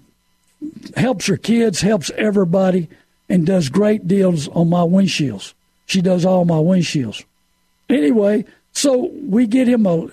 helps 0.95 1.27
her 1.27 1.37
kids, 1.37 1.81
helps 1.81 2.11
everybody, 2.11 2.87
and 3.27 3.45
does 3.45 3.69
great 3.69 4.07
deals 4.07 4.47
on 4.49 4.69
my 4.69 4.81
windshields. 4.81 5.53
She 5.85 6.01
does 6.01 6.23
all 6.25 6.45
my 6.45 6.55
windshields. 6.55 7.25
Anyway, 7.89 8.45
so 8.71 9.11
we 9.27 9.47
get 9.47 9.67
him 9.67 9.85
a 9.85 10.07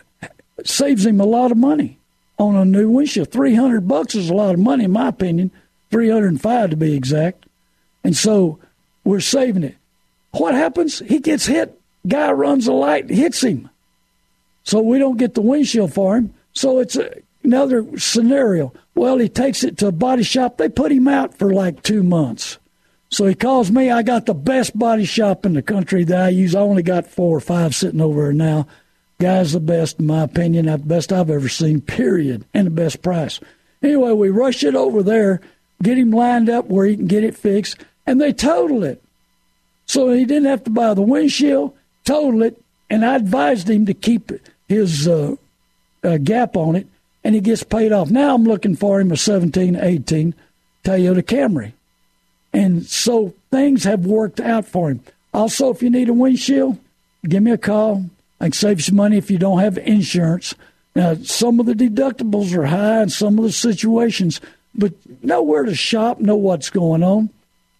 saves 0.64 1.07
him 1.07 1.20
a 1.20 1.24
lot 1.24 1.53
of 1.53 1.57
money 1.57 1.99
on 2.38 2.57
a 2.57 2.64
new 2.64 2.90
windshield. 2.90 3.30
Three 3.30 3.55
hundred 3.55 3.86
bucks 3.86 4.14
is 4.14 4.30
a 4.30 4.34
lot 4.34 4.55
of 4.55 4.61
money, 4.61 4.84
in 4.84 4.92
my 4.92 5.09
opinion. 5.09 5.53
Three 5.90 6.11
hundred 6.11 6.28
and 6.28 6.40
five 6.40 6.70
to 6.70 6.76
be 6.76 6.94
exact. 6.94 7.46
And 8.03 8.16
so 8.16 8.59
we're 9.09 9.21
saving 9.21 9.65
it. 9.65 9.77
What 10.33 10.55
happens? 10.55 10.99
He 10.99 11.19
gets 11.19 11.47
hit. 11.47 11.81
Guy 12.07 12.31
runs 12.31 12.67
a 12.67 12.75
light, 12.75 13.09
hits 13.09 13.43
him. 13.43 13.71
So 14.65 14.83
we 14.83 14.99
don't 14.99 15.17
get 15.17 15.33
the 15.33 15.41
windshield 15.41 15.95
for 15.95 16.19
him. 16.19 16.35
So 16.53 16.79
it's 16.79 16.95
a, 16.95 17.15
another 17.43 17.99
scenario. 17.99 18.75
Well, 18.95 19.17
he 19.17 19.31
takes 19.31 19.65
it 19.65 19.79
to 19.79 19.87
a 19.87 19.93
body 19.93 20.25
shop. 20.25 20.59
They 20.59 20.69
put 20.69 20.93
him 20.93 21.09
out 21.09 21.39
for 21.39 21.55
like 21.55 21.83
two 21.83 22.03
months. 22.03 22.59
So 23.09 23.25
he 23.25 23.35
calls 23.35 23.71
me. 23.71 23.91
I 23.91 24.03
got 24.03 24.27
the 24.27 24.35
best 24.35 24.79
body 24.79 25.07
shop 25.07 25.47
in 25.47 25.55
the 25.55 25.63
country 25.63 26.05
that 26.05 26.21
I 26.21 26.29
use. 26.29 26.55
I 26.55 26.61
only 26.61 26.83
got 26.83 27.07
four 27.07 27.35
or 27.35 27.41
five 27.41 27.75
sitting 27.75 28.03
over 28.03 28.25
there 28.25 28.33
now. 28.35 28.67
Guy's 29.19 29.53
the 29.53 29.61
best, 29.61 30.01
in 30.01 30.07
my 30.07 30.25
opinion, 30.25 30.67
the 30.67 30.77
best 30.77 31.15
I've 31.15 31.31
ever 31.31 31.49
seen, 31.49 31.81
period, 31.81 32.45
and 32.53 32.67
the 32.67 32.71
best 32.71 33.01
price. 33.01 33.41
Anyway, 33.83 34.13
we 34.13 34.29
rush 34.29 34.63
it 34.63 34.75
over 34.75 35.03
there, 35.03 35.41
get 35.83 35.97
him 35.97 36.11
lined 36.11 36.51
up 36.51 36.67
where 36.67 36.85
he 36.85 36.95
can 36.95 37.07
get 37.07 37.25
it 37.25 37.35
fixed, 37.35 37.83
and 38.09 38.19
they 38.19 38.33
total 38.33 38.85
it. 38.85 39.03
So 39.85 40.11
he 40.11 40.25
didn't 40.25 40.49
have 40.49 40.65
to 40.65 40.71
buy 40.71 40.95
the 40.95 41.03
windshield, 41.03 41.77
total 42.07 42.43
it, 42.43 42.59
and 42.89 43.05
I 43.05 43.17
advised 43.17 43.69
him 43.69 43.85
to 43.85 43.93
keep 43.93 44.33
his 44.67 45.07
uh, 45.07 45.37
uh, 46.03 46.17
gap 46.17 46.57
on 46.57 46.75
it, 46.75 46.87
and 47.23 47.35
he 47.35 47.43
gets 47.43 47.63
paid 47.63 47.93
off. 47.93 48.11
Now 48.11 48.35
I'm 48.35 48.45
looking 48.45 48.77
for 48.77 48.99
him 48.99 49.13
a 49.13 49.17
17, 49.19 49.77
18 49.77 50.35
Toyota 50.85 51.23
Camry. 51.23 51.73
And 52.55 52.87
so 52.87 53.35
things 53.51 53.85
have 53.85 54.07
worked 54.07 54.41
out 54.41 54.65
for 54.65 54.91
him. 54.91 55.01
Also, 55.35 55.69
if 55.69 55.83
you 55.83 55.91
need 55.91 56.09
a 56.09 56.15
windshield, 56.15 56.79
give 57.29 57.43
me 57.43 57.51
a 57.51 57.59
call. 57.59 58.07
I 58.41 58.47
can 58.47 58.53
save 58.53 58.79
you 58.79 58.85
some 58.85 58.97
money 58.97 59.19
if 59.19 59.31
you 59.31 59.37
don't 59.37 59.59
have 59.59 59.77
insurance. 59.77 60.55
Now, 60.97 61.15
some 61.17 61.61
of 61.61 61.67
the 61.67 61.75
deductibles 61.75 62.57
are 62.57 62.67
high 62.67 63.03
in 63.03 63.11
some 63.11 63.39
of 63.39 63.45
the 63.45 63.53
situations, 63.53 64.41
but 64.75 64.95
know 65.23 65.43
where 65.43 65.65
to 65.65 65.75
shop, 65.75 66.21
know 66.21 66.37
what's 66.37 66.71
going 66.71 67.03
on. 67.03 67.29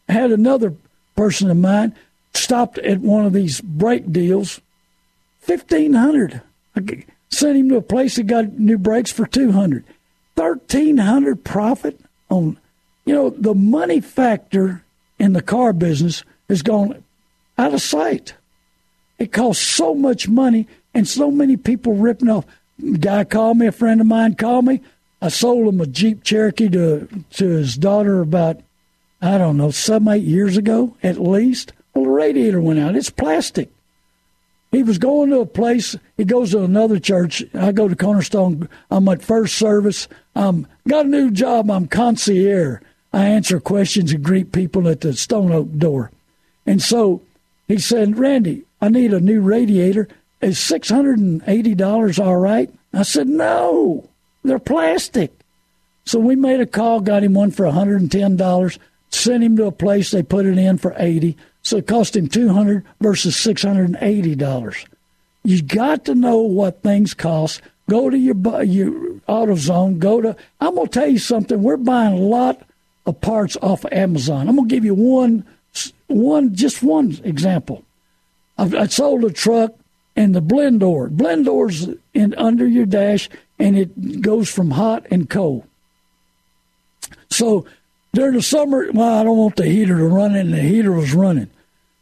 Had 0.09 0.31
another 0.33 0.75
person 1.17 1.51
of 1.51 1.57
mine 1.57 1.95
stopped 2.35 2.79
at 2.79 3.01
one 3.01 3.27
of 3.27 3.33
these 3.33 3.61
brake 3.61 4.11
deals, 4.11 4.61
fifteen 5.41 5.95
hundred. 5.95 6.43
I 6.77 7.05
sent 7.31 7.59
him 7.59 7.69
to 7.71 7.77
a 7.77 7.83
place 7.83 8.17
that 8.17 8.27
got 8.27 8.59
new 8.59 8.79
brakes 8.79 9.13
for 9.13 9.27
two 9.27 9.53
hundred. 9.53 9.85
Thirteen 10.37 10.99
hundred 10.99 11.45
profit 11.45 12.01
on 12.31 12.59
you 13.09 13.15
know, 13.15 13.31
the 13.31 13.55
money 13.55 14.01
factor 14.01 14.85
in 15.19 15.33
the 15.33 15.41
car 15.41 15.73
business 15.73 16.25
has 16.47 16.61
gone 16.61 17.03
out 17.57 17.73
of 17.73 17.81
sight. 17.81 18.35
It 19.19 19.33
costs 19.33 19.67
so 19.67 19.95
much 19.95 20.29
money 20.29 20.69
and 20.93 21.09
so 21.09 21.31
many 21.31 21.57
people 21.57 21.95
ripping 21.95 22.29
off. 22.29 22.45
Guy 23.01 23.25
called 23.25 23.57
me, 23.57 23.67
a 23.67 23.73
friend 23.73 24.03
of 24.03 24.07
mine 24.07 24.35
called 24.35 24.67
me. 24.67 24.83
I 25.23 25.29
sold 25.29 25.73
him 25.73 25.81
a 25.81 25.87
Jeep 25.87 26.23
Cherokee 26.23 26.69
to 26.69 27.09
to 27.31 27.49
his 27.49 27.77
daughter 27.77 28.21
about 28.21 28.61
I 29.21 29.39
don't 29.39 29.57
know 29.57 29.71
some 29.71 30.09
eight 30.09 30.25
years 30.25 30.57
ago 30.57 30.97
at 31.03 31.21
least. 31.21 31.73
Well, 31.95 32.05
the 32.05 32.11
radiator 32.11 32.61
went 32.61 32.79
out. 32.79 32.97
It's 32.97 33.11
plastic. 33.11 33.71
He 34.71 34.83
was 34.83 34.99
going 34.99 35.31
to 35.31 35.41
a 35.41 35.47
place. 35.47 35.97
He 36.17 36.25
goes 36.25 36.51
to 36.51 36.63
another 36.63 36.99
church. 36.99 37.43
I 37.55 37.73
go 37.73 37.89
to 37.89 37.97
Cornerstone. 37.97 38.69
I'm 38.91 39.09
at 39.09 39.23
first 39.23 39.57
service. 39.57 40.09
I'm 40.35 40.67
got 40.87 41.07
a 41.07 41.09
new 41.09 41.31
job. 41.31 41.71
I'm 41.71 41.87
concierge. 41.87 42.83
I 43.13 43.27
answer 43.27 43.61
questions 43.61 44.13
and 44.13 44.23
greet 44.23 44.53
people 44.53 44.87
at 44.89 45.01
the 45.01 45.15
Stone 45.15 45.53
Oak 45.53 45.73
door. 45.79 46.11
And 46.67 46.83
so 46.83 47.23
he 47.67 47.79
said, 47.79 48.19
Randy, 48.19 48.65
I 48.81 48.91
need 48.91 49.15
a 49.15 49.21
new 49.21 49.41
radiator. 49.41 50.09
Is 50.41 50.59
$680 50.59 52.25
all 52.25 52.37
right? 52.37 52.73
I 52.93 53.03
said, 53.03 53.27
no, 53.27 54.09
they're 54.45 54.59
plastic. 54.59 55.33
So 56.05 56.19
we 56.19 56.37
made 56.37 56.61
a 56.61 56.67
call, 56.67 57.01
got 57.01 57.25
him 57.25 57.35
one 57.35 57.51
for 57.51 57.65
$110, 57.65 58.79
sent 59.11 59.45
him 59.45 59.57
to 59.57 59.67
a 59.67 59.73
place, 59.73 60.11
they 60.11 60.23
put 60.23 60.47
it 60.47 60.59
in 60.59 60.79
for 60.79 60.95
80 60.97 61.37
So 61.63 61.79
it 61.79 61.87
cost 61.87 62.17
him 62.17 62.29
200 62.29 62.85
versus 63.01 63.37
$680. 63.37 64.87
You 65.45 65.63
got 65.63 66.05
to 66.07 66.15
know 66.15 66.39
what 66.39 66.83
things 66.83 67.15
cost. 67.15 67.63
Go 67.89 68.11
to 68.11 68.19
your 68.19 68.37
your 68.65 68.93
AutoZone. 69.29 69.99
Go 69.99 70.21
to. 70.21 70.37
I'm 70.61 70.75
gonna 70.75 70.89
tell 70.89 71.09
you 71.09 71.19
something. 71.19 71.63
We're 71.63 71.79
buying 71.79 72.13
a 72.15 72.21
lot 72.21 72.63
of 73.09 73.21
parts 73.23 73.57
off 73.63 73.85
of 73.85 73.93
Amazon. 73.93 74.49
I'm 74.49 74.57
going 74.57 74.69
to 74.69 74.75
give 74.75 74.85
you 74.85 74.95
one, 74.95 75.45
one, 76.07 76.55
just 76.55 76.83
one 76.83 77.19
example. 77.25 77.83
I've, 78.59 78.75
I 78.75 78.87
sold 78.87 79.25
a 79.25 79.31
truck 79.31 79.73
and 80.15 80.35
the 80.35 80.43
blend 80.43 80.81
door, 80.81 81.09
blend 81.09 81.47
doors 81.47 81.89
in 82.13 82.35
under 82.35 82.67
your 82.67 82.85
dash, 82.85 83.31
and 83.59 83.79
it 83.79 84.21
goes 84.21 84.51
from 84.51 84.73
hot 84.73 85.07
and 85.11 85.31
cold. 85.31 85.65
So 87.31 87.65
during 88.19 88.35
the 88.35 88.43
summer, 88.43 88.91
well, 88.93 89.21
I 89.21 89.23
don't 89.23 89.39
want 89.39 89.55
the 89.55 89.67
heater 89.67 89.97
to 89.97 90.05
run, 90.05 90.35
and 90.35 90.53
the 90.53 90.59
heater 90.59 90.91
was 90.91 91.15
running. 91.15 91.51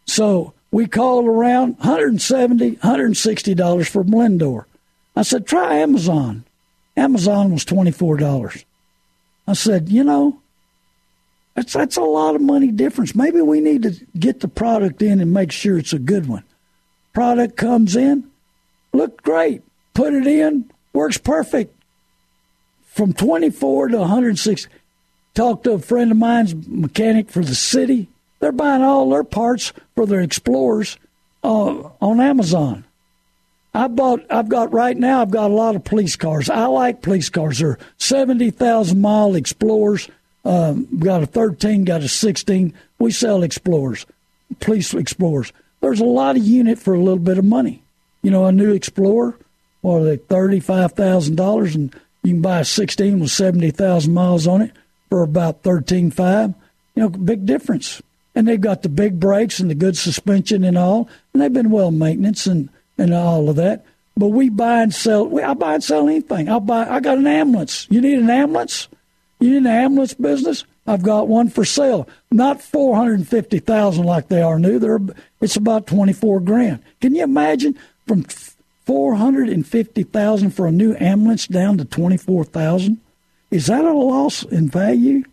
So 0.06 0.54
we 0.70 0.86
called 0.86 1.26
around 1.26 1.78
$170, 1.80 2.78
$160 2.78 3.86
for 3.86 4.02
blend 4.02 4.40
door. 4.40 4.66
I 5.14 5.20
said, 5.20 5.46
try 5.46 5.74
Amazon. 5.74 6.44
Amazon 6.96 7.52
was 7.52 7.66
$24. 7.66 8.64
I 9.46 9.52
said, 9.52 9.90
you 9.90 10.02
know, 10.04 10.40
that's 11.54 11.74
that's 11.74 11.98
a 11.98 12.02
lot 12.02 12.34
of 12.34 12.40
money 12.40 12.72
difference. 12.72 13.14
Maybe 13.14 13.42
we 13.42 13.60
need 13.60 13.82
to 13.82 14.06
get 14.18 14.40
the 14.40 14.48
product 14.48 15.02
in 15.02 15.20
and 15.20 15.34
make 15.34 15.52
sure 15.52 15.76
it's 15.76 15.92
a 15.92 15.98
good 15.98 16.26
one. 16.26 16.44
Product 17.12 17.58
comes 17.58 17.94
in, 17.94 18.30
looked 18.94 19.22
great. 19.22 19.62
Put 19.92 20.14
it 20.14 20.26
in, 20.26 20.70
works 20.94 21.18
perfect. 21.18 21.74
From 22.86 23.12
24 23.12 23.88
to 23.88 23.98
106. 23.98 24.66
Talked 25.36 25.64
to 25.64 25.72
a 25.72 25.78
friend 25.78 26.10
of 26.10 26.16
mine's 26.16 26.54
mechanic 26.66 27.28
for 27.28 27.44
the 27.44 27.54
city. 27.54 28.08
They're 28.40 28.52
buying 28.52 28.82
all 28.82 29.10
their 29.10 29.22
parts 29.22 29.74
for 29.94 30.06
their 30.06 30.22
Explorers 30.22 30.96
uh, 31.44 31.90
on 32.00 32.20
Amazon. 32.20 32.86
I 33.74 33.88
bought. 33.88 34.24
I've 34.30 34.48
got 34.48 34.72
right 34.72 34.96
now. 34.96 35.20
I've 35.20 35.30
got 35.30 35.50
a 35.50 35.54
lot 35.54 35.76
of 35.76 35.84
police 35.84 36.16
cars. 36.16 36.48
I 36.48 36.64
like 36.64 37.02
police 37.02 37.28
cars. 37.28 37.58
They're 37.58 37.76
seventy 37.98 38.50
thousand 38.50 39.02
mile 39.02 39.34
Explorers. 39.34 40.08
Um, 40.46 40.88
got 41.00 41.22
a 41.22 41.26
thirteen. 41.26 41.84
Got 41.84 42.00
a 42.00 42.08
sixteen. 42.08 42.72
We 42.98 43.10
sell 43.10 43.42
Explorers, 43.42 44.06
police 44.60 44.94
Explorers. 44.94 45.52
There's 45.82 46.00
a 46.00 46.06
lot 46.06 46.38
of 46.38 46.44
unit 46.46 46.78
for 46.78 46.94
a 46.94 46.98
little 46.98 47.18
bit 47.18 47.36
of 47.36 47.44
money. 47.44 47.82
You 48.22 48.30
know, 48.30 48.46
a 48.46 48.52
new 48.52 48.72
Explorer. 48.72 49.36
What 49.82 50.00
are 50.00 50.04
they? 50.04 50.16
Thirty 50.16 50.60
five 50.60 50.92
thousand 50.92 51.36
dollars, 51.36 51.74
and 51.74 51.94
you 52.22 52.32
can 52.32 52.40
buy 52.40 52.60
a 52.60 52.64
sixteen 52.64 53.20
with 53.20 53.30
seventy 53.30 53.70
thousand 53.70 54.14
miles 54.14 54.46
on 54.46 54.62
it 54.62 54.72
for 55.10 55.22
about 55.22 55.62
thirteen 55.62 56.10
five. 56.10 56.54
You 56.94 57.02
know, 57.02 57.08
big 57.08 57.46
difference. 57.46 58.02
And 58.34 58.46
they've 58.46 58.60
got 58.60 58.82
the 58.82 58.88
big 58.88 59.18
brakes 59.18 59.60
and 59.60 59.70
the 59.70 59.74
good 59.74 59.96
suspension 59.96 60.62
and 60.62 60.76
all, 60.76 61.08
and 61.32 61.42
they've 61.42 61.52
been 61.52 61.70
well 61.70 61.90
maintenance 61.90 62.46
and 62.46 62.68
and 62.98 63.14
all 63.14 63.48
of 63.48 63.56
that. 63.56 63.84
But 64.16 64.28
we 64.28 64.48
buy 64.48 64.82
and 64.82 64.94
sell. 64.94 65.26
We, 65.26 65.42
I 65.42 65.54
buy 65.54 65.74
and 65.74 65.84
sell 65.84 66.08
anything. 66.08 66.48
I 66.48 66.58
buy. 66.58 66.88
I 66.88 67.00
got 67.00 67.18
an 67.18 67.26
ambulance. 67.26 67.86
You 67.90 68.00
need 68.00 68.18
an 68.18 68.30
ambulance? 68.30 68.88
You 69.40 69.50
need 69.50 69.56
an 69.58 69.66
ambulance 69.66 70.14
business? 70.14 70.64
I've 70.86 71.02
got 71.02 71.28
one 71.28 71.50
for 71.50 71.64
sale. 71.64 72.08
Not 72.30 72.62
four 72.62 72.96
hundred 72.96 73.26
fifty 73.26 73.58
thousand 73.58 74.04
like 74.04 74.28
they 74.28 74.40
are 74.40 74.58
new. 74.58 74.78
They're 74.78 75.00
it's 75.40 75.56
about 75.56 75.86
twenty 75.86 76.12
four 76.12 76.40
grand. 76.40 76.82
Can 77.00 77.14
you 77.14 77.24
imagine 77.24 77.78
from 78.06 78.24
four 78.84 79.16
hundred 79.16 79.48
and 79.48 79.66
fifty 79.66 80.02
thousand 80.02 80.50
for 80.50 80.66
a 80.66 80.72
new 80.72 80.94
ambulance 80.98 81.46
down 81.46 81.76
to 81.78 81.84
twenty 81.84 82.16
four 82.16 82.44
thousand? 82.44 83.00
Is 83.50 83.66
that 83.66 83.84
a 83.84 83.92
loss 83.92 84.42
in 84.42 84.68
value? 84.68 85.24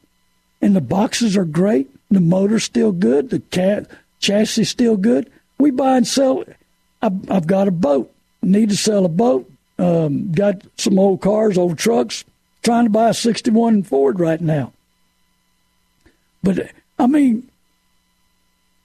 And 0.62 0.76
the 0.76 0.82
boxes 0.82 1.36
are 1.36 1.46
great. 1.46 1.90
The 2.10 2.22
motor's 2.22 2.64
still 2.64 2.92
good. 2.92 3.30
The 3.30 3.40
cat 3.40 3.90
chassis 4.20 4.66
still 4.66 4.98
good. 4.98 5.32
We 5.58 5.72
buy 5.72 5.98
and 5.98 6.08
sell 6.08 6.44
I've, 7.02 7.30
I've 7.30 7.48
got 7.48 7.68
a 7.68 7.72
boat. 7.72 8.14
Need 8.42 8.70
to 8.70 8.78
sell 8.78 9.06
a 9.06 9.10
boat. 9.10 9.52
Um, 9.78 10.32
got 10.32 10.62
some 10.78 10.98
old 10.98 11.22
cars, 11.22 11.58
old 11.58 11.78
trucks. 11.78 12.24
Trying 12.62 12.86
to 12.86 12.90
buy 12.90 13.10
a 13.10 13.14
'61 13.14 13.84
Ford 13.84 14.20
right 14.20 14.40
now. 14.40 14.72
But 16.42 16.72
I 16.98 17.08
mean, 17.08 17.50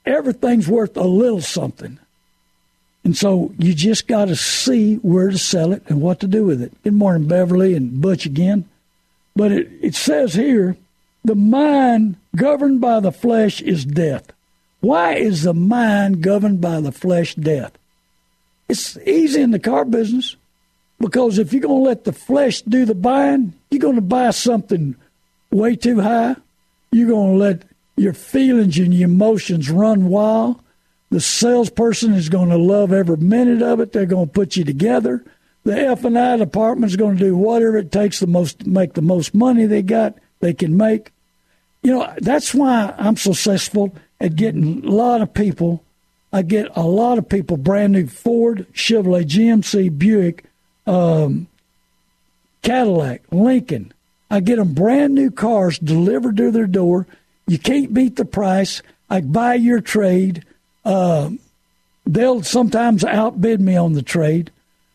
everything's 0.04 0.66
worth 0.66 0.96
a 0.96 1.04
little 1.04 1.40
something. 1.40 1.98
And 3.04 3.16
so 3.16 3.54
you 3.56 3.72
just 3.72 4.08
got 4.08 4.26
to 4.26 4.36
see 4.36 4.96
where 4.96 5.30
to 5.30 5.38
sell 5.38 5.72
it 5.72 5.84
and 5.86 6.00
what 6.00 6.18
to 6.20 6.26
do 6.26 6.44
with 6.44 6.60
it. 6.60 6.72
Good 6.82 6.94
morning, 6.94 7.28
Beverly 7.28 7.74
and 7.74 8.00
Butch 8.00 8.26
again. 8.26 8.68
But 9.38 9.52
it, 9.52 9.70
it 9.80 9.94
says 9.94 10.34
here 10.34 10.76
the 11.24 11.36
mind 11.36 12.16
governed 12.34 12.80
by 12.80 12.98
the 12.98 13.12
flesh 13.12 13.62
is 13.62 13.84
death. 13.84 14.32
Why 14.80 15.14
is 15.14 15.44
the 15.44 15.54
mind 15.54 16.22
governed 16.24 16.60
by 16.60 16.80
the 16.80 16.90
flesh 16.90 17.36
death? 17.36 17.78
It's 18.68 18.96
easy 19.06 19.40
in 19.40 19.52
the 19.52 19.60
car 19.60 19.84
business 19.84 20.34
because 20.98 21.38
if 21.38 21.52
you're 21.52 21.62
going 21.62 21.84
to 21.84 21.88
let 21.88 22.02
the 22.02 22.12
flesh 22.12 22.62
do 22.62 22.84
the 22.84 22.96
buying, 22.96 23.52
you're 23.70 23.78
going 23.78 23.94
to 23.94 24.00
buy 24.00 24.30
something 24.30 24.96
way 25.52 25.76
too 25.76 26.00
high. 26.00 26.34
You're 26.90 27.10
going 27.10 27.34
to 27.34 27.38
let 27.38 27.62
your 27.96 28.14
feelings 28.14 28.76
and 28.76 28.92
your 28.92 29.08
emotions 29.08 29.70
run 29.70 30.08
wild. 30.08 30.60
The 31.10 31.20
salesperson 31.20 32.14
is 32.14 32.28
going 32.28 32.48
to 32.48 32.58
love 32.58 32.92
every 32.92 33.18
minute 33.18 33.62
of 33.62 33.78
it. 33.78 33.92
They're 33.92 34.04
going 34.04 34.26
to 34.26 34.32
put 34.32 34.56
you 34.56 34.64
together. 34.64 35.24
The 35.68 35.78
F 35.78 36.04
and 36.04 36.18
I 36.18 36.38
department 36.38 36.90
is 36.90 36.96
going 36.96 37.18
to 37.18 37.22
do 37.22 37.36
whatever 37.36 37.76
it 37.76 37.92
takes 37.92 38.20
the 38.20 38.26
most 38.26 38.60
to 38.60 38.68
make 38.70 38.94
the 38.94 39.02
most 39.02 39.34
money 39.34 39.66
they 39.66 39.82
got 39.82 40.14
they 40.40 40.54
can 40.54 40.78
make. 40.78 41.12
You 41.82 41.90
know 41.90 42.14
that's 42.16 42.54
why 42.54 42.94
I'm 42.96 43.18
successful 43.18 43.94
at 44.18 44.34
getting 44.34 44.82
a 44.82 44.90
lot 44.90 45.20
of 45.20 45.34
people 45.34 45.84
I 46.32 46.40
get 46.40 46.74
a 46.74 46.86
lot 46.86 47.18
of 47.18 47.28
people 47.28 47.58
brand 47.58 47.92
new 47.92 48.06
Ford, 48.06 48.66
Chevrolet, 48.72 49.26
GMC, 49.26 49.98
Buick, 49.98 50.44
um, 50.86 51.48
Cadillac, 52.62 53.22
Lincoln. 53.30 53.92
I 54.30 54.40
get 54.40 54.56
them 54.56 54.72
brand 54.72 55.14
new 55.14 55.30
cars 55.30 55.78
delivered 55.78 56.38
to 56.38 56.50
their 56.50 56.66
door. 56.66 57.06
You 57.46 57.58
can't 57.58 57.92
beat 57.92 58.16
the 58.16 58.24
price. 58.24 58.80
I 59.10 59.20
buy 59.20 59.56
your 59.56 59.82
trade. 59.82 60.46
Uh, 60.82 61.32
they'll 62.06 62.42
sometimes 62.42 63.04
outbid 63.04 63.60
me 63.60 63.76
on 63.76 63.92
the 63.92 64.02
trade, 64.02 64.50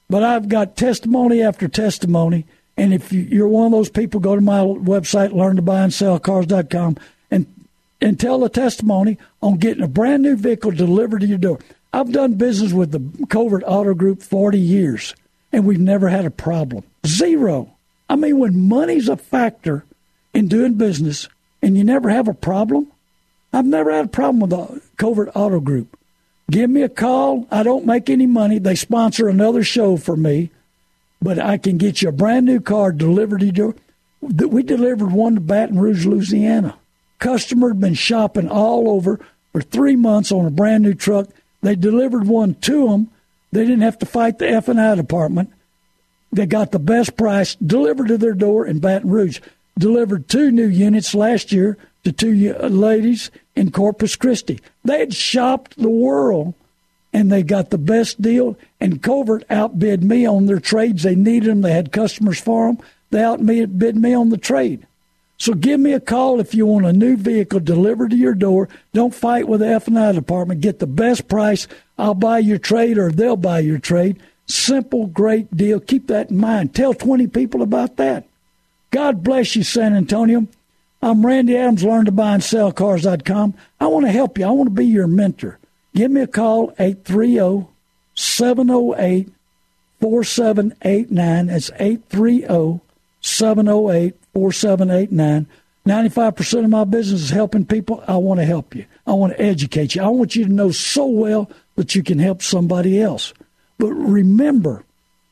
but 0.09 0.23
I've 0.23 0.49
got 0.49 0.75
testimony 0.75 1.41
after 1.41 1.67
testimony. 1.67 2.45
And 2.75 2.93
if 2.93 3.11
you're 3.11 3.47
one 3.47 3.67
of 3.67 3.71
those 3.71 3.89
people, 3.89 4.19
go 4.19 4.35
to 4.35 4.41
my 4.41 4.59
website, 4.59 5.33
learn 5.33 5.55
to 5.57 5.61
buy 5.61 5.81
and 5.81 5.93
sell 5.93 6.19
cars.com, 6.19 6.97
and 7.29 7.45
and 8.01 8.19
tell 8.19 8.43
a 8.43 8.49
testimony 8.49 9.17
on 9.41 9.57
getting 9.57 9.83
a 9.83 9.87
brand 9.87 10.23
new 10.23 10.35
vehicle 10.35 10.71
delivered 10.71 11.21
to 11.21 11.27
your 11.27 11.37
door. 11.37 11.59
I've 11.93 12.11
done 12.11 12.33
business 12.33 12.73
with 12.73 12.91
the 12.91 13.27
Covert 13.27 13.63
Auto 13.65 13.93
Group 13.93 14.21
40 14.21 14.59
years, 14.59 15.15
and 15.51 15.65
we've 15.65 15.79
never 15.79 16.09
had 16.09 16.25
a 16.25 16.31
problem. 16.31 16.83
Zero. 17.05 17.75
I 18.09 18.15
mean, 18.15 18.39
when 18.39 18.67
money's 18.67 19.07
a 19.07 19.15
factor 19.15 19.85
in 20.33 20.47
doing 20.47 20.73
business 20.73 21.29
and 21.61 21.77
you 21.77 21.83
never 21.83 22.09
have 22.09 22.27
a 22.27 22.33
problem, 22.33 22.91
I've 23.53 23.65
never 23.65 23.91
had 23.91 24.05
a 24.05 24.09
problem 24.09 24.39
with 24.39 24.49
the 24.49 24.81
Covert 24.97 25.29
Auto 25.35 25.59
Group. 25.59 25.97
Give 26.51 26.69
me 26.69 26.81
a 26.81 26.89
call. 26.89 27.47
I 27.49 27.63
don't 27.63 27.85
make 27.85 28.09
any 28.09 28.27
money. 28.27 28.59
They 28.59 28.75
sponsor 28.75 29.27
another 29.27 29.63
show 29.63 29.97
for 29.97 30.15
me, 30.15 30.51
but 31.21 31.39
I 31.39 31.57
can 31.57 31.77
get 31.77 32.01
you 32.01 32.09
a 32.09 32.11
brand 32.11 32.45
new 32.45 32.59
car 32.59 32.91
delivered 32.91 33.39
to 33.41 33.47
your. 33.47 33.75
We 34.21 34.63
delivered 34.63 35.11
one 35.11 35.35
to 35.35 35.41
Baton 35.41 35.79
Rouge, 35.79 36.05
Louisiana 36.05 36.77
customer 37.23 37.69
had 37.69 37.79
been 37.79 37.93
shopping 37.93 38.49
all 38.49 38.89
over 38.89 39.17
for 39.53 39.61
three 39.61 39.95
months 39.95 40.29
on 40.29 40.45
a 40.45 40.51
brand 40.51 40.83
new 40.83 40.93
truck. 40.93 41.29
They 41.61 41.75
delivered 41.75 42.27
one 42.27 42.55
to 42.55 42.89
them. 42.89 43.09
They 43.53 43.61
didn't 43.61 43.81
have 43.81 43.97
to 43.99 44.05
fight 44.05 44.39
the 44.39 44.49
F 44.49 44.67
and 44.67 44.79
I 44.79 44.95
department. 44.95 45.49
They 46.33 46.45
got 46.45 46.71
the 46.71 46.79
best 46.79 47.15
price 47.15 47.55
delivered 47.55 48.09
to 48.09 48.17
their 48.17 48.33
door 48.33 48.67
in 48.67 48.79
Baton 48.79 49.09
Rouge. 49.09 49.39
Delivered 49.79 50.27
two 50.27 50.51
new 50.51 50.67
units 50.67 51.15
last 51.15 51.53
year 51.53 51.77
to 52.03 52.11
two 52.11 52.53
ladies 52.53 53.31
in 53.55 53.71
Corpus 53.71 54.15
Christi. 54.15 54.59
They 54.83 54.99
had 54.99 55.13
shopped 55.13 55.77
the 55.77 55.89
world 55.89 56.53
and 57.13 57.31
they 57.31 57.43
got 57.43 57.69
the 57.69 57.77
best 57.77 58.21
deal. 58.21 58.57
And 58.79 59.01
Covert 59.01 59.45
outbid 59.49 60.03
me 60.03 60.25
on 60.25 60.47
their 60.47 60.59
trades. 60.59 61.03
They 61.03 61.15
needed 61.15 61.49
them. 61.49 61.61
They 61.61 61.71
had 61.71 61.91
customers 61.91 62.39
for 62.39 62.67
them. 62.67 62.79
They 63.11 63.23
outbid 63.23 63.95
me 63.95 64.13
on 64.13 64.29
the 64.29 64.37
trade. 64.37 64.85
So 65.37 65.53
give 65.53 65.79
me 65.79 65.93
a 65.93 65.99
call 65.99 66.39
if 66.39 66.55
you 66.55 66.65
want 66.65 66.85
a 66.85 66.93
new 66.93 67.15
vehicle 67.15 67.59
delivered 67.59 68.11
to 68.11 68.17
your 68.17 68.33
door. 68.33 68.69
Don't 68.93 69.13
fight 69.13 69.47
with 69.47 69.59
the 69.59 69.67
F&I 69.67 70.11
department. 70.11 70.61
Get 70.61 70.79
the 70.79 70.87
best 70.87 71.27
price. 71.27 71.67
I'll 71.97 72.13
buy 72.13 72.39
your 72.39 72.57
trade 72.57 72.97
or 72.97 73.11
they'll 73.11 73.35
buy 73.35 73.59
your 73.59 73.79
trade. 73.79 74.21
Simple, 74.47 75.07
great 75.07 75.55
deal. 75.55 75.79
Keep 75.79 76.07
that 76.07 76.29
in 76.29 76.37
mind. 76.37 76.73
Tell 76.73 76.93
20 76.93 77.27
people 77.27 77.61
about 77.61 77.97
that. 77.97 78.25
God 78.91 79.23
bless 79.23 79.55
you, 79.55 79.63
San 79.63 79.93
Antonio. 79.95 80.47
I'm 81.03 81.25
Randy 81.25 81.57
Adams, 81.57 81.83
learn 81.83 82.05
to 82.05 82.13
buy 82.13 82.35
and 82.35 82.43
sell 82.43 82.71
cars.com. 82.71 83.55
I 83.77 83.87
want 83.87 84.05
to 84.05 84.11
help 84.11 84.37
you. 84.37 84.45
I 84.45 84.51
want 84.51 84.67
to 84.67 84.73
be 84.73 84.85
your 84.85 85.05
mentor. 85.05 85.59
Give 85.93 86.09
me 86.09 86.21
a 86.21 86.27
call, 86.27 86.73
830 86.79 87.67
708 88.15 89.29
4789. 89.99 91.47
That's 91.47 91.71
830 91.77 92.79
708 93.19 94.15
4789. 94.33 95.47
95% 95.85 96.63
of 96.63 96.69
my 96.69 96.85
business 96.85 97.23
is 97.23 97.29
helping 97.31 97.65
people. 97.65 98.01
I 98.07 98.15
want 98.15 98.39
to 98.39 98.45
help 98.45 98.73
you. 98.73 98.85
I 99.05 99.11
want 99.11 99.33
to 99.33 99.41
educate 99.41 99.95
you. 99.95 100.03
I 100.03 100.07
want 100.07 100.37
you 100.37 100.45
to 100.45 100.53
know 100.53 100.71
so 100.71 101.05
well 101.05 101.51
that 101.75 101.95
you 101.95 102.01
can 102.01 102.19
help 102.19 102.41
somebody 102.41 103.01
else. 103.01 103.33
But 103.77 103.91
remember, 103.91 104.85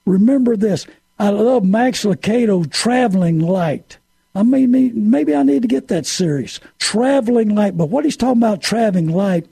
remember 0.05 0.57
this. 0.57 0.85
I 1.17 1.29
love 1.29 1.63
Max 1.63 2.03
Lucado 2.03 2.69
Traveling 2.69 3.39
Light. 3.39 3.99
I 4.33 4.43
mean, 4.43 5.09
maybe 5.09 5.35
I 5.35 5.43
need 5.43 5.61
to 5.63 5.67
get 5.67 5.89
that 5.89 6.05
series, 6.05 6.59
Traveling 6.79 7.53
Light. 7.53 7.77
But 7.77 7.89
what 7.89 8.05
he's 8.05 8.17
talking 8.17 8.41
about, 8.41 8.61
traveling 8.61 9.09
light, 9.09 9.45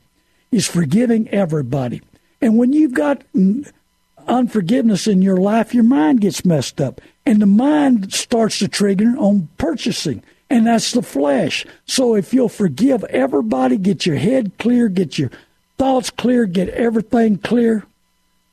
is 0.51 0.67
forgiving 0.67 1.27
everybody. 1.29 2.01
And 2.41 2.57
when 2.57 2.71
you've 2.71 2.93
got 2.93 3.23
unforgiveness 4.27 5.07
in 5.07 5.21
your 5.21 5.37
life, 5.37 5.73
your 5.73 5.83
mind 5.83 6.21
gets 6.21 6.45
messed 6.45 6.79
up. 6.79 7.01
And 7.25 7.41
the 7.41 7.45
mind 7.45 8.13
starts 8.13 8.59
to 8.59 8.67
trigger 8.67 9.15
on 9.17 9.49
purchasing. 9.57 10.23
And 10.49 10.65
that's 10.65 10.93
the 10.93 11.01
flesh. 11.01 11.65
So 11.85 12.15
if 12.15 12.33
you'll 12.33 12.49
forgive 12.49 13.03
everybody, 13.05 13.77
get 13.77 14.05
your 14.05 14.15
head 14.15 14.57
clear, 14.57 14.87
get 14.87 15.19
your 15.19 15.29
thoughts 15.77 16.09
clear, 16.09 16.45
get 16.45 16.69
everything 16.69 17.37
clear, 17.37 17.85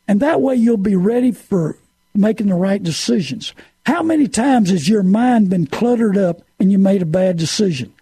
and 0.06 0.20
that 0.20 0.40
way 0.40 0.54
you'll 0.54 0.76
be 0.76 0.94
ready 0.94 1.32
for 1.32 1.76
making 2.14 2.46
the 2.46 2.54
right 2.54 2.82
decisions. 2.82 3.52
How 3.86 4.02
many 4.02 4.26
times 4.26 4.70
has 4.70 4.88
your 4.88 5.04
mind 5.04 5.48
been 5.48 5.66
cluttered 5.66 6.18
up 6.18 6.42
and 6.58 6.72
you 6.72 6.78
made 6.78 7.02
a 7.02 7.06
bad 7.06 7.36
decision? 7.36 7.94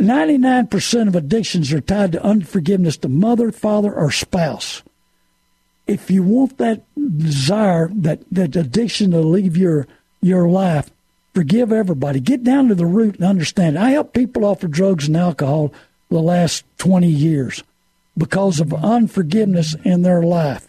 99% 0.00 1.08
of 1.08 1.14
addictions 1.14 1.72
are 1.72 1.80
tied 1.80 2.12
to 2.12 2.24
unforgiveness 2.24 2.96
to 2.98 3.08
mother, 3.08 3.52
father, 3.52 3.92
or 3.92 4.10
spouse. 4.10 4.82
if 5.86 6.10
you 6.10 6.22
want 6.22 6.58
that 6.58 6.82
desire, 7.18 7.88
that, 7.94 8.20
that 8.32 8.56
addiction 8.56 9.12
to 9.12 9.20
leave 9.20 9.56
your 9.56 9.86
your 10.20 10.48
life, 10.48 10.90
forgive 11.34 11.70
everybody. 11.70 12.18
Get 12.18 12.42
down 12.42 12.68
to 12.68 12.74
the 12.74 12.86
root 12.86 13.16
and 13.16 13.24
understand. 13.24 13.78
I 13.78 13.90
help 13.90 14.12
people 14.12 14.44
off 14.44 14.64
of 14.64 14.72
drugs 14.72 15.06
and 15.06 15.16
alcohol 15.16 15.72
the 16.08 16.20
last 16.20 16.64
20 16.78 17.06
years 17.06 17.62
because 18.16 18.58
of 18.58 18.72
unforgiveness 18.72 19.76
in 19.84 20.02
their 20.02 20.22
life. 20.22 20.66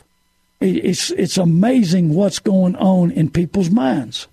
It's, 0.59 1.11
it's 1.11 1.37
amazing 1.37 2.13
what's 2.13 2.39
going 2.39 2.75
on 2.77 3.11
in 3.11 3.29
people's 3.29 3.69
minds. 3.69 4.27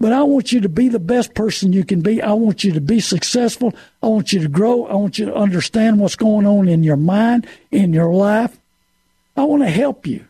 But 0.00 0.12
I 0.12 0.22
want 0.22 0.50
you 0.50 0.60
to 0.62 0.68
be 0.68 0.88
the 0.88 0.98
best 0.98 1.34
person 1.34 1.74
you 1.74 1.84
can 1.84 2.00
be. 2.00 2.22
I 2.22 2.32
want 2.32 2.64
you 2.64 2.72
to 2.72 2.80
be 2.80 3.00
successful. 3.00 3.74
I 4.02 4.06
want 4.06 4.32
you 4.32 4.40
to 4.40 4.48
grow. 4.48 4.86
I 4.86 4.94
want 4.94 5.18
you 5.18 5.26
to 5.26 5.34
understand 5.34 6.00
what's 6.00 6.16
going 6.16 6.46
on 6.46 6.68
in 6.68 6.82
your 6.82 6.96
mind, 6.96 7.46
in 7.70 7.92
your 7.92 8.12
life. 8.12 8.58
I 9.36 9.44
want 9.44 9.62
to 9.62 9.68
help 9.68 10.06
you. 10.06 10.24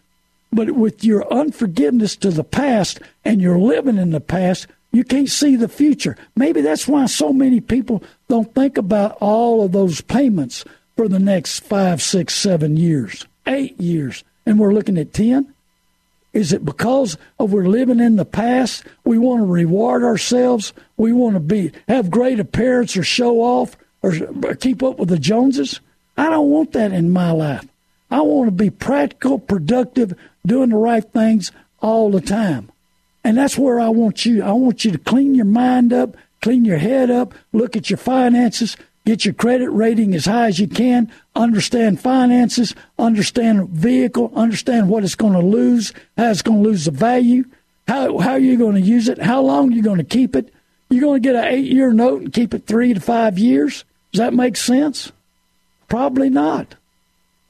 But 0.52 0.72
with 0.72 1.04
your 1.04 1.32
unforgiveness 1.32 2.16
to 2.16 2.30
the 2.30 2.44
past 2.44 3.00
and 3.24 3.40
you're 3.40 3.58
living 3.58 3.96
in 3.96 4.10
the 4.10 4.20
past, 4.20 4.66
you 4.92 5.04
can't 5.04 5.28
see 5.28 5.54
the 5.54 5.68
future. 5.68 6.16
Maybe 6.34 6.60
that's 6.60 6.88
why 6.88 7.06
so 7.06 7.32
many 7.32 7.60
people 7.60 8.02
don't 8.28 8.52
think 8.54 8.76
about 8.76 9.16
all 9.20 9.64
of 9.64 9.70
those 9.70 10.00
payments 10.00 10.64
for 10.96 11.08
the 11.08 11.20
next 11.20 11.60
five, 11.60 12.02
six, 12.02 12.34
seven 12.34 12.76
years, 12.76 13.24
eight 13.46 13.80
years, 13.80 14.24
and 14.50 14.58
we're 14.58 14.74
looking 14.74 14.98
at 14.98 15.12
10? 15.12 15.54
Is 16.32 16.52
it 16.52 16.64
because 16.64 17.16
of 17.38 17.52
we're 17.52 17.68
living 17.68 18.00
in 18.00 18.16
the 18.16 18.24
past? 18.24 18.84
We 19.04 19.16
want 19.16 19.42
to 19.42 19.46
reward 19.46 20.02
ourselves. 20.02 20.72
We 20.96 21.12
want 21.12 21.34
to 21.34 21.40
be 21.40 21.72
have 21.88 22.10
great 22.10 22.38
appearance 22.38 22.96
or 22.96 23.02
show 23.02 23.40
off 23.40 23.76
or 24.02 24.12
keep 24.56 24.82
up 24.82 24.98
with 24.98 25.08
the 25.08 25.18
Joneses. 25.18 25.80
I 26.16 26.30
don't 26.30 26.50
want 26.50 26.72
that 26.72 26.92
in 26.92 27.10
my 27.10 27.30
life. 27.30 27.66
I 28.10 28.22
want 28.22 28.48
to 28.48 28.52
be 28.52 28.70
practical, 28.70 29.38
productive, 29.38 30.14
doing 30.44 30.70
the 30.70 30.76
right 30.76 31.04
things 31.04 31.52
all 31.80 32.10
the 32.10 32.20
time. 32.20 32.70
And 33.22 33.36
that's 33.36 33.56
where 33.58 33.78
I 33.78 33.88
want 33.88 34.24
you. 34.24 34.42
I 34.42 34.52
want 34.52 34.84
you 34.84 34.90
to 34.92 34.98
clean 34.98 35.34
your 35.34 35.44
mind 35.44 35.92
up, 35.92 36.16
clean 36.42 36.64
your 36.64 36.78
head 36.78 37.10
up, 37.10 37.34
look 37.52 37.76
at 37.76 37.90
your 37.90 37.98
finances, 37.98 38.76
get 39.10 39.24
your 39.24 39.34
credit 39.34 39.70
rating 39.70 40.14
as 40.14 40.24
high 40.24 40.46
as 40.46 40.60
you 40.60 40.68
can, 40.68 41.10
understand 41.34 42.00
finances, 42.00 42.76
understand 42.96 43.68
vehicle, 43.68 44.30
understand 44.36 44.88
what 44.88 45.02
it's 45.02 45.16
going 45.16 45.32
to 45.32 45.40
lose, 45.40 45.92
how 46.16 46.30
it's 46.30 46.42
going 46.42 46.62
to 46.62 46.68
lose 46.68 46.84
the 46.84 46.92
value, 46.92 47.44
how 47.88 48.18
how 48.18 48.36
you're 48.36 48.52
you 48.52 48.58
going 48.58 48.76
to 48.76 48.80
use 48.80 49.08
it, 49.08 49.18
how 49.18 49.40
long 49.40 49.72
you're 49.72 49.82
going 49.82 49.98
to 49.98 50.04
keep 50.04 50.36
it. 50.36 50.54
You're 50.90 51.00
going 51.00 51.20
to 51.20 51.28
get 51.28 51.34
an 51.34 51.44
eight 51.44 51.64
year 51.66 51.92
note 51.92 52.22
and 52.22 52.32
keep 52.32 52.54
it 52.54 52.66
three 52.66 52.94
to 52.94 53.00
five 53.00 53.36
years. 53.36 53.84
Does 54.12 54.20
that 54.20 54.32
make 54.32 54.56
sense? 54.56 55.10
Probably 55.88 56.30
not. 56.30 56.76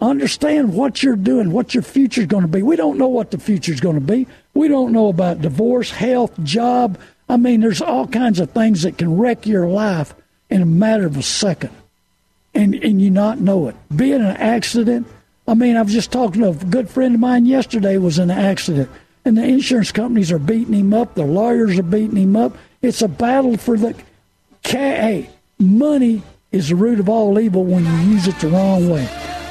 Understand 0.00 0.72
what 0.72 1.02
you're 1.02 1.14
doing, 1.14 1.50
what 1.52 1.74
your 1.74 1.82
future 1.82 2.22
is 2.22 2.26
going 2.26 2.42
to 2.42 2.48
be. 2.48 2.62
We 2.62 2.76
don't 2.76 2.96
know 2.96 3.08
what 3.08 3.32
the 3.32 3.38
future 3.38 3.72
is 3.72 3.80
going 3.80 3.96
to 3.96 4.00
be. 4.00 4.26
We 4.54 4.68
don't 4.68 4.92
know 4.92 5.08
about 5.08 5.42
divorce, 5.42 5.90
health, 5.90 6.42
job. 6.42 6.98
I 7.28 7.36
mean, 7.36 7.60
there's 7.60 7.82
all 7.82 8.06
kinds 8.06 8.40
of 8.40 8.50
things 8.50 8.82
that 8.82 8.96
can 8.96 9.18
wreck 9.18 9.46
your 9.46 9.66
life 9.66 10.14
in 10.50 10.62
a 10.62 10.66
matter 10.66 11.06
of 11.06 11.16
a 11.16 11.22
second, 11.22 11.70
and 12.54 12.74
and 12.74 13.00
you 13.00 13.10
not 13.10 13.40
know 13.40 13.68
it. 13.68 13.76
Be 13.94 14.12
in 14.12 14.22
an 14.22 14.36
accident. 14.36 15.06
I 15.46 15.54
mean, 15.54 15.76
I 15.76 15.82
was 15.82 15.92
just 15.92 16.12
talking 16.12 16.42
to 16.42 16.50
a 16.50 16.54
good 16.54 16.90
friend 16.90 17.14
of 17.14 17.20
mine 17.20 17.46
yesterday 17.46 17.96
was 17.96 18.18
in 18.18 18.30
an 18.30 18.38
accident, 18.38 18.90
and 19.24 19.36
the 19.36 19.44
insurance 19.44 19.92
companies 19.92 20.30
are 20.30 20.38
beating 20.38 20.74
him 20.74 20.94
up. 20.94 21.14
The 21.14 21.24
lawyers 21.24 21.78
are 21.78 21.84
beating 21.84 22.16
him 22.16 22.36
up. 22.36 22.56
It's 22.82 23.02
a 23.02 23.08
battle 23.08 23.56
for 23.56 23.76
the. 23.76 23.94
Hey, 24.62 25.30
money 25.58 26.22
is 26.52 26.68
the 26.68 26.76
root 26.76 27.00
of 27.00 27.08
all 27.08 27.38
evil 27.38 27.64
when 27.64 27.84
you 27.84 28.12
use 28.12 28.26
it 28.26 28.38
the 28.40 28.48
wrong 28.48 28.88
way. 28.88 29.08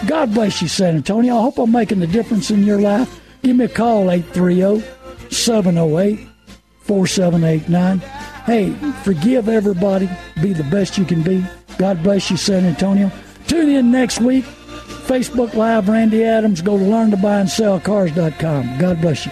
God 0.08 0.34
bless 0.34 0.62
you, 0.62 0.68
San 0.68 0.95
Antonio. 0.95 1.38
I 1.38 1.41
hope 1.41 1.58
I'm 1.58 1.72
making 1.72 2.02
a 2.02 2.08
difference 2.08 2.52
in 2.52 2.64
your 2.64 2.80
life. 2.80 3.20
Give 3.41 3.56
me 3.56 3.66
a 3.66 3.70
call, 3.70 4.12
830 4.12 4.86
708 5.30 6.28
4789. 6.82 8.18
Hey, 8.45 8.73
forgive 9.03 9.49
everybody. 9.49 10.09
Be 10.41 10.53
the 10.53 10.63
best 10.63 10.97
you 10.97 11.05
can 11.05 11.21
be. 11.21 11.45
God 11.77 12.01
bless 12.03 12.29
you, 12.31 12.37
San 12.37 12.65
Antonio. 12.65 13.11
Tune 13.47 13.69
in 13.69 13.91
next 13.91 14.19
week. 14.21 14.45
Facebook 15.07 15.53
Live, 15.53 15.89
Randy 15.89 16.23
Adams. 16.23 16.61
Go 16.61 16.77
to 16.77 16.83
learntobuyandsellcars.com. 16.83 18.77
God 18.77 19.01
bless 19.01 19.25
you. 19.25 19.31